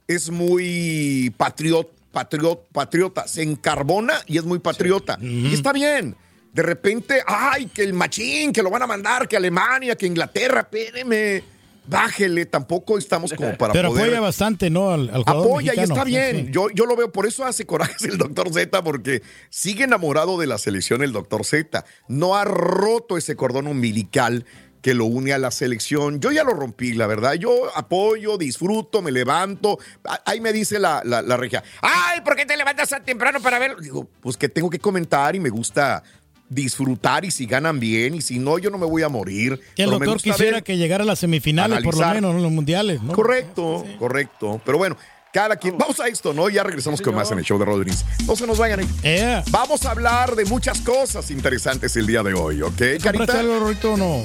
es 0.06 0.30
muy 0.30 1.32
patriot, 1.36 1.90
patriot, 2.12 2.66
patriota. 2.72 3.26
Se 3.26 3.42
encarbona 3.42 4.14
y 4.26 4.38
es 4.38 4.44
muy 4.44 4.58
patriota. 4.58 5.18
Y 5.20 5.52
está 5.54 5.72
bien. 5.72 6.14
De 6.52 6.62
repente, 6.62 7.22
ay, 7.26 7.66
que 7.66 7.82
el 7.82 7.92
machín, 7.92 8.52
que 8.52 8.62
lo 8.62 8.70
van 8.70 8.82
a 8.82 8.86
mandar, 8.86 9.28
que 9.28 9.36
Alemania, 9.36 9.94
que 9.96 10.06
Inglaterra, 10.06 10.60
espéreme. 10.60 11.42
Bájele, 11.90 12.46
tampoco 12.46 12.96
estamos 12.98 13.33
como 13.35 13.57
para 13.59 13.72
Pero 13.72 13.88
poder. 13.90 14.05
apoya 14.07 14.20
bastante, 14.20 14.70
¿no? 14.70 14.90
Al, 14.90 15.11
al 15.11 15.22
jugador 15.24 15.46
Apoya 15.46 15.72
y 15.76 15.81
está 15.81 16.05
bien. 16.05 16.46
sí. 16.46 16.53
Yo, 16.53 16.70
yo 16.70 16.87
lo 16.87 16.94
veo, 16.96 17.11
por 17.11 17.26
eso 17.26 17.44
hace 17.44 17.66
corajes 17.66 18.03
el 18.03 18.16
doctor 18.16 18.53
Z, 18.53 18.83
porque 18.85 19.22
sigue 19.48 19.85
enamorado 19.85 20.38
de 20.38 20.46
la 20.46 20.59
selección 20.59 21.03
el 21.03 21.12
doctor 21.12 21.44
Z. 21.44 21.85
No 22.09 22.37
ha 22.37 22.44
roto 22.44 23.18
ese 23.18 23.35
cordón 23.37 23.66
umbilical 23.66 24.46
que 24.83 24.94
lo 24.94 25.05
une 25.05 25.35
a 25.35 25.38
la 25.38 25.50
selección. 25.50 26.20
Yo 26.20 26.33
ya 26.33 26.42
lo 26.42 26.55
rompí, 26.55 26.94
la 26.94 27.07
verdad. 27.07 27.35
Yo 27.35 27.53
apoyo, 27.76 28.38
disfruto, 28.38 29.03
me 29.03 29.11
levanto. 29.12 29.79
Ahí 30.24 30.40
me 30.40 30.53
dice 30.55 30.79
la, 30.79 31.03
la, 31.05 31.20
la 31.20 31.37
regia, 31.37 31.62
ay, 31.83 32.22
¿por 32.22 32.35
qué 32.37 32.46
te 32.46 32.57
levantas 32.57 32.88
tan 32.88 33.05
temprano 33.05 33.40
para 33.40 33.59
verlo? 33.59 33.79
Digo, 33.81 34.09
pues 34.20 34.37
que 34.38 34.48
tengo 34.48 34.70
que 34.70 34.79
comentar 34.79 35.37
y 35.37 35.40
me 35.40 35.50
gusta 35.50 36.03
disfrutar 36.50 37.24
y 37.24 37.30
si 37.30 37.46
ganan 37.46 37.80
bien 37.80 38.14
y 38.14 38.20
si 38.20 38.38
no, 38.38 38.58
yo 38.58 38.68
no 38.70 38.76
me 38.76 38.84
voy 38.86 39.02
a 39.02 39.08
morir. 39.08 39.58
Que 39.74 39.84
el 39.84 39.88
Pero 39.88 39.90
me 40.00 40.06
doctor 40.06 40.14
gusta 40.14 40.30
quisiera 40.32 40.56
ver- 40.58 40.64
que 40.64 40.76
llegara 40.76 41.04
a 41.04 41.06
las 41.06 41.20
semifinales, 41.20 41.82
por 41.82 41.96
lo 41.96 42.06
menos, 42.08 42.32
¿no? 42.32 42.36
en 42.38 42.42
los 42.42 42.52
mundiales, 42.52 43.00
¿no? 43.02 43.12
Correcto, 43.14 43.84
correcto. 43.98 44.60
Pero 44.66 44.76
bueno, 44.76 44.96
cada 45.32 45.56
quien. 45.56 45.78
Vamos 45.78 45.98
a 46.00 46.08
esto, 46.08 46.34
¿no? 46.34 46.48
Ya 46.48 46.62
regresamos 46.64 47.00
con 47.00 47.14
más 47.14 47.30
en 47.30 47.38
el 47.38 47.44
show 47.44 47.58
de 47.58 47.64
Rodríguez. 47.64 48.04
No 48.26 48.34
se 48.36 48.46
nos 48.46 48.58
vayan. 48.58 48.80
¿eh? 49.04 49.42
Vamos 49.50 49.86
a 49.86 49.92
hablar 49.92 50.34
de 50.34 50.44
muchas 50.44 50.80
cosas 50.80 51.30
interesantes 51.30 51.94
el 51.96 52.06
día 52.06 52.22
de 52.24 52.34
hoy, 52.34 52.60
¿ok, 52.62 52.68
¿Compraste 52.72 52.98
Carita? 53.00 53.40
algo, 53.40 53.60
Rorito, 53.60 53.92
o 53.92 53.96
no? 53.96 54.24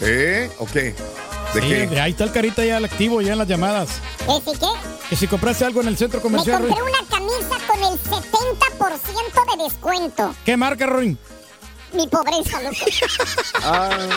¿Eh? 0.00 0.48
¿O 0.60 0.66
qué? 0.66 0.94
¿De 1.54 1.60
Sí, 1.62 1.68
qué? 1.68 1.86
de 1.88 2.00
ahí 2.00 2.10
está 2.12 2.24
el 2.24 2.30
carita 2.30 2.64
ya 2.64 2.76
al 2.76 2.84
activo, 2.84 3.20
ya 3.22 3.32
en 3.32 3.38
las 3.38 3.48
llamadas. 3.48 3.88
¿Ese 4.28 4.56
qué? 4.58 4.66
Que 5.10 5.16
si 5.16 5.26
compraste 5.26 5.64
algo 5.64 5.80
en 5.80 5.88
el 5.88 5.96
centro 5.96 6.18
Me 6.20 6.22
comercial, 6.24 6.60
compré 6.60 6.78
Roy. 6.78 6.90
una 6.90 7.08
camisa 7.08 7.66
con 7.66 7.78
el 7.82 7.98
70% 7.98 9.56
de 9.56 9.64
descuento. 9.64 10.34
¿Qué 10.44 10.56
marca, 10.56 10.86
Roy? 10.86 11.16
Mi 11.94 12.06
pobreza, 12.06 12.62
loco. 12.62 12.76
Ah, 13.62 14.08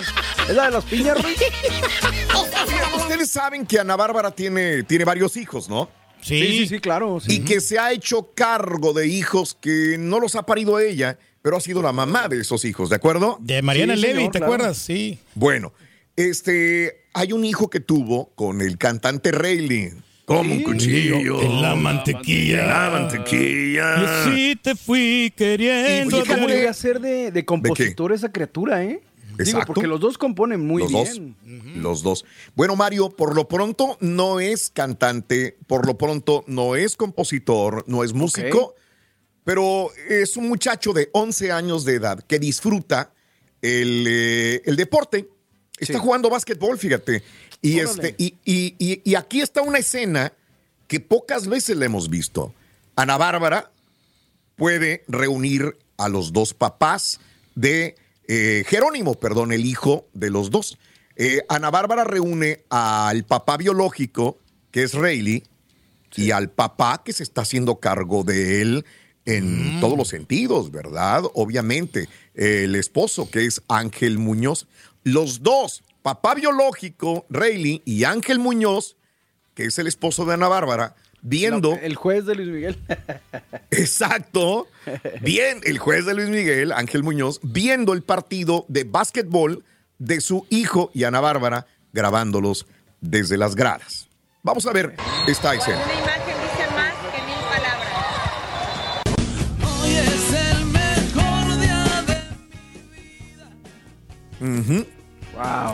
¿es 0.47 0.55
la 0.55 0.65
de 0.65 0.71
las 0.71 0.83
piñas? 0.85 1.17
Ustedes 2.97 3.31
saben 3.31 3.65
que 3.65 3.79
Ana 3.79 3.95
Bárbara 3.95 4.31
tiene, 4.31 4.83
tiene 4.83 5.05
varios 5.05 5.35
hijos, 5.37 5.69
¿no? 5.69 5.89
Sí. 6.21 6.39
Sí, 6.39 6.57
sí, 6.59 6.67
sí, 6.67 6.79
claro. 6.79 7.19
sí. 7.19 7.37
Y 7.37 7.39
que 7.39 7.59
se 7.61 7.79
ha 7.79 7.91
hecho 7.91 8.31
cargo 8.35 8.93
de 8.93 9.07
hijos 9.07 9.57
que 9.59 9.95
no 9.99 10.19
los 10.19 10.35
ha 10.35 10.45
parido 10.45 10.79
ella, 10.79 11.17
pero 11.41 11.57
ha 11.57 11.61
sido 11.61 11.81
la 11.81 11.91
mamá 11.91 12.27
de 12.27 12.39
esos 12.41 12.63
hijos, 12.65 12.89
¿de 12.89 12.95
acuerdo? 12.97 13.37
De 13.41 13.61
Mariana 13.61 13.95
Sí, 13.95 14.01
Levy, 14.01 14.13
señor, 14.15 14.31
¿te 14.31 14.39
claro. 14.39 14.53
acuerdas? 14.53 14.77
Sí. 14.77 15.19
Bueno, 15.33 15.73
este, 16.15 17.05
hay 17.13 17.33
un 17.33 17.43
hijo 17.43 17.69
que 17.69 17.79
tuvo 17.79 18.29
con 18.35 18.61
el 18.61 18.77
cantante 18.77 19.31
Rayleigh. 19.31 19.93
Como 20.37 20.53
un 20.53 20.63
cuchillo. 20.63 21.41
En 21.41 21.61
la 21.61 21.75
mantequilla. 21.75 22.61
En 22.61 22.67
la 22.67 22.89
mantequilla. 22.89 24.01
Y 24.01 24.05
así 24.05 24.55
te 24.61 24.75
fui 24.75 25.33
queriendo. 25.35 26.17
Oye, 26.17 26.27
¿cómo 26.27 26.47
a 26.69 26.73
ser 26.73 26.99
de, 26.99 27.31
de 27.31 27.45
compositor 27.45 28.11
esa 28.13 28.31
criatura, 28.31 28.83
eh? 28.83 29.01
Digo, 29.31 29.43
Exacto. 29.43 29.73
porque 29.73 29.87
los 29.87 29.99
dos 29.99 30.17
componen 30.17 30.59
muy 30.65 30.83
los 30.83 30.91
bien. 30.91 31.35
Dos, 31.43 31.75
los 31.77 32.03
dos. 32.03 32.25
Bueno, 32.55 32.75
Mario, 32.75 33.09
por 33.09 33.33
lo 33.35 33.47
pronto 33.47 33.97
no 34.01 34.39
es 34.39 34.69
cantante, 34.69 35.57
por 35.67 35.85
lo 35.87 35.97
pronto 35.97 36.43
no 36.47 36.75
es 36.75 36.95
compositor, 36.95 37.83
no 37.87 38.03
es 38.03 38.13
músico, 38.13 38.75
pero 39.43 39.89
es 40.09 40.35
un 40.37 40.47
muchacho 40.49 40.91
de 40.93 41.09
11 41.13 41.51
años 41.51 41.85
de 41.85 41.95
edad 41.95 42.19
que 42.23 42.39
disfruta 42.39 43.13
el, 43.61 44.05
eh, 44.07 44.61
el 44.65 44.75
deporte. 44.75 45.29
Está 45.79 45.93
Sí. 45.93 45.99
jugando 45.99 46.29
básquetbol, 46.29 46.77
fíjate. 46.77 47.23
Y, 47.61 47.79
Órale. 47.79 48.09
este, 48.09 48.15
y, 48.23 48.35
y- 48.43 48.75
y- 48.79 49.01
y 49.03 49.15
aquí 49.15 49.41
está 49.41 49.61
una 49.61 49.77
escena 49.79 50.33
que 50.87 50.99
pocas 50.99 51.47
veces 51.47 51.77
la 51.77 51.85
hemos 51.85 52.09
visto. 52.09 52.53
Ana 52.95 53.17
Bárbara 53.17 53.71
puede 54.55 55.03
reunir 55.07 55.77
a 55.97 56.09
los 56.09 56.33
dos 56.33 56.53
papás 56.53 57.19
de 57.55 57.95
eh, 58.27 58.63
Jerónimo, 58.67 59.15
perdón, 59.15 59.51
el 59.51 59.65
hijo 59.65 60.07
de 60.13 60.29
los 60.29 60.49
dos. 60.51 60.77
Eh, 61.17 61.41
Ana 61.49 61.69
Bárbara 61.69 62.03
reúne 62.05 62.63
al 62.69 63.23
papá 63.25 63.57
biológico, 63.57 64.37
que 64.71 64.83
es 64.83 64.93
Rayleigh, 64.93 65.43
y 66.15 66.31
al 66.31 66.49
papá 66.49 67.01
que 67.03 67.13
se 67.13 67.23
está 67.23 67.41
haciendo 67.41 67.77
cargo 67.77 68.23
de 68.23 68.61
él 68.61 68.85
en 69.25 69.79
todos 69.81 69.97
los 69.97 70.07
sentidos, 70.07 70.71
¿verdad? 70.71 71.23
Obviamente, 71.33 72.07
el 72.33 72.75
esposo, 72.75 73.29
que 73.29 73.45
es 73.45 73.61
Ángel 73.67 74.17
Muñoz. 74.17 74.67
Los 75.03 75.41
dos, 75.43 75.83
papá 76.01 76.35
biológico, 76.35 77.25
Rayleigh, 77.29 77.81
y 77.85 78.03
Ángel 78.03 78.39
Muñoz, 78.39 78.97
que 79.53 79.65
es 79.65 79.79
el 79.79 79.87
esposo 79.87 80.25
de 80.25 80.33
Ana 80.33 80.47
Bárbara, 80.47 80.95
viendo... 81.21 81.77
El 81.81 81.95
juez 81.95 82.25
de 82.25 82.35
Luis 82.35 82.49
Miguel. 82.49 82.79
Exacto. 83.71 84.67
Bien, 85.21 85.59
el 85.63 85.77
juez 85.77 86.05
de 86.05 86.13
Luis 86.13 86.29
Miguel, 86.29 86.71
Ángel 86.71 87.03
Muñoz, 87.03 87.39
viendo 87.43 87.93
el 87.93 88.03
partido 88.03 88.65
de 88.67 88.83
básquetbol 88.83 89.63
de 89.99 90.21
su 90.21 90.45
hijo 90.49 90.91
y 90.93 91.03
Ana 91.03 91.19
Bárbara, 91.19 91.67
grabándolos 91.93 92.65
desde 93.01 93.37
las 93.37 93.55
gradas. 93.55 94.07
Vamos 94.43 94.65
a 94.65 94.73
ver 94.73 94.95
esta 95.27 95.53
escena. 95.53 95.83
Una 95.83 95.93
imagen 95.93 96.21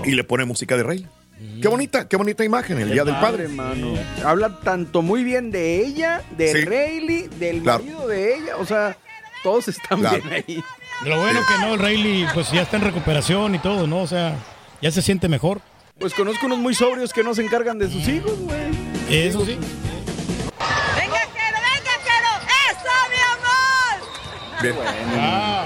Y 0.06 0.12
le 0.12 0.24
pone 0.24 0.46
música 0.46 0.76
de 0.78 0.84
rey. 0.84 1.08
Qué 1.62 1.68
bonita, 1.68 2.08
qué 2.08 2.18
bonita 2.18 2.44
imagen, 2.44 2.80
el 2.80 2.92
Día 2.92 3.04
del 3.04 3.16
Padre. 3.16 3.48
mano. 3.48 3.94
Habla 4.26 4.60
tanto 4.64 5.02
muy 5.04 5.24
bien 5.24 5.52
de 5.52 5.86
ella, 5.86 6.24
de 6.36 6.52
Sí. 6.52 6.62
Rayleigh, 6.66 7.28
del 7.40 7.62
Claro. 7.62 7.84
marido 7.84 8.08
de 8.08 8.36
ella. 8.38 8.58
O 8.58 8.66
sea, 8.66 8.98
todos 9.44 9.68
están 9.68 10.00
Claro. 10.00 10.20
bien 10.24 10.44
ahí. 10.48 10.64
Lo 11.06 11.20
bueno 11.20 11.42
que 11.48 11.58
no, 11.64 11.74
el 11.76 11.80
Rayleigh 11.80 12.28
pues 12.34 12.52
ya 12.52 12.64
está 12.64 12.78
en 12.78 12.84
recuperación 12.84 13.54
y 13.54 13.60
todo, 13.60 13.86
¿no? 13.86 14.00
O 14.02 14.08
sea, 14.08 14.36
ya 14.82 14.90
se 14.92 15.02
siente 15.04 15.28
mejor. 15.30 15.62
Pues 16.00 16.14
conozco 16.16 16.46
unos 16.48 16.58
muy 16.60 16.74
sobrios 16.74 17.14
que 17.14 17.24
no 17.24 17.36
se 17.36 17.44
encargan 17.44 17.78
de 17.78 17.90
sus 17.90 18.08
hijos, 18.08 18.38
güey. 18.40 18.58
Eso 19.10 19.46
sí. 19.46 19.58
¡Venga, 20.96 21.20
Jero, 21.20 21.60
venga, 21.60 21.94
Jero! 22.04 22.34
¡Eso, 22.72 22.94
mi 23.12 23.22
amor! 23.34 24.62
Bien. 24.62 24.76
Ah. 25.20 25.57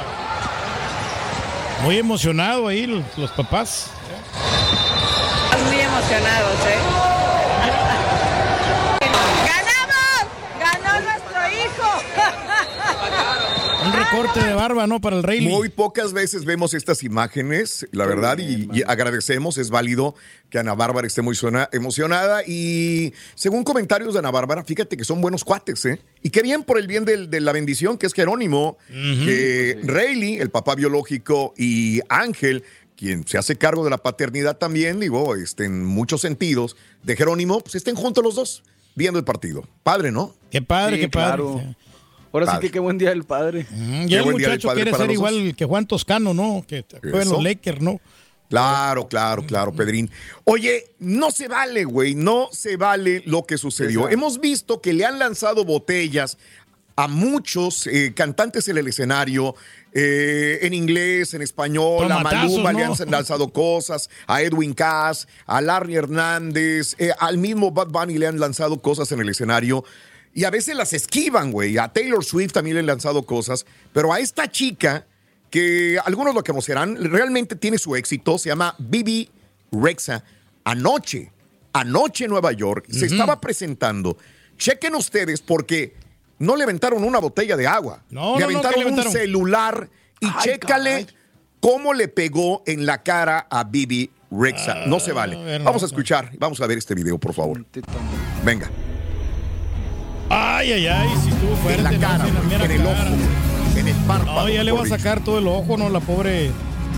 Muy 1.84 1.98
emocionado 1.98 2.68
ahí 2.68 2.86
los, 2.86 3.04
los 3.18 3.32
papás. 3.32 3.88
Muy 5.66 5.80
emocionados, 5.80 6.54
¿eh? 6.68 6.80
¡Ganamos! 9.48 10.28
¡Ganó 10.60 11.00
nuestro 11.02 11.40
hijo! 11.50 11.90
Un 13.84 13.94
recorte 13.94 14.44
de 14.46 14.54
barba, 14.54 14.86
¿no? 14.86 15.02
Para 15.02 15.16
el 15.18 15.24
Rayleigh. 15.24 15.50
Muy 15.52 15.70
pocas 15.70 16.14
veces 16.14 16.46
vemos 16.46 16.76
estas 16.76 17.02
imágenes, 17.04 17.88
la 17.92 18.06
verdad, 18.06 18.38
y, 18.38 18.70
y 18.72 18.84
agradecemos, 18.86 19.58
es 19.58 19.72
válido 19.72 20.14
que 20.52 20.60
Ana 20.60 20.76
Bárbara 20.76 21.08
esté 21.08 21.24
muy 21.24 21.34
suena- 21.36 21.68
emocionada. 21.72 22.44
Y 22.46 23.14
según 23.34 23.64
comentarios 23.64 24.14
de 24.14 24.20
Ana 24.20 24.30
Bárbara, 24.30 24.64
fíjate 24.64 24.98
que 24.98 25.04
son 25.04 25.20
buenos 25.20 25.44
cuates, 25.44 25.84
¿eh? 25.86 26.00
Y 26.22 26.30
qué 26.30 26.44
bien 26.44 26.64
por 26.64 26.78
el 26.78 26.86
bien 26.86 27.06
del- 27.06 27.32
de 27.32 27.40
la 27.42 27.52
bendición, 27.54 27.98
que 27.98 28.06
es 28.06 28.14
Jerónimo, 28.14 28.78
que 28.90 29.80
Rayleigh, 29.84 30.40
el 30.42 30.52
papá 30.52 30.76
biológico, 30.76 31.54
y 31.58 32.02
Ángel, 32.08 32.64
quien 32.96 33.26
se 33.28 33.40
hace 33.40 33.56
cargo 33.56 33.84
de 33.84 33.90
la 33.90 33.98
paternidad 33.98 34.58
también, 34.58 35.00
digo, 35.00 35.36
este, 35.36 35.66
en 35.66 35.84
muchos 35.86 36.22
sentidos, 36.22 36.76
de 37.02 37.16
Jerónimo, 37.16 37.62
pues 37.62 37.74
estén 37.76 37.96
juntos 37.96 38.24
los 38.24 38.36
dos 38.36 38.64
viendo 38.94 39.18
el 39.18 39.26
partido. 39.26 39.68
Padre, 39.82 40.12
¿no? 40.12 40.36
Qué 40.52 40.62
padre, 40.62 40.98
Sí, 40.98 41.02
qué 41.02 41.10
padre. 41.10 41.38
claro. 41.38 41.76
Ahora 42.34 42.46
sí 42.46 42.52
Padre. 42.52 42.68
que 42.68 42.72
qué 42.72 42.80
buen 42.80 42.98
día 42.98 43.10
del 43.10 43.24
padre. 43.24 43.66
Mm, 43.70 44.06
Ya 44.08 44.20
el 44.20 44.32
muchacho 44.32 44.70
quiere 44.74 44.94
ser 44.94 45.12
igual 45.12 45.54
que 45.56 45.66
Juan 45.66 45.86
Toscano, 45.86 46.34
¿no? 46.34 46.64
Que 46.68 46.86
juega 47.02 47.24
en 47.24 47.30
los 47.30 47.44
Lakers, 47.44 47.82
¿no? 47.82 48.00
Claro, 48.50 49.08
claro, 49.08 49.46
claro, 49.46 49.72
Pedrín. 49.72 50.12
Oye, 50.44 50.92
no 51.00 51.32
se 51.32 51.48
vale, 51.48 51.86
güey, 51.86 52.16
no 52.16 52.50
se 52.52 52.76
vale 52.76 53.24
lo 53.26 53.46
que 53.46 53.58
sucedió. 53.58 54.02
Exacto. 54.02 54.14
Hemos 54.14 54.42
visto 54.42 54.82
que 54.82 54.92
le 54.92 55.06
han 55.06 55.20
lanzado 55.20 55.64
botellas 55.64 56.38
a 56.98 57.08
muchos 57.08 57.88
eh, 57.88 58.14
cantantes 58.14 58.68
en 58.68 58.78
el 58.78 58.88
escenario, 58.88 59.56
eh, 59.94 60.60
en 60.64 60.74
inglés, 60.74 61.34
en 61.34 61.42
español, 61.42 62.12
a 62.12 62.20
Maluma 62.20 62.74
le 62.74 62.84
han 62.84 62.94
lanzado 63.10 63.54
cosas, 63.54 64.10
a 64.28 64.42
Edwin 64.42 64.74
Cass, 64.74 65.28
a 65.46 65.62
Larry 65.62 65.96
Hernández, 65.96 66.96
eh, 67.00 67.12
al 67.20 67.38
mismo 67.38 67.72
Bad 67.72 67.88
Bunny 67.88 68.18
le 68.18 68.28
han 68.28 68.40
lanzado 68.40 68.82
cosas 68.82 69.12
en 69.14 69.22
el 69.22 69.30
escenario. 69.30 69.84
Y 70.34 70.44
a 70.46 70.50
veces 70.50 70.76
las 70.76 70.94
esquivan, 70.94 71.52
güey. 71.52 71.78
A 71.78 71.90
Taylor 71.92 72.24
Swift 72.24 72.54
también 72.54 72.76
le 72.76 72.80
han 72.82 72.86
lanzado 72.88 73.24
cosas. 73.24 73.66
Pero 73.94 74.14
a 74.14 74.20
esta 74.20 74.50
chica, 74.50 75.06
que 75.50 75.98
algunos 76.06 76.34
lo 76.34 76.44
conocerán, 76.44 76.96
realmente 77.12 77.56
tiene 77.56 77.78
su 77.78 77.96
éxito, 77.96 78.38
se 78.38 78.50
llama 78.50 78.74
Bibi 78.80 79.30
Rexa. 79.72 80.24
Anoche, 80.64 81.32
anoche 81.74 82.26
en 82.26 82.32
Nueva 82.32 82.52
York, 82.54 82.86
se 82.90 83.08
estaba 83.08 83.42
presentando. 83.42 84.18
Chequen 84.58 84.96
ustedes 84.96 85.42
porque 85.42 85.96
no 86.40 86.56
le 86.56 86.64
aventaron 86.64 87.04
una 87.04 87.20
botella 87.20 87.58
de 87.58 87.68
agua. 87.68 88.04
No, 88.10 88.36
le 88.38 88.46
no, 88.46 88.52
no, 88.52 88.60
aventaron 88.60 88.74
¿qué 88.74 88.80
le 88.80 88.86
un 88.86 88.94
aventaron? 88.94 89.12
celular 89.14 89.90
y 90.22 90.28
Ay, 90.28 90.34
chécale 90.44 90.90
caray. 90.92 91.08
cómo 91.60 91.94
le 91.94 92.08
pegó 92.08 92.64
en 92.66 92.86
la 92.86 93.04
cara 93.04 93.48
a 93.50 93.64
Bibi 93.66 94.10
Rexa. 94.30 94.86
no 94.86 95.00
se 95.00 95.12
a 95.12 95.16
vale. 95.16 95.36
ver, 95.44 95.62
Vamos 95.64 95.82
a 95.82 95.86
no. 95.86 95.88
escuchar, 95.88 96.32
vamos 96.38 96.62
a 96.62 96.68
ver 96.68 96.78
este 96.78 96.96
video, 96.96 97.18
por 97.18 97.34
favor. 97.34 97.66
Venga. 98.46 98.70
Ay, 100.34 100.72
ay, 100.72 100.88
ay, 100.88 101.10
si 101.24 101.30
estuvo 101.30 101.56
fuerte. 101.58 101.80
En 101.80 101.84
la 101.84 101.92
¿no? 101.92 102.00
cara, 102.00 102.24
Sí, 102.24 102.30
en 102.30 102.36
la 102.36 102.66
en 102.66 102.72
el 102.72 102.78
cara. 102.78 102.92
ojo, 103.02 103.80
en 103.80 103.88
el 103.88 103.96
párpado. 104.08 104.42
No, 104.42 104.50
ya 104.50 104.64
le 104.64 104.72
va 104.72 104.84
a 104.84 104.88
sacar 104.88 105.20
todo 105.24 105.40
el 105.40 105.48
ojo, 105.48 105.76
¿no? 105.78 105.90
La 105.90 106.00
pobre 106.00 106.52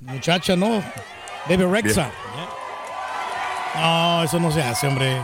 muchacha, 0.05 0.55
¿no? 0.55 0.83
Baby 1.49 1.63
Rexa. 1.65 2.11
No, 3.75 4.23
eso 4.23 4.39
no 4.39 4.51
se 4.51 4.61
hace, 4.61 4.87
hombre. 4.87 5.17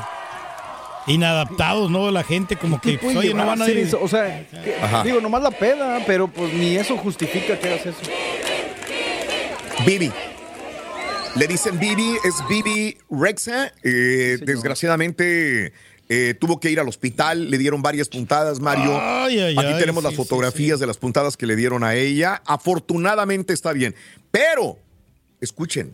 Inadaptados, 1.08 1.90
¿no? 1.92 2.10
La 2.12 2.24
gente 2.24 2.56
como 2.56 2.82
que, 2.82 2.94
¿Qué 2.94 2.98
pues, 2.98 3.16
oye, 3.18 3.34
no 3.34 3.46
van 3.46 3.62
a 3.62 3.68
ir. 3.70 3.78
eso? 3.78 4.00
O 4.02 4.08
sea, 4.08 4.46
que- 4.50 4.76
digo, 5.06 5.22
nomás 5.22 5.42
la 5.44 5.52
peda, 5.52 6.00
pero 6.06 6.28
pues 6.28 6.52
ni 6.54 6.76
eso 6.78 6.98
justifica 6.98 7.58
que 7.60 7.68
hagas 7.68 7.86
eso. 7.86 8.00
Bibi. 9.86 10.12
Le 11.36 11.48
dicen 11.48 11.80
Bibi, 11.80 12.16
es 12.26 12.36
Bibi 12.50 12.98
Rexa. 13.10 13.72
Eh, 13.84 14.38
desgraciadamente 14.42 15.74
eh, 16.12 16.34
tuvo 16.34 16.60
que 16.60 16.72
ir 16.72 16.80
al 16.80 16.88
hospital, 16.88 17.52
le 17.52 17.58
dieron 17.60 17.84
varias 17.84 18.10
puntadas, 18.10 18.60
Mario. 18.60 18.98
Ay, 19.00 19.40
ay, 19.40 19.56
Aquí 19.56 19.68
ay, 19.74 19.80
tenemos 19.80 20.04
las 20.04 20.14
sí, 20.14 20.18
sí, 20.18 20.24
fotografías 20.24 20.80
de 20.80 20.88
las 20.88 20.98
puntadas 20.98 21.38
que 21.38 21.46
le 21.46 21.56
dieron 21.56 21.84
a 21.84 21.94
ella. 21.94 22.42
Afortunadamente 22.48 23.54
está 23.54 23.74
bien. 23.74 23.94
Pero, 24.32 24.80
escuchen, 25.40 25.94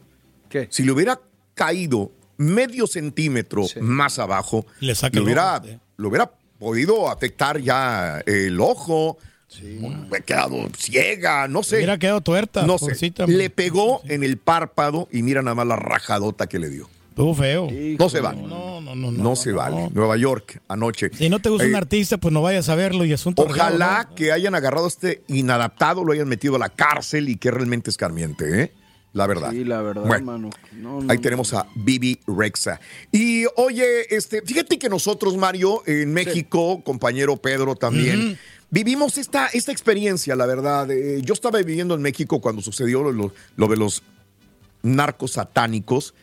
¿Qué? 0.50 0.68
si 0.72 0.84
le 0.84 0.94
hubiera 0.94 1.20
caído 1.54 2.12
medio 2.38 2.88
centímetro 2.88 3.66
más 3.82 4.18
abajo, 4.18 4.66
Le 4.80 4.94
hubiera, 5.22 5.58
ojo, 5.58 5.66
sí. 5.68 5.80
le 5.98 6.08
hubiera 6.08 6.32
podido 6.60 7.10
afectar 7.10 7.60
ya 7.60 8.22
el 8.26 8.60
ojo. 8.62 9.18
Hubiera 9.62 10.26
quedado 10.26 10.70
ciega, 10.78 11.48
no 11.48 11.62
sé. 11.62 11.78
Hubiera 11.78 11.98
quedado 11.98 12.22
tuerta. 12.22 12.64
No 12.66 12.78
sé. 12.78 12.86
pobrecita. 12.86 13.26
Le 13.28 13.50
pegó 13.50 14.02
en 14.06 14.24
el 14.24 14.38
párpado 14.38 15.08
y 15.12 15.24
mira 15.24 15.42
nada 15.42 15.56
más 15.56 15.68
la 15.68 15.76
rajadota 15.76 16.48
que 16.48 16.60
le 16.60 16.70
dio. 16.70 16.90
Estuvo 17.16 17.34
feo. 17.34 17.70
No 17.98 18.10
se 18.10 18.20
vale. 18.20 18.42
No, 18.42 18.82
no, 18.82 18.94
no. 18.94 19.10
No, 19.10 19.24
no, 19.24 19.36
se 19.38 19.52
no. 19.52 19.56
vale. 19.56 19.90
Nueva 19.94 20.18
York, 20.18 20.62
anoche. 20.68 21.12
Si 21.14 21.30
no 21.30 21.40
te 21.40 21.48
gusta 21.48 21.66
Eh, 21.66 21.70
un 21.70 21.76
artista, 21.78 22.18
pues 22.18 22.34
no 22.34 22.42
vayas 22.42 22.68
a 22.68 22.76
verlo 22.76 23.06
y 23.06 23.14
asunto. 23.14 23.44
Ojalá 23.44 23.68
arreglado, 23.68 24.10
¿no? 24.10 24.16
que 24.16 24.32
hayan 24.34 24.54
agarrado 24.54 24.84
a 24.84 24.90
este 24.90 25.24
inadaptado, 25.30 26.04
lo 26.04 26.12
hayan 26.12 26.28
metido 26.28 26.58
a 26.58 26.60
la 26.60 26.68
cárcel 26.68 27.30
y 27.30 27.38
que 27.38 27.52
realmente 27.52 27.90
escarmiente, 27.90 28.62
¿eh? 28.64 28.74
La 29.14 29.28
verdad. 29.28 29.52
Sí, 29.52 29.64
la 29.64 29.82
verdad, 29.82 30.04
Bueno, 30.06 30.26
mano. 30.26 30.50
No, 30.74 31.00
no, 31.02 31.10
Ahí 31.10 31.16
no. 31.16 31.22
tenemos 31.24 31.54
a 31.54 31.68
Bibi 31.74 32.20
Rexa. 32.28 32.82
Y 33.14 33.46
oye, 33.56 34.14
este, 34.14 34.42
fíjate 34.42 34.78
que 34.78 34.90
nosotros, 34.90 35.38
Mario, 35.38 35.84
en 35.86 36.12
México, 36.14 36.84
compañero 36.84 37.38
Pedro 37.38 37.78
también, 37.78 38.38
vivimos 38.70 39.18
esta, 39.18 39.48
esta 39.54 39.72
experiencia, 39.72 40.36
la 40.36 40.46
verdad. 40.46 40.92
Eh, 40.92 41.22
yo 41.24 41.34
estaba 41.34 41.60
viviendo 41.60 41.96
en 41.96 42.02
México 42.02 42.42
cuando 42.42 42.62
sucedió 42.62 43.04
lo, 43.04 43.14
lo- 43.14 43.34
lo 43.56 43.68
de 43.70 43.78
los 43.78 44.04
narcos 44.84 45.32
satánicos. 45.32 46.14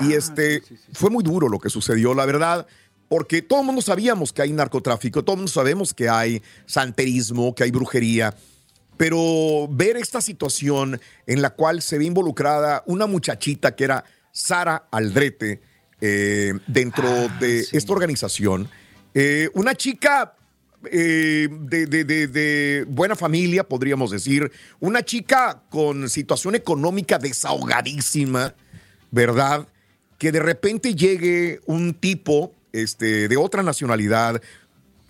Y 0.00 0.12
este 0.12 0.62
fue 0.92 1.10
muy 1.10 1.24
duro 1.24 1.48
lo 1.48 1.58
que 1.58 1.70
sucedió, 1.70 2.14
la 2.14 2.26
verdad. 2.26 2.66
Porque 3.08 3.42
todo 3.42 3.60
el 3.60 3.66
mundo 3.66 3.82
sabíamos 3.82 4.32
que 4.32 4.42
hay 4.42 4.52
narcotráfico, 4.52 5.24
todo 5.24 5.34
el 5.34 5.38
mundo 5.38 5.50
sabemos 5.52 5.92
que 5.92 6.08
hay 6.08 6.42
santerismo, 6.66 7.54
que 7.54 7.64
hay 7.64 7.70
brujería. 7.70 8.34
pero 8.96 9.66
ver 9.70 9.96
esta 9.96 10.20
situación 10.20 11.00
en 11.26 11.40
la 11.40 11.48
cual 11.50 11.80
se 11.80 11.96
ve 11.96 12.04
involucrada 12.04 12.82
una 12.86 13.06
muchachita 13.06 13.74
que 13.74 13.84
era 13.84 14.04
Sara 14.30 14.86
Aldrete 14.90 15.62
eh, 16.02 16.52
dentro 16.66 17.08
Ah, 17.08 17.38
de 17.40 17.66
esta 17.72 17.92
organización, 17.94 18.68
eh, 19.14 19.48
una 19.54 19.74
chica 19.74 20.34
eh, 20.84 21.48
de, 21.50 21.86
de- 21.86 22.04
de- 22.04 22.26
de 22.26 22.84
buena 22.88 23.16
familia, 23.16 23.64
podríamos 23.64 24.10
decir, 24.10 24.52
una 24.80 25.02
chica 25.02 25.62
con 25.70 26.08
situación 26.10 26.54
económica 26.54 27.18
desahogadísima, 27.18 28.54
¿verdad? 29.10 29.66
Que 30.20 30.30
de 30.30 30.38
repente 30.38 30.94
llegue 30.94 31.60
un 31.66 31.94
tipo 31.94 32.52
este, 32.72 33.26
de 33.26 33.36
otra 33.36 33.64
nacionalidad 33.64 34.40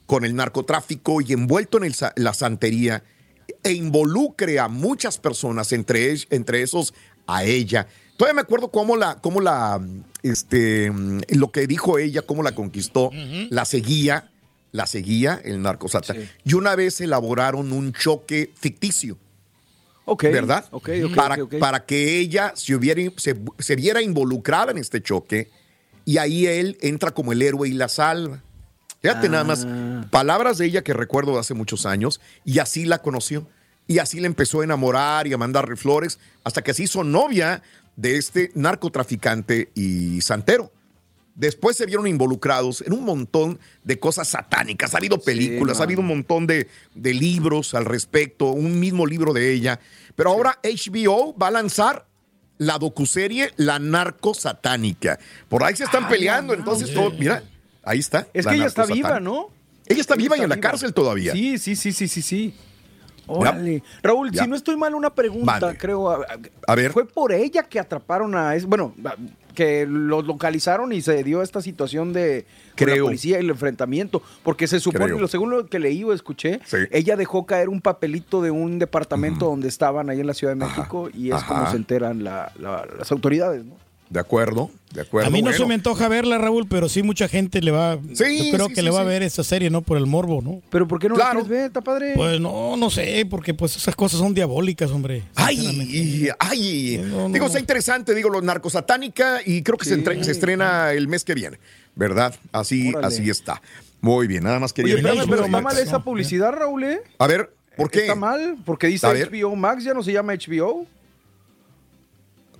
con 0.06 0.24
el 0.24 0.34
narcotráfico 0.34 1.20
y 1.20 1.34
envuelto 1.34 1.76
en 1.76 1.84
el 1.84 1.94
la 2.16 2.32
santería 2.32 3.04
e 3.62 3.72
involucre 3.72 4.58
a 4.58 4.68
muchas 4.68 5.18
personas, 5.18 5.72
entre, 5.72 6.16
entre 6.30 6.62
esos 6.62 6.94
a 7.26 7.44
ella. 7.44 7.86
Todavía 8.16 8.34
me 8.34 8.40
acuerdo 8.42 8.70
cómo 8.70 8.96
la, 8.96 9.16
cómo 9.16 9.40
la, 9.40 9.80
este, 10.22 10.92
lo 11.28 11.50
que 11.52 11.66
dijo 11.66 11.98
ella, 11.98 12.22
cómo 12.22 12.42
la 12.42 12.54
conquistó, 12.54 13.10
la 13.50 13.64
seguía, 13.64 14.30
la 14.72 14.86
seguía 14.86 15.40
el 15.44 15.62
narcosata. 15.62 16.14
Y 16.44 16.54
una 16.54 16.76
vez 16.76 17.00
elaboraron 17.00 17.72
un 17.72 17.92
choque 17.92 18.52
ficticio. 18.54 19.16
Ok. 20.12 20.24
¿Verdad? 20.24 20.64
Ok, 20.72 20.88
ok, 21.04 21.14
para, 21.14 21.36
para 21.60 21.86
que 21.86 22.18
ella 22.18 22.52
se, 22.56 22.74
hubiera, 22.74 23.00
se, 23.16 23.36
se 23.60 23.76
viera 23.76 24.02
involucrada 24.02 24.72
en 24.72 24.78
este 24.78 25.00
choque 25.00 25.48
y 26.04 26.18
ahí 26.18 26.46
él 26.46 26.76
entra 26.80 27.12
como 27.12 27.32
el 27.32 27.40
héroe 27.42 27.68
y 27.68 27.72
la 27.72 27.88
salva. 27.88 28.42
Fíjate 29.00 29.28
nada 29.28 29.44
más, 29.44 29.64
Ah. 29.68 30.06
palabras 30.10 30.58
de 30.58 30.66
ella 30.66 30.82
que 30.82 30.92
recuerdo 30.94 31.34
de 31.34 31.38
hace 31.38 31.54
muchos 31.54 31.86
años 31.86 32.20
y 32.44 32.58
así 32.58 32.84
la 32.86 32.98
conoció. 32.98 33.46
Y 33.86 33.98
así 33.98 34.20
le 34.20 34.26
empezó 34.26 34.60
a 34.60 34.64
enamorar 34.64 35.26
y 35.26 35.32
a 35.32 35.38
mandarle 35.38 35.76
flores 35.76 36.18
hasta 36.44 36.62
que 36.62 36.74
se 36.74 36.82
hizo 36.84 37.02
novia 37.04 37.62
de 37.96 38.16
este 38.16 38.50
narcotraficante 38.54 39.70
y 39.74 40.20
santero. 40.22 40.72
Después 41.40 41.74
se 41.74 41.86
vieron 41.86 42.06
involucrados 42.06 42.82
en 42.86 42.92
un 42.92 43.02
montón 43.02 43.58
de 43.82 43.98
cosas 43.98 44.28
satánicas. 44.28 44.92
Ha 44.92 44.98
habido 44.98 45.18
películas, 45.22 45.80
ha 45.80 45.84
habido 45.84 46.02
un 46.02 46.06
montón 46.08 46.46
de, 46.46 46.68
de 46.94 47.14
libros 47.14 47.72
al 47.74 47.86
respecto, 47.86 48.50
un 48.52 48.78
mismo 48.78 49.06
libro 49.06 49.32
de 49.32 49.50
ella. 49.50 49.80
Pero 50.16 50.28
ahora 50.32 50.58
HBO 50.62 51.34
va 51.34 51.46
a 51.46 51.50
lanzar 51.50 52.06
la 52.58 52.76
docuserie 52.78 53.52
La 53.56 53.78
Narco 53.78 54.34
Satánica. 54.34 55.18
Por 55.48 55.64
ahí 55.64 55.74
se 55.74 55.84
están 55.84 56.08
peleando, 56.08 56.52
entonces 56.52 56.92
todo, 56.92 57.10
mira, 57.12 57.42
ahí 57.82 58.00
está. 58.00 58.28
Es 58.34 58.46
que 58.46 58.56
ella 58.56 58.66
está 58.66 58.84
viva, 58.84 59.18
¿no? 59.18 59.48
Ella 59.86 60.02
está 60.02 60.12
Ella 60.14 60.22
viva 60.22 60.36
y 60.36 60.42
en 60.42 60.50
la 60.50 60.60
cárcel 60.60 60.92
todavía. 60.92 61.32
Sí, 61.32 61.56
sí, 61.56 61.74
sí, 61.74 61.92
sí, 61.92 62.06
sí, 62.06 62.20
sí. 62.20 62.54
Órale. 63.26 63.82
Raúl, 64.02 64.30
Ya. 64.30 64.42
si 64.42 64.48
no 64.50 64.56
estoy 64.56 64.76
mal, 64.76 64.94
una 64.94 65.14
pregunta, 65.14 65.74
creo. 65.78 66.10
a- 66.10 66.26
A 66.66 66.74
ver. 66.74 66.92
Fue 66.92 67.06
por 67.06 67.32
ella 67.32 67.62
que 67.62 67.78
atraparon 67.80 68.34
a. 68.34 68.54
Bueno, 68.66 68.94
que 69.60 69.84
los 69.86 70.26
localizaron 70.26 70.90
y 70.94 71.02
se 71.02 71.22
dio 71.22 71.42
esta 71.42 71.60
situación 71.60 72.14
de 72.14 72.46
la 72.78 72.96
policía 73.02 73.36
y 73.36 73.40
el 73.44 73.50
enfrentamiento. 73.50 74.22
Porque 74.42 74.66
se 74.66 74.80
supone, 74.80 75.08
lo 75.20 75.28
según 75.28 75.50
lo 75.50 75.66
que 75.66 75.78
leí 75.78 76.02
o 76.02 76.14
escuché, 76.14 76.60
Sí. 76.64 76.78
ella 76.90 77.14
dejó 77.16 77.44
caer 77.44 77.68
un 77.68 77.82
papelito 77.82 78.40
de 78.40 78.50
un 78.50 78.78
departamento 78.78 79.44
donde 79.44 79.68
estaban 79.68 80.08
ahí 80.08 80.18
en 80.20 80.26
la 80.26 80.32
Ciudad 80.32 80.54
de 80.54 80.64
México 80.64 81.10
y 81.12 81.30
es 81.30 81.44
como 81.44 81.70
se 81.70 81.76
enteran 81.76 82.24
la- 82.24 82.50
la- 82.58 82.86
las 82.98 83.12
autoridades, 83.12 83.66
¿no? 83.66 83.74
De 84.08 84.18
acuerdo, 84.18 84.70
de 84.94 85.02
acuerdo. 85.02 85.28
A 85.28 85.30
mí 85.30 85.38
no 85.40 85.46
bueno. 85.50 85.58
se 85.58 85.66
me 85.66 85.74
antoja 85.74 86.08
verla, 86.08 86.38
Raúl, 86.38 86.66
pero 86.68 86.88
sí 86.88 87.02
mucha 87.02 87.28
gente 87.28 87.60
le 87.62 87.70
va. 87.70 87.98
Sí, 88.14 88.50
yo 88.50 88.54
creo 88.56 88.66
sí, 88.68 88.74
que 88.74 88.80
sí, 88.80 88.84
le 88.84 88.90
va 88.90 88.98
sí. 88.98 89.02
a 89.02 89.04
ver 89.04 89.22
esta 89.22 89.44
serie, 89.44 89.70
¿no? 89.70 89.82
Por 89.82 89.96
el 89.98 90.06
morbo, 90.06 90.42
¿no? 90.42 90.60
Pero 90.70 90.88
¿por 90.88 90.98
qué 90.98 91.08
no 91.08 91.14
Claro. 91.14 91.40
la 91.40 91.44
quieres 91.46 91.48
ver? 91.48 91.66
Está 91.66 91.80
padre. 91.80 92.12
Pues 92.16 92.40
no, 92.40 92.76
no 92.76 92.90
sé, 92.90 93.26
porque 93.30 93.54
pues 93.54 93.76
esas 93.76 93.94
cosas 93.94 94.18
son 94.20 94.34
diabólicas, 94.34 94.90
hombre. 94.90 95.22
Ay, 95.36 96.28
ay. 96.38 97.00
No, 97.04 97.28
no, 97.28 97.32
digo, 97.32 97.44
no. 97.44 97.46
está 97.46 97.60
interesante, 97.60 98.14
digo, 98.14 98.28
los 98.30 98.42
narcosatánica 98.42 99.40
y 99.44 99.62
creo 99.62 99.78
que 99.78 99.84
se, 99.84 99.94
entre- 99.94 100.22
se 100.24 100.32
estrena 100.32 100.92
el 100.92 101.08
mes 101.08 101.24
que 101.24 101.34
viene, 101.34 101.58
¿verdad? 101.94 102.34
Así, 102.52 102.90
Órale. 102.90 103.06
así 103.06 103.28
está. 103.30 103.62
Muy 104.00 104.26
bien, 104.26 104.44
nada 104.44 104.58
más 104.58 104.72
Oye, 104.72 104.82
quería 104.82 104.96
espérame, 104.96 105.28
pero 105.28 105.44
está 105.44 105.60
Max, 105.60 105.74
mal 105.74 105.78
esa 105.82 105.98
publicidad, 106.02 106.52
Raúl, 106.52 106.84
¿eh? 106.84 107.00
A 107.18 107.26
ver, 107.26 107.52
¿por 107.76 107.90
qué? 107.90 108.00
Está 108.00 108.14
mal, 108.14 108.56
porque 108.64 108.86
dice. 108.86 109.06
HBO 109.06 109.54
Max, 109.56 109.84
ya 109.84 109.92
no 109.94 110.02
se 110.02 110.12
llama 110.12 110.32
HBO. 110.34 110.86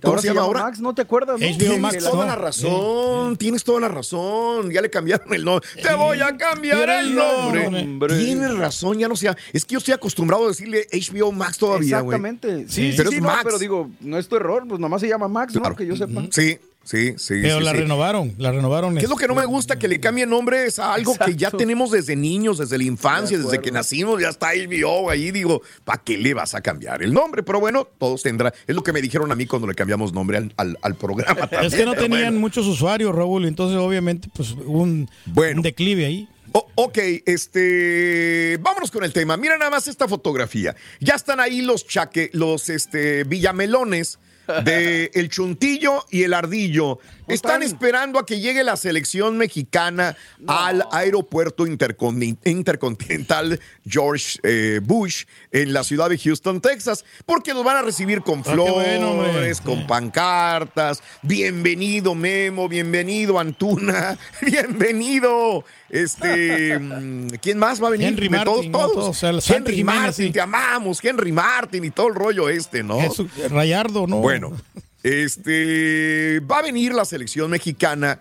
¿Cómo 0.01 0.17
se 0.21 0.27
llama 0.27 0.41
ahora? 0.41 0.63
Max, 0.63 0.79
¿no 0.79 0.93
te 0.95 1.01
acuerdas? 1.03 1.39
no? 1.39 1.45
HBO 1.45 1.77
Max, 1.79 2.01
la- 2.01 2.09
toda 2.09 2.23
no. 2.25 2.29
la 2.31 2.35
razón, 2.35 3.37
tienes 3.37 3.63
toda 3.63 3.79
la 3.79 3.87
razón. 3.87 4.71
Ya 4.71 4.81
le 4.81 4.89
cambiaron 4.89 5.33
el 5.33 5.43
nombre. 5.45 5.67
Te 5.81 5.93
voy 5.95 6.19
a 6.21 6.35
cambiar 6.37 6.89
el 6.89 7.15
nombre. 7.15 7.69
nombre. 7.69 8.17
Tienes 8.17 8.57
razón, 8.57 8.97
ya 8.99 9.07
no 9.07 9.15
sea. 9.15 9.37
Es 9.53 9.65
que 9.65 9.73
yo 9.73 9.77
estoy 9.79 9.93
acostumbrado 9.93 10.45
a 10.45 10.47
decirle 10.49 10.87
HBO 10.91 11.31
Max 11.31 11.57
todavía, 11.57 11.99
güey. 12.01 12.15
Exactamente. 12.17 12.65
Sí, 12.69 12.91
sí, 12.91 12.93
Pero 12.97 13.09
sí, 13.09 13.15
es 13.17 13.21
no, 13.21 13.27
Max. 13.27 13.41
pero 13.43 13.59
digo, 13.59 13.89
no 14.01 14.17
es 14.17 14.27
tu 14.27 14.35
error, 14.35 14.63
pues 14.67 14.79
nomás 14.79 15.01
se 15.01 15.07
llama 15.07 15.27
Max, 15.27 15.53
¿no? 15.53 15.61
Claro. 15.61 15.75
Que 15.75 15.85
yo 15.85 15.95
sepa. 15.95 16.23
Sí, 16.31 16.57
sí, 16.83 17.13
sí. 17.17 17.35
Pero 17.41 17.59
sí, 17.59 17.63
la 17.63 17.71
sí. 17.71 17.77
renovaron, 17.77 18.33
la 18.37 18.51
renovaron. 18.51 18.95
¿Qué 18.95 19.03
es 19.03 19.09
lo 19.09 19.15
que 19.15 19.27
no 19.27 19.35
me 19.35 19.45
gusta? 19.45 19.77
Que 19.79 19.87
le 19.87 19.99
cambien 19.99 20.29
nombres 20.29 20.79
a 20.79 20.93
algo 20.93 21.15
que 21.15 21.35
ya 21.35 21.51
tenemos 21.51 21.91
desde 21.91 22.15
niños, 22.15 22.57
desde 22.57 22.77
la 22.77 22.83
infancia, 22.83 23.37
De 23.37 23.43
desde 23.43 23.59
que 23.61 23.71
nacimos, 23.71 24.21
ya 24.21 24.29
está 24.29 24.49
HBO 24.53 25.09
ahí. 25.09 25.31
Digo, 25.31 25.61
¿para 25.85 26.01
qué 26.03 26.17
le 26.17 26.33
vas 26.33 26.55
a 26.55 26.61
cambiar 26.61 27.01
el 27.03 27.13
nombre? 27.13 27.43
Pero 27.43 27.59
bueno, 27.59 27.85
todos 27.97 28.23
tendrán. 28.23 28.51
Es 28.67 28.75
lo 28.75 28.83
que 28.83 28.93
me 28.93 29.01
dijeron 29.01 29.31
a 29.31 29.35
mí 29.35 29.45
cuando 29.45 29.67
le 29.67 29.75
cambiamos 29.75 30.13
nombre 30.13 30.37
al, 30.37 30.53
al- 30.57 30.77
al 30.81 30.95
programa. 30.95 31.49
Es 31.61 31.73
que 31.75 31.85
no 31.85 31.93
tenían 31.93 32.21
bueno. 32.23 32.39
muchos 32.39 32.65
usuarios, 32.67 33.13
Raúl, 33.15 33.45
entonces 33.45 33.77
obviamente 33.77 34.29
pues 34.33 34.51
hubo 34.51 34.81
un, 34.81 35.09
Bueno. 35.27 35.57
un 35.57 35.61
declive 35.63 36.05
ahí. 36.05 36.27
O- 36.53 36.67
ok, 36.75 36.97
este, 37.25 38.57
vámonos 38.61 38.91
con 38.91 39.03
el 39.03 39.13
tema. 39.13 39.37
Mira 39.37 39.57
nada 39.57 39.71
más 39.71 39.87
esta 39.87 40.07
fotografía. 40.07 40.75
Ya 40.99 41.15
están 41.15 41.39
ahí 41.39 41.61
los 41.61 41.85
chaque, 41.87 42.29
los 42.33 42.69
este, 42.69 43.23
villamelones 43.23 44.19
de 44.63 45.11
el 45.13 45.29
chuntillo 45.29 46.05
y 46.09 46.23
el 46.23 46.33
ardillo. 46.33 46.99
Están 47.33 47.63
esperando 47.63 48.19
a 48.19 48.25
que 48.25 48.39
llegue 48.39 48.63
la 48.63 48.75
selección 48.77 49.37
mexicana 49.37 50.15
al 50.47 50.85
aeropuerto 50.91 51.65
intercon- 51.65 52.37
intercontinental 52.45 53.59
George 53.87 54.39
eh, 54.43 54.79
Bush 54.83 55.25
en 55.51 55.73
la 55.73 55.83
ciudad 55.83 56.09
de 56.09 56.17
Houston, 56.17 56.61
Texas, 56.61 57.05
porque 57.25 57.53
los 57.53 57.63
van 57.63 57.77
a 57.77 57.81
recibir 57.81 58.21
con 58.21 58.39
Ah, 58.41 58.53
flores, 58.53 58.99
bueno, 58.99 59.63
con 59.63 59.87
pancartas. 59.87 61.01
Bienvenido 61.21 62.15
Memo, 62.15 62.67
bienvenido 62.67 63.39
Antuna, 63.39 64.17
bienvenido. 64.41 65.63
Este, 65.89 66.79
mm, 66.79 67.27
¿quién 67.41 67.57
más 67.57 67.81
va 67.83 67.87
a 67.87 67.91
venir? 67.91 68.07
Henry 68.07 68.27
De 68.29 68.37
Martin, 68.37 68.71
todos. 68.71 68.91
Todos, 68.93 69.09
o 69.09 69.13
sea, 69.13 69.31
Santi 69.41 69.53
Henry 69.53 69.75
Jiménez, 69.75 70.01
Martin, 70.01 70.25
sí. 70.27 70.31
te 70.31 70.41
amamos, 70.41 71.03
Henry 71.03 71.31
Martin 71.31 71.83
y 71.85 71.91
todo 71.91 72.07
el 72.07 72.15
rollo 72.15 72.49
este, 72.49 72.81
¿no? 72.83 72.99
Jesús- 72.99 73.29
Rayardo, 73.49 74.07
¿no? 74.07 74.17
Bueno, 74.17 74.53
este 75.03 76.39
va 76.41 76.59
a 76.59 76.61
venir 76.61 76.93
la 76.93 77.05
selección 77.05 77.51
mexicana. 77.51 78.19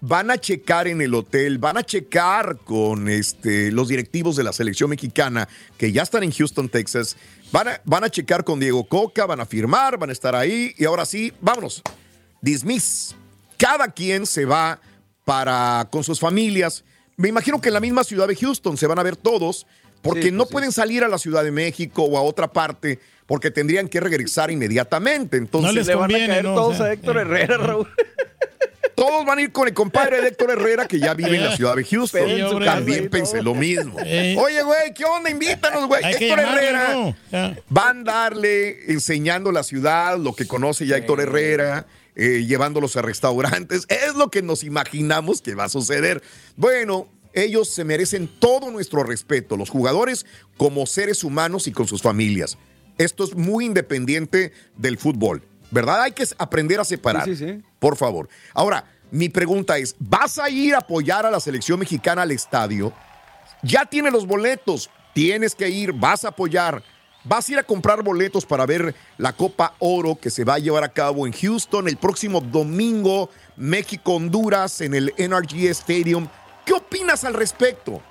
Van 0.00 0.30
a 0.30 0.36
checar 0.36 0.86
en 0.86 1.00
el 1.00 1.14
hotel, 1.14 1.56
van 1.58 1.78
a 1.78 1.82
checar 1.82 2.58
con 2.58 3.08
este, 3.08 3.72
los 3.72 3.88
directivos 3.88 4.36
de 4.36 4.44
la 4.44 4.52
selección 4.52 4.90
mexicana 4.90 5.48
que 5.78 5.92
ya 5.92 6.02
están 6.02 6.22
en 6.24 6.30
Houston, 6.30 6.68
Texas. 6.68 7.16
Van 7.52 7.68
a, 7.68 7.80
van 7.84 8.04
a 8.04 8.10
checar 8.10 8.44
con 8.44 8.60
Diego 8.60 8.84
Coca, 8.84 9.24
van 9.24 9.40
a 9.40 9.46
firmar, 9.46 9.96
van 9.96 10.10
a 10.10 10.12
estar 10.12 10.34
ahí. 10.34 10.74
Y 10.76 10.84
ahora 10.84 11.06
sí, 11.06 11.32
vámonos. 11.40 11.82
Dismiss. 12.42 13.14
Cada 13.56 13.88
quien 13.92 14.26
se 14.26 14.44
va 14.44 14.78
para 15.24 15.88
con 15.90 16.04
sus 16.04 16.20
familias. 16.20 16.84
Me 17.16 17.28
imagino 17.28 17.58
que 17.60 17.68
en 17.68 17.74
la 17.74 17.80
misma 17.80 18.04
ciudad 18.04 18.28
de 18.28 18.36
Houston 18.36 18.76
se 18.76 18.86
van 18.86 18.98
a 18.98 19.02
ver 19.02 19.16
todos, 19.16 19.66
porque 20.02 20.24
Sí, 20.24 20.30
no 20.32 20.38
pues 20.38 20.48
sí. 20.48 20.52
pueden 20.52 20.72
salir 20.72 21.02
a 21.04 21.08
la 21.08 21.16
Ciudad 21.16 21.44
de 21.44 21.52
México 21.52 22.02
o 22.02 22.18
a 22.18 22.22
otra 22.22 22.52
parte, 22.52 22.98
porque 23.26 23.50
tendrían 23.50 23.88
que 23.88 24.00
regresar 24.00 24.50
inmediatamente. 24.50 25.36
Entonces, 25.36 25.72
No 25.72 25.78
les 25.78 25.86
Le 25.86 25.94
van 25.94 26.14
a 26.14 26.26
caer 26.26 26.44
¿no? 26.44 26.54
todos 26.54 26.74
O 26.74 26.76
sea, 26.78 26.86
a 26.86 26.92
Héctor 26.92 27.18
eh. 27.18 27.20
Herrera, 27.22 27.56
Raúl. 27.56 27.88
todos 28.94 29.26
van 29.26 29.38
a 29.38 29.42
ir 29.42 29.52
con 29.52 29.68
el 29.68 29.74
compadre 29.74 30.20
de 30.20 30.28
Héctor 30.28 30.50
Herrera, 30.52 30.86
que 30.86 30.98
ya 30.98 31.14
vive 31.14 31.36
en 31.36 31.44
la 31.44 31.56
ciudad 31.56 31.76
de 31.76 31.84
Houston. 31.84 32.64
También 32.64 33.08
pensé 33.10 33.42
lo 33.42 33.54
mismo. 33.54 33.96
Eh. 34.06 34.36
Oye, 34.38 34.62
güey, 34.62 34.92
¿qué 34.92 35.04
onda? 35.04 35.30
Invítanos, 35.30 35.86
güey. 35.86 36.04
Hay 36.04 36.12
Héctor 36.12 36.38
llamarle, 36.38 36.68
Herrera. 36.68 36.92
¿no? 36.92 37.16
Ya. 37.32 37.58
Van 37.68 38.00
a 38.00 38.12
darle 38.12 38.92
enseñando 38.92 39.50
la 39.50 39.62
ciudad, 39.62 40.18
lo 40.18 40.34
que 40.34 40.46
conoce 40.46 40.86
ya 40.86 40.98
Héctor 40.98 41.20
Herrera, 41.20 41.86
eh, 42.14 42.44
llevándolos 42.46 42.96
a 42.96 43.02
restaurantes. 43.02 43.86
Es 43.88 44.14
lo 44.14 44.30
que 44.30 44.42
nos 44.42 44.62
imaginamos 44.62 45.40
que 45.40 45.54
va 45.54 45.64
a 45.64 45.68
suceder. 45.68 46.22
Bueno, 46.56 47.08
ellos 47.32 47.70
se 47.70 47.84
merecen 47.84 48.28
todo 48.38 48.70
nuestro 48.70 49.02
respeto, 49.02 49.56
los 49.56 49.70
jugadores 49.70 50.26
como 50.56 50.86
seres 50.86 51.24
humanos 51.24 51.66
y 51.66 51.72
con 51.72 51.88
sus 51.88 52.02
familias. 52.02 52.58
Esto 52.98 53.24
es 53.24 53.34
muy 53.34 53.66
independiente 53.66 54.52
del 54.76 54.98
fútbol, 54.98 55.42
¿verdad? 55.70 56.02
Hay 56.02 56.12
que 56.12 56.24
aprender 56.38 56.80
a 56.80 56.84
separar. 56.84 57.24
Sí, 57.24 57.36
sí, 57.36 57.46
sí. 57.46 57.62
Por 57.78 57.96
favor. 57.96 58.28
Ahora, 58.52 58.84
mi 59.10 59.28
pregunta 59.28 59.78
es, 59.78 59.94
¿vas 59.98 60.38
a 60.38 60.48
ir 60.50 60.74
a 60.74 60.78
apoyar 60.78 61.26
a 61.26 61.30
la 61.30 61.40
selección 61.40 61.78
mexicana 61.78 62.22
al 62.22 62.30
estadio? 62.30 62.92
Ya 63.62 63.86
tiene 63.86 64.10
los 64.10 64.26
boletos, 64.26 64.90
tienes 65.12 65.54
que 65.54 65.68
ir, 65.68 65.92
vas 65.92 66.24
a 66.24 66.28
apoyar. 66.28 66.82
Vas 67.24 67.48
a 67.48 67.52
ir 67.52 67.58
a 67.58 67.62
comprar 67.62 68.02
boletos 68.02 68.44
para 68.44 68.66
ver 68.66 68.94
la 69.16 69.32
Copa 69.32 69.74
Oro 69.78 70.18
que 70.20 70.28
se 70.28 70.44
va 70.44 70.54
a 70.54 70.58
llevar 70.58 70.84
a 70.84 70.92
cabo 70.92 71.26
en 71.26 71.32
Houston 71.32 71.88
el 71.88 71.96
próximo 71.96 72.42
domingo, 72.42 73.30
México-Honduras 73.56 74.82
en 74.82 74.94
el 74.94 75.14
NRG 75.16 75.70
Stadium. 75.70 76.28
¿Qué 76.66 76.74
opinas 76.74 77.24
al 77.24 77.32
respecto? 77.32 78.02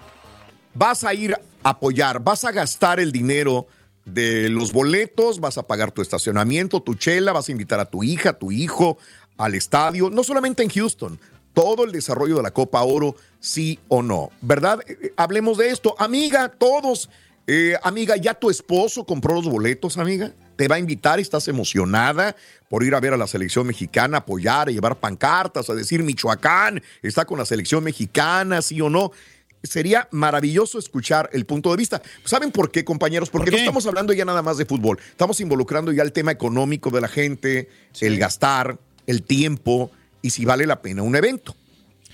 ¿Vas 0.73 1.03
a 1.03 1.13
ir 1.13 1.35
a 1.35 1.69
apoyar? 1.69 2.23
¿Vas 2.23 2.43
a 2.43 2.51
gastar 2.51 2.99
el 2.99 3.11
dinero 3.11 3.67
de 4.05 4.49
los 4.49 4.73
boletos, 4.73 5.39
vas 5.39 5.57
a 5.57 5.67
pagar 5.67 5.91
tu 5.91 6.01
estacionamiento, 6.01 6.81
tu 6.81 6.95
chela, 6.95 7.31
vas 7.31 7.47
a 7.47 7.51
invitar 7.51 7.79
a 7.79 7.85
tu 7.85 8.03
hija, 8.03 8.31
a 8.31 8.39
tu 8.39 8.51
hijo 8.51 8.97
al 9.37 9.55
estadio, 9.55 10.09
no 10.09 10.23
solamente 10.23 10.63
en 10.63 10.69
Houston, 10.69 11.19
todo 11.53 11.85
el 11.85 11.91
desarrollo 11.91 12.37
de 12.37 12.43
la 12.43 12.51
Copa 12.51 12.81
Oro, 12.81 13.15
sí 13.39 13.79
o 13.87 14.01
no, 14.01 14.31
¿verdad? 14.41 14.79
Eh, 14.87 14.97
eh, 15.01 15.13
hablemos 15.17 15.57
de 15.57 15.69
esto. 15.69 15.95
Amiga, 15.99 16.49
todos, 16.49 17.09
eh, 17.47 17.75
amiga, 17.83 18.17
¿ya 18.17 18.33
tu 18.33 18.49
esposo 18.49 19.05
compró 19.05 19.35
los 19.35 19.47
boletos, 19.47 19.97
amiga? 19.97 20.31
Te 20.55 20.67
va 20.67 20.75
a 20.75 20.79
invitar, 20.79 21.19
estás 21.19 21.47
emocionada 21.47 22.35
por 22.69 22.83
ir 22.83 22.95
a 22.95 22.99
ver 22.99 23.13
a 23.13 23.17
la 23.17 23.27
selección 23.27 23.67
mexicana, 23.67 24.19
apoyar, 24.19 24.69
llevar 24.69 24.99
pancartas, 24.99 25.69
a 25.69 25.75
decir 25.75 26.03
Michoacán 26.03 26.81
está 27.01 27.25
con 27.25 27.39
la 27.39 27.45
selección 27.45 27.83
mexicana, 27.83 28.61
sí 28.61 28.81
o 28.81 28.89
no 28.89 29.11
sería 29.63 30.07
maravilloso 30.11 30.77
escuchar 30.77 31.29
el 31.33 31.45
punto 31.45 31.71
de 31.71 31.77
vista. 31.77 32.01
¿Saben 32.25 32.51
por 32.51 32.71
qué, 32.71 32.83
compañeros? 32.83 33.29
Porque 33.29 33.51
no 33.51 33.57
estamos 33.57 33.85
hablando 33.87 34.13
ya 34.13 34.25
nada 34.25 34.41
más 34.41 34.57
de 34.57 34.65
fútbol. 34.65 34.99
Estamos 35.09 35.39
involucrando 35.39 35.91
ya 35.91 36.03
el 36.03 36.11
tema 36.11 36.31
económico 36.31 36.89
de 36.89 37.01
la 37.01 37.07
gente, 37.07 37.69
el 38.01 38.19
gastar, 38.19 38.77
el 39.07 39.23
tiempo 39.23 39.91
y 40.21 40.29
si 40.31 40.45
vale 40.45 40.65
la 40.65 40.81
pena 40.81 41.01
un 41.03 41.15
evento. 41.15 41.55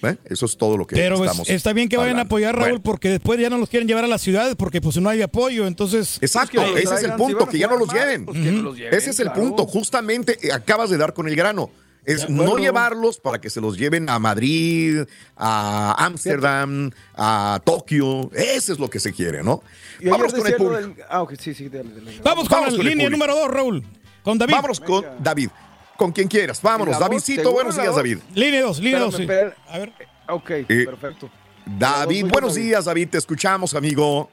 ¿Eh? 0.02 0.16
Eso 0.26 0.46
es 0.46 0.56
todo 0.56 0.78
lo 0.78 0.88
que 0.88 0.96
Pero 0.96 1.18
pues, 1.18 1.30
estamos 1.30 1.50
está 1.50 1.74
bien 1.74 1.90
que 1.90 1.98
vayan 1.98 2.20
a 2.20 2.22
apoyar, 2.22 2.56
Raúl, 2.56 2.70
Bueno. 2.70 2.84
porque 2.84 3.10
después 3.10 3.38
ya 3.38 3.50
no 3.50 3.58
los 3.58 3.68
quieren 3.68 3.86
llevar 3.86 4.06
a 4.06 4.08
las 4.08 4.22
ciudades 4.22 4.56
porque 4.56 4.80
pues 4.80 4.96
no 4.96 5.10
hay 5.10 5.22
apoyo, 5.22 5.68
entonces... 5.68 6.20
Exacto, 6.22 6.62
ese 6.78 6.96
es 6.96 7.04
el 7.04 7.16
punto, 7.16 7.46
que 7.48 7.60
ya 7.60 7.68
no 7.68 7.76
los 7.76 7.92
lleven. 7.92 8.26
pues, 8.26 8.40
que 8.40 8.50
no 8.50 8.62
los 8.62 8.78
lleven, 8.78 8.94
ese 8.94 9.10
es 9.10 9.20
el 9.20 9.26
claro. 9.26 9.42
punto, 9.42 9.66
justamente 9.66 10.38
eh, 10.42 10.54
acabas 10.54 10.90
de 10.90 10.98
dar 10.98 11.14
con 11.14 11.28
el 11.28 11.36
grano. 11.36 11.70
Es 12.14 12.30
no 12.30 12.58
llevarlos 12.58 13.20
para 13.20 13.40
que 13.40 13.50
se 13.50 13.62
los 13.62 13.78
lleven 13.78 14.10
a 14.10 14.18
Madrid, 14.20 15.04
a 15.38 15.96
Ámsterdam, 16.06 16.92
a 17.16 17.60
Tokio. 17.64 18.30
Eso 18.34 18.74
es 18.74 18.80
lo 18.80 18.90
que 18.90 19.00
se 19.00 19.14
quiere, 19.14 19.44
¿no? 19.44 19.62
Ayer 20.00 20.12
Vámonos 20.12 20.34
con 20.34 20.40
el 20.48 20.52
decía 20.54 20.58
lo 20.66 20.72
público. 20.72 20.96
del- 20.96 21.06
Ah, 21.10 21.22
ok, 21.22 21.34
sí, 21.40 21.54
sí, 21.54 21.70
dale, 21.70 21.90
dale. 21.94 22.20
Vamos 22.24 22.50
con 22.50 22.60
Vamos 22.62 22.78
la 22.78 22.84
línea 22.84 23.10
número 23.10 23.36
dos, 23.36 23.48
Raúl. 23.50 23.84
Con 24.24 24.38
David. 24.38 24.54
Vámonos 24.54 24.80
con 24.80 25.06
David. 25.20 25.50
Con 25.98 26.12
quien 26.12 26.28
quieras. 26.28 26.62
Vámonos. 26.62 26.98
Davidcito, 27.00 27.42
¿Seguro 27.42 27.56
buenos 27.56 27.76
días? 27.76 27.96
David. 27.96 28.18
Línea 28.34 28.62
2, 28.62 28.80
línea 28.80 29.00
2. 29.02 29.20
Espérame, 29.20 29.48
espérame. 29.50 29.54
A 29.70 29.78
ver. 29.80 29.94
Ok, 30.30 30.50
Eh, 30.52 30.66
perfecto. 30.86 31.30
David, 31.66 32.26
buenos 32.32 32.56
bien, 32.56 32.68
días, 32.70 32.86
David. 32.86 33.10
Te 33.10 33.18
escuchamos, 33.18 33.74
amigo. 33.76 34.30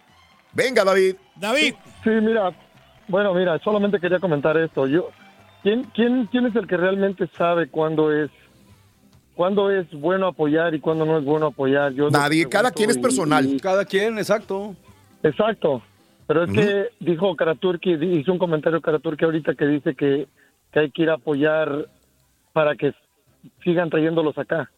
Venga, 0.53 0.85
David. 0.85 1.17
David. 1.35 1.75
Sí, 2.05 2.11
mira, 2.23 2.51
bueno, 3.09 3.35
mira, 3.35 3.59
solamente 3.63 3.99
quería 4.01 4.19
comentar 4.21 4.57
esto. 4.57 4.87
Yo, 4.87 5.11
¿quién, 5.67 5.83
quién, 5.95 6.27
quién 6.27 6.47
es 6.47 6.55
el 6.55 6.69
que 6.69 6.77
realmente 6.77 7.27
sabe 7.37 7.67
cuándo 7.69 8.13
es, 8.13 8.31
cuándo 9.35 9.69
es 9.69 9.91
bueno 9.91 10.29
apoyar 10.29 10.73
y 10.77 10.81
cuándo 10.81 11.05
no 11.05 11.19
es 11.19 11.25
bueno 11.25 11.47
apoyar? 11.47 11.93
Yo 11.93 12.09
Nadie, 12.09 12.49
cada 12.49 12.71
quien 12.71 12.91
es 12.91 12.99
personal. 12.99 13.45
y- 13.47 13.59
Cada 13.59 13.85
quien, 13.85 14.17
exacto. 14.17 14.77
exacto. 15.25 15.83
Pero 16.29 16.45
es 16.45 16.53
que 16.53 16.89
dijo 17.01 17.35
Karaturki, 17.35 17.95
hizo 17.95 18.33
un 18.33 18.39
comentario 18.39 18.81
Karaturki 18.81 19.25
ahorita 19.25 19.55
que 19.55 19.67
dice 19.67 19.95
que, 19.97 20.29
que 20.73 20.79
hay 20.81 20.91
que 20.93 21.03
ir 21.03 21.11
a 21.11 21.15
apoyar 21.15 21.87
para 22.53 22.77
que 22.77 22.95
sigan 23.65 23.91
trayéndolos 23.91 24.39
acá. 24.39 24.71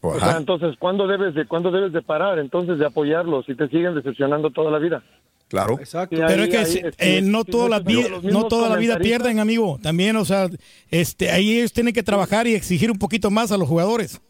O 0.00 0.18
sea, 0.20 0.36
entonces, 0.36 0.76
¿cuándo 0.78 1.08
debes 1.08 1.34
de 1.34 1.44
cuándo 1.46 1.72
debes 1.72 1.92
de 1.92 2.02
parar 2.02 2.38
entonces 2.38 2.78
de 2.78 2.86
apoyarlos 2.86 3.46
si 3.46 3.56
te 3.56 3.66
siguen 3.68 3.96
decepcionando 3.96 4.50
toda 4.50 4.70
la 4.70 4.78
vida? 4.78 5.02
Claro. 5.48 5.78
Exacto. 5.80 6.16
Pero 6.16 6.42
ahí- 6.42 6.48
es 6.48 6.48
que 6.48 6.58
ahí, 6.58 6.92
eh, 6.98 7.22
no 7.22 7.42
sí, 7.42 7.50
toda 7.50 7.68
la 7.68 7.80
vida, 7.80 8.08
no 8.22 8.46
toda 8.48 8.68
la 8.68 8.76
vida 8.76 8.98
pierden, 8.98 9.40
amigo. 9.40 9.78
También, 9.82 10.16
o 10.16 10.24
sea, 10.24 10.48
este, 10.90 11.30
ahí 11.30 11.58
ellos 11.58 11.72
tienen 11.72 11.92
que 11.94 12.02
trabajar 12.02 12.46
y 12.46 12.54
exigir 12.54 12.90
un 12.90 12.98
poquito 12.98 13.30
más 13.30 13.50
a 13.52 13.56
los 13.58 13.66
jugadores. 13.68 14.20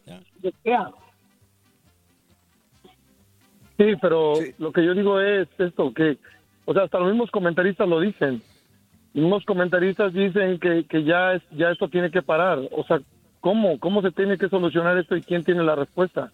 Sí, 3.77 3.85
pero 4.01 4.33
lo 4.57 4.71
que 4.73 4.85
yo 4.85 4.93
digo 4.93 5.21
es 5.21 5.47
esto, 5.57 5.93
que, 5.93 6.17
o 6.65 6.73
sea, 6.73 6.83
hasta 6.83 6.99
los 6.99 7.09
mismos 7.09 7.31
comentaristas 7.31 7.87
lo 7.87 8.01
dicen. 8.01 8.41
Los 9.13 9.23
mismos 9.23 9.45
comentaristas 9.45 10.13
dicen 10.13 10.59
que, 10.59 10.85
que 10.85 11.03
ya, 11.03 11.33
es, 11.33 11.41
ya 11.51 11.71
esto 11.71 11.87
tiene 11.87 12.11
que 12.11 12.21
parar. 12.21 12.59
O 12.71 12.83
sea, 12.83 12.99
¿cómo? 13.39 13.79
¿Cómo 13.79 14.01
se 14.01 14.11
tiene 14.11 14.37
que 14.37 14.49
solucionar 14.49 14.97
esto 14.97 15.15
y 15.15 15.21
quién 15.21 15.43
tiene 15.43 15.63
la 15.63 15.75
respuesta? 15.75 16.31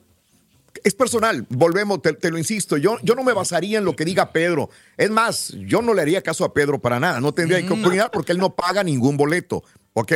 Es 0.86 0.94
personal, 0.94 1.48
volvemos, 1.50 2.00
te, 2.04 2.14
te 2.14 2.30
lo 2.30 2.38
insisto, 2.38 2.78
yo, 2.78 3.00
yo 3.02 3.16
no 3.16 3.24
me 3.24 3.34
basaría 3.34 3.80
en 3.80 3.86
lo 3.86 3.96
que 3.96 4.06
diga 4.06 4.32
Pedro. 4.32 4.70
Es 4.98 5.10
más, 5.10 5.52
yo 5.66 5.82
no 5.82 5.96
le 5.96 6.04
haría 6.04 6.22
caso 6.22 6.46
a 6.46 6.54
Pedro 6.54 6.80
para 6.80 7.00
nada, 7.00 7.20
no 7.20 7.34
tendría 7.34 7.66
que 7.66 7.74
opinar 7.74 8.12
porque 8.12 8.34
él 8.34 8.38
no 8.38 8.56
paga 8.56 8.84
ningún 8.84 9.18
boleto, 9.18 9.64
¿ok? 9.94 10.14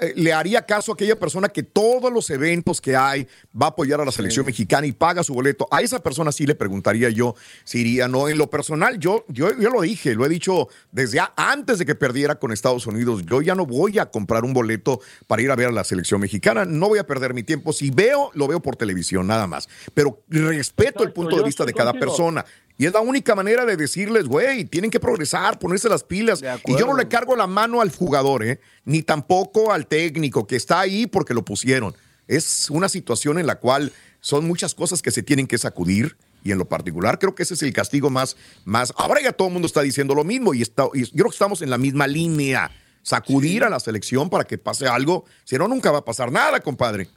Eh, 0.00 0.14
le 0.16 0.32
haría 0.32 0.62
caso 0.62 0.92
a 0.92 0.94
aquella 0.94 1.18
persona 1.18 1.48
que 1.48 1.62
todos 1.62 2.10
los 2.10 2.30
eventos 2.30 2.80
que 2.80 2.96
hay 2.96 3.28
va 3.54 3.66
a 3.66 3.68
apoyar 3.70 4.00
a 4.00 4.04
la 4.04 4.12
selección 4.12 4.46
mexicana 4.46 4.86
y 4.86 4.92
paga 4.92 5.22
su 5.22 5.34
boleto. 5.34 5.68
A 5.70 5.82
esa 5.82 6.02
persona 6.02 6.32
sí 6.32 6.46
le 6.46 6.54
preguntaría 6.54 7.10
yo 7.10 7.34
si 7.64 7.80
iría 7.80 8.08
no. 8.08 8.28
En 8.28 8.38
lo 8.38 8.48
personal, 8.48 8.98
yo, 8.98 9.24
yo, 9.28 9.50
yo 9.58 9.70
lo 9.70 9.82
dije, 9.82 10.14
lo 10.14 10.24
he 10.24 10.28
dicho 10.28 10.68
desde 10.92 11.20
antes 11.36 11.78
de 11.78 11.84
que 11.86 11.94
perdiera 11.94 12.36
con 12.36 12.52
Estados 12.52 12.86
Unidos. 12.86 13.24
Yo 13.26 13.42
ya 13.42 13.54
no 13.54 13.66
voy 13.66 13.98
a 13.98 14.06
comprar 14.06 14.44
un 14.44 14.54
boleto 14.54 15.00
para 15.26 15.42
ir 15.42 15.50
a 15.50 15.56
ver 15.56 15.68
a 15.68 15.72
la 15.72 15.84
selección 15.84 16.20
mexicana. 16.20 16.64
No 16.64 16.88
voy 16.88 16.98
a 16.98 17.06
perder 17.06 17.34
mi 17.34 17.42
tiempo. 17.42 17.72
Si 17.72 17.90
veo, 17.90 18.30
lo 18.34 18.48
veo 18.48 18.60
por 18.60 18.76
televisión, 18.76 19.26
nada 19.26 19.46
más. 19.46 19.68
Pero 19.92 20.24
respeto 20.28 21.04
el 21.04 21.12
punto 21.12 21.36
de 21.36 21.44
vista 21.44 21.64
de 21.64 21.74
cada 21.74 21.92
contigo. 21.92 22.12
persona. 22.12 22.44
Y 22.78 22.84
es 22.84 22.92
la 22.92 23.00
única 23.00 23.34
manera 23.34 23.64
de 23.64 23.76
decirles, 23.76 24.26
güey, 24.26 24.66
tienen 24.66 24.90
que 24.90 25.00
progresar, 25.00 25.58
ponerse 25.58 25.88
las 25.88 26.04
pilas. 26.04 26.42
Y 26.66 26.76
yo 26.76 26.86
no 26.86 26.94
le 26.94 27.08
cargo 27.08 27.34
la 27.34 27.46
mano 27.46 27.80
al 27.80 27.90
jugador, 27.90 28.44
¿eh? 28.44 28.60
ni 28.84 29.02
tampoco 29.02 29.72
al 29.72 29.86
técnico 29.86 30.46
que 30.46 30.56
está 30.56 30.80
ahí 30.80 31.06
porque 31.06 31.32
lo 31.32 31.44
pusieron. 31.44 31.94
Es 32.26 32.68
una 32.68 32.88
situación 32.88 33.38
en 33.38 33.46
la 33.46 33.56
cual 33.60 33.92
son 34.20 34.46
muchas 34.46 34.74
cosas 34.74 35.00
que 35.00 35.10
se 35.10 35.22
tienen 35.22 35.46
que 35.46 35.56
sacudir. 35.56 36.16
Y 36.44 36.52
en 36.52 36.58
lo 36.58 36.68
particular, 36.68 37.18
creo 37.18 37.34
que 37.34 37.42
ese 37.42 37.54
es 37.54 37.62
el 37.62 37.72
castigo 37.72 38.08
más. 38.08 38.36
más 38.64 38.92
ahora 38.96 39.20
ya 39.20 39.32
todo 39.32 39.48
el 39.48 39.54
mundo 39.54 39.66
está 39.66 39.82
diciendo 39.82 40.14
lo 40.14 40.22
mismo 40.22 40.54
y, 40.54 40.62
está, 40.62 40.84
y 40.94 41.04
yo 41.04 41.12
creo 41.12 41.26
que 41.26 41.34
estamos 41.34 41.62
en 41.62 41.70
la 41.70 41.78
misma 41.78 42.06
línea. 42.06 42.70
Sacudir 43.02 43.64
a 43.64 43.70
la 43.70 43.80
selección 43.80 44.28
para 44.28 44.44
que 44.44 44.58
pase 44.58 44.86
algo. 44.86 45.24
Si 45.44 45.56
no, 45.56 45.66
nunca 45.66 45.90
va 45.90 45.98
a 45.98 46.04
pasar 46.04 46.30
nada, 46.30 46.60
compadre. 46.60 47.08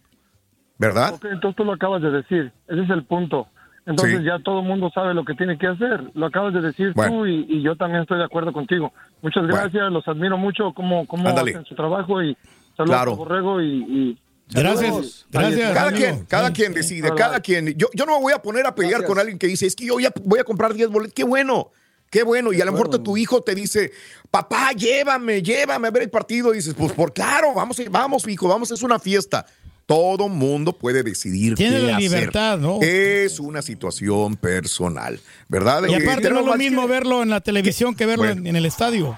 ¿Verdad? 0.78 1.20
Entonces 1.24 1.56
tú 1.58 1.66
lo 1.66 1.74
acabas 1.74 2.02
de 2.02 2.10
decir. 2.10 2.52
Ese 2.68 2.84
es 2.84 2.90
el 2.90 3.06
punto. 3.06 3.48
Entonces 3.86 4.20
Sí. 4.20 4.26
ya 4.26 4.40
todo 4.44 4.60
el 4.60 4.66
mundo 4.68 4.92
sabe 4.94 5.14
lo 5.14 5.26
que 5.26 5.34
tiene 5.34 5.58
que 5.58 5.68
hacer. 5.68 6.12
Lo 6.14 6.28
acabas 6.28 6.54
de 6.54 6.62
decir 6.62 6.94
Bueno. 6.94 7.12
tú 7.20 7.26
y, 7.26 7.46
y 7.50 7.62
yo 7.64 7.76
también 7.76 8.02
estoy 8.02 8.18
de 8.20 8.26
acuerdo 8.26 8.54
contigo. 8.54 8.94
Muchas 9.22 9.44
Bueno. 9.44 9.56
gracias, 9.58 9.92
los 9.92 10.08
admiro 10.08 10.38
mucho 10.38 10.74
cómo, 10.74 11.06
cómo 11.08 11.28
Ándale. 11.30 11.52
hacen 11.52 11.66
su 11.66 11.76
trabajo 11.76 12.22
y 12.22 12.38
saludos 12.78 12.96
Claro. 12.96 13.12
a 13.14 13.16
Borrego 13.16 13.62
y, 13.62 13.68
y 13.68 14.18
Gracias. 14.52 15.26
Cada 15.32 15.48
amigo. 15.48 15.98
quien, 15.98 16.26
cada 16.26 16.48
Sí. 16.48 16.54
quien 16.54 16.74
decide, 16.74 17.12
cada 17.16 17.40
quien. 17.40 17.74
Yo, 17.78 17.88
yo 17.94 18.06
no 18.06 18.16
me 18.18 18.22
voy 18.24 18.34
a 18.34 18.42
poner 18.42 18.66
a 18.66 18.74
pelear 18.74 18.94
Gracias. 19.02 19.08
con 19.10 19.20
alguien 19.20 19.38
que 19.38 19.48
dice, 19.48 19.66
es 19.68 19.76
que 19.76 19.86
yo 19.86 20.00
ya 20.00 20.12
voy 20.24 20.40
a 20.40 20.44
comprar 20.44 20.74
10 20.74 20.90
boletos. 20.90 21.14
Qué 21.14 21.24
bueno, 21.24 21.70
qué 22.10 22.24
bueno. 22.24 22.52
Y 22.52 22.60
a 22.60 22.66
lo 22.66 22.72
mejor 22.72 22.90
tu 22.90 23.16
hijo 23.18 23.42
te 23.42 23.54
dice, 23.54 23.92
papá, 24.32 24.72
llévame, 24.72 25.42
llévame 25.44 25.88
a 25.88 25.92
ver 25.92 26.04
el 26.04 26.10
partido. 26.10 26.52
Y 26.54 26.58
dices, 26.58 26.74
pues 26.74 26.94
por 26.94 27.14
claro, 27.14 27.54
vamos, 27.56 27.80
vamos, 27.92 28.28
hijo, 28.28 28.48
vamos, 28.48 28.72
es 28.72 28.82
una 28.82 28.98
fiesta. 28.98 29.46
Todo 29.90 30.30
mundo 30.30 30.74
puede 30.74 31.02
decidir 31.02 31.56
Tiene 31.56 31.78
qué 31.78 31.82
la 31.88 31.98
hacer. 31.98 32.12
libertad, 32.12 32.60
¿no? 32.60 32.78
Es 32.84 33.40
una 33.40 33.64
situación 33.64 34.36
personal, 34.36 35.20
¿verdad? 35.48 35.82
Y 35.90 35.94
Eh, 35.94 35.96
aparte 35.96 36.10
no 36.10 36.22
tenemos 36.22 36.42
es 36.42 36.46
lo 36.46 36.56
mismo 36.58 36.82
que- 36.84 36.88
verlo 36.94 37.24
en 37.24 37.32
la 37.32 37.42
televisión 37.42 37.96
que 37.96 38.06
verlo 38.06 38.26
Bueno. 38.26 38.42
en, 38.42 38.46
en 38.48 38.56
el 38.56 38.68
estadio. 38.68 39.18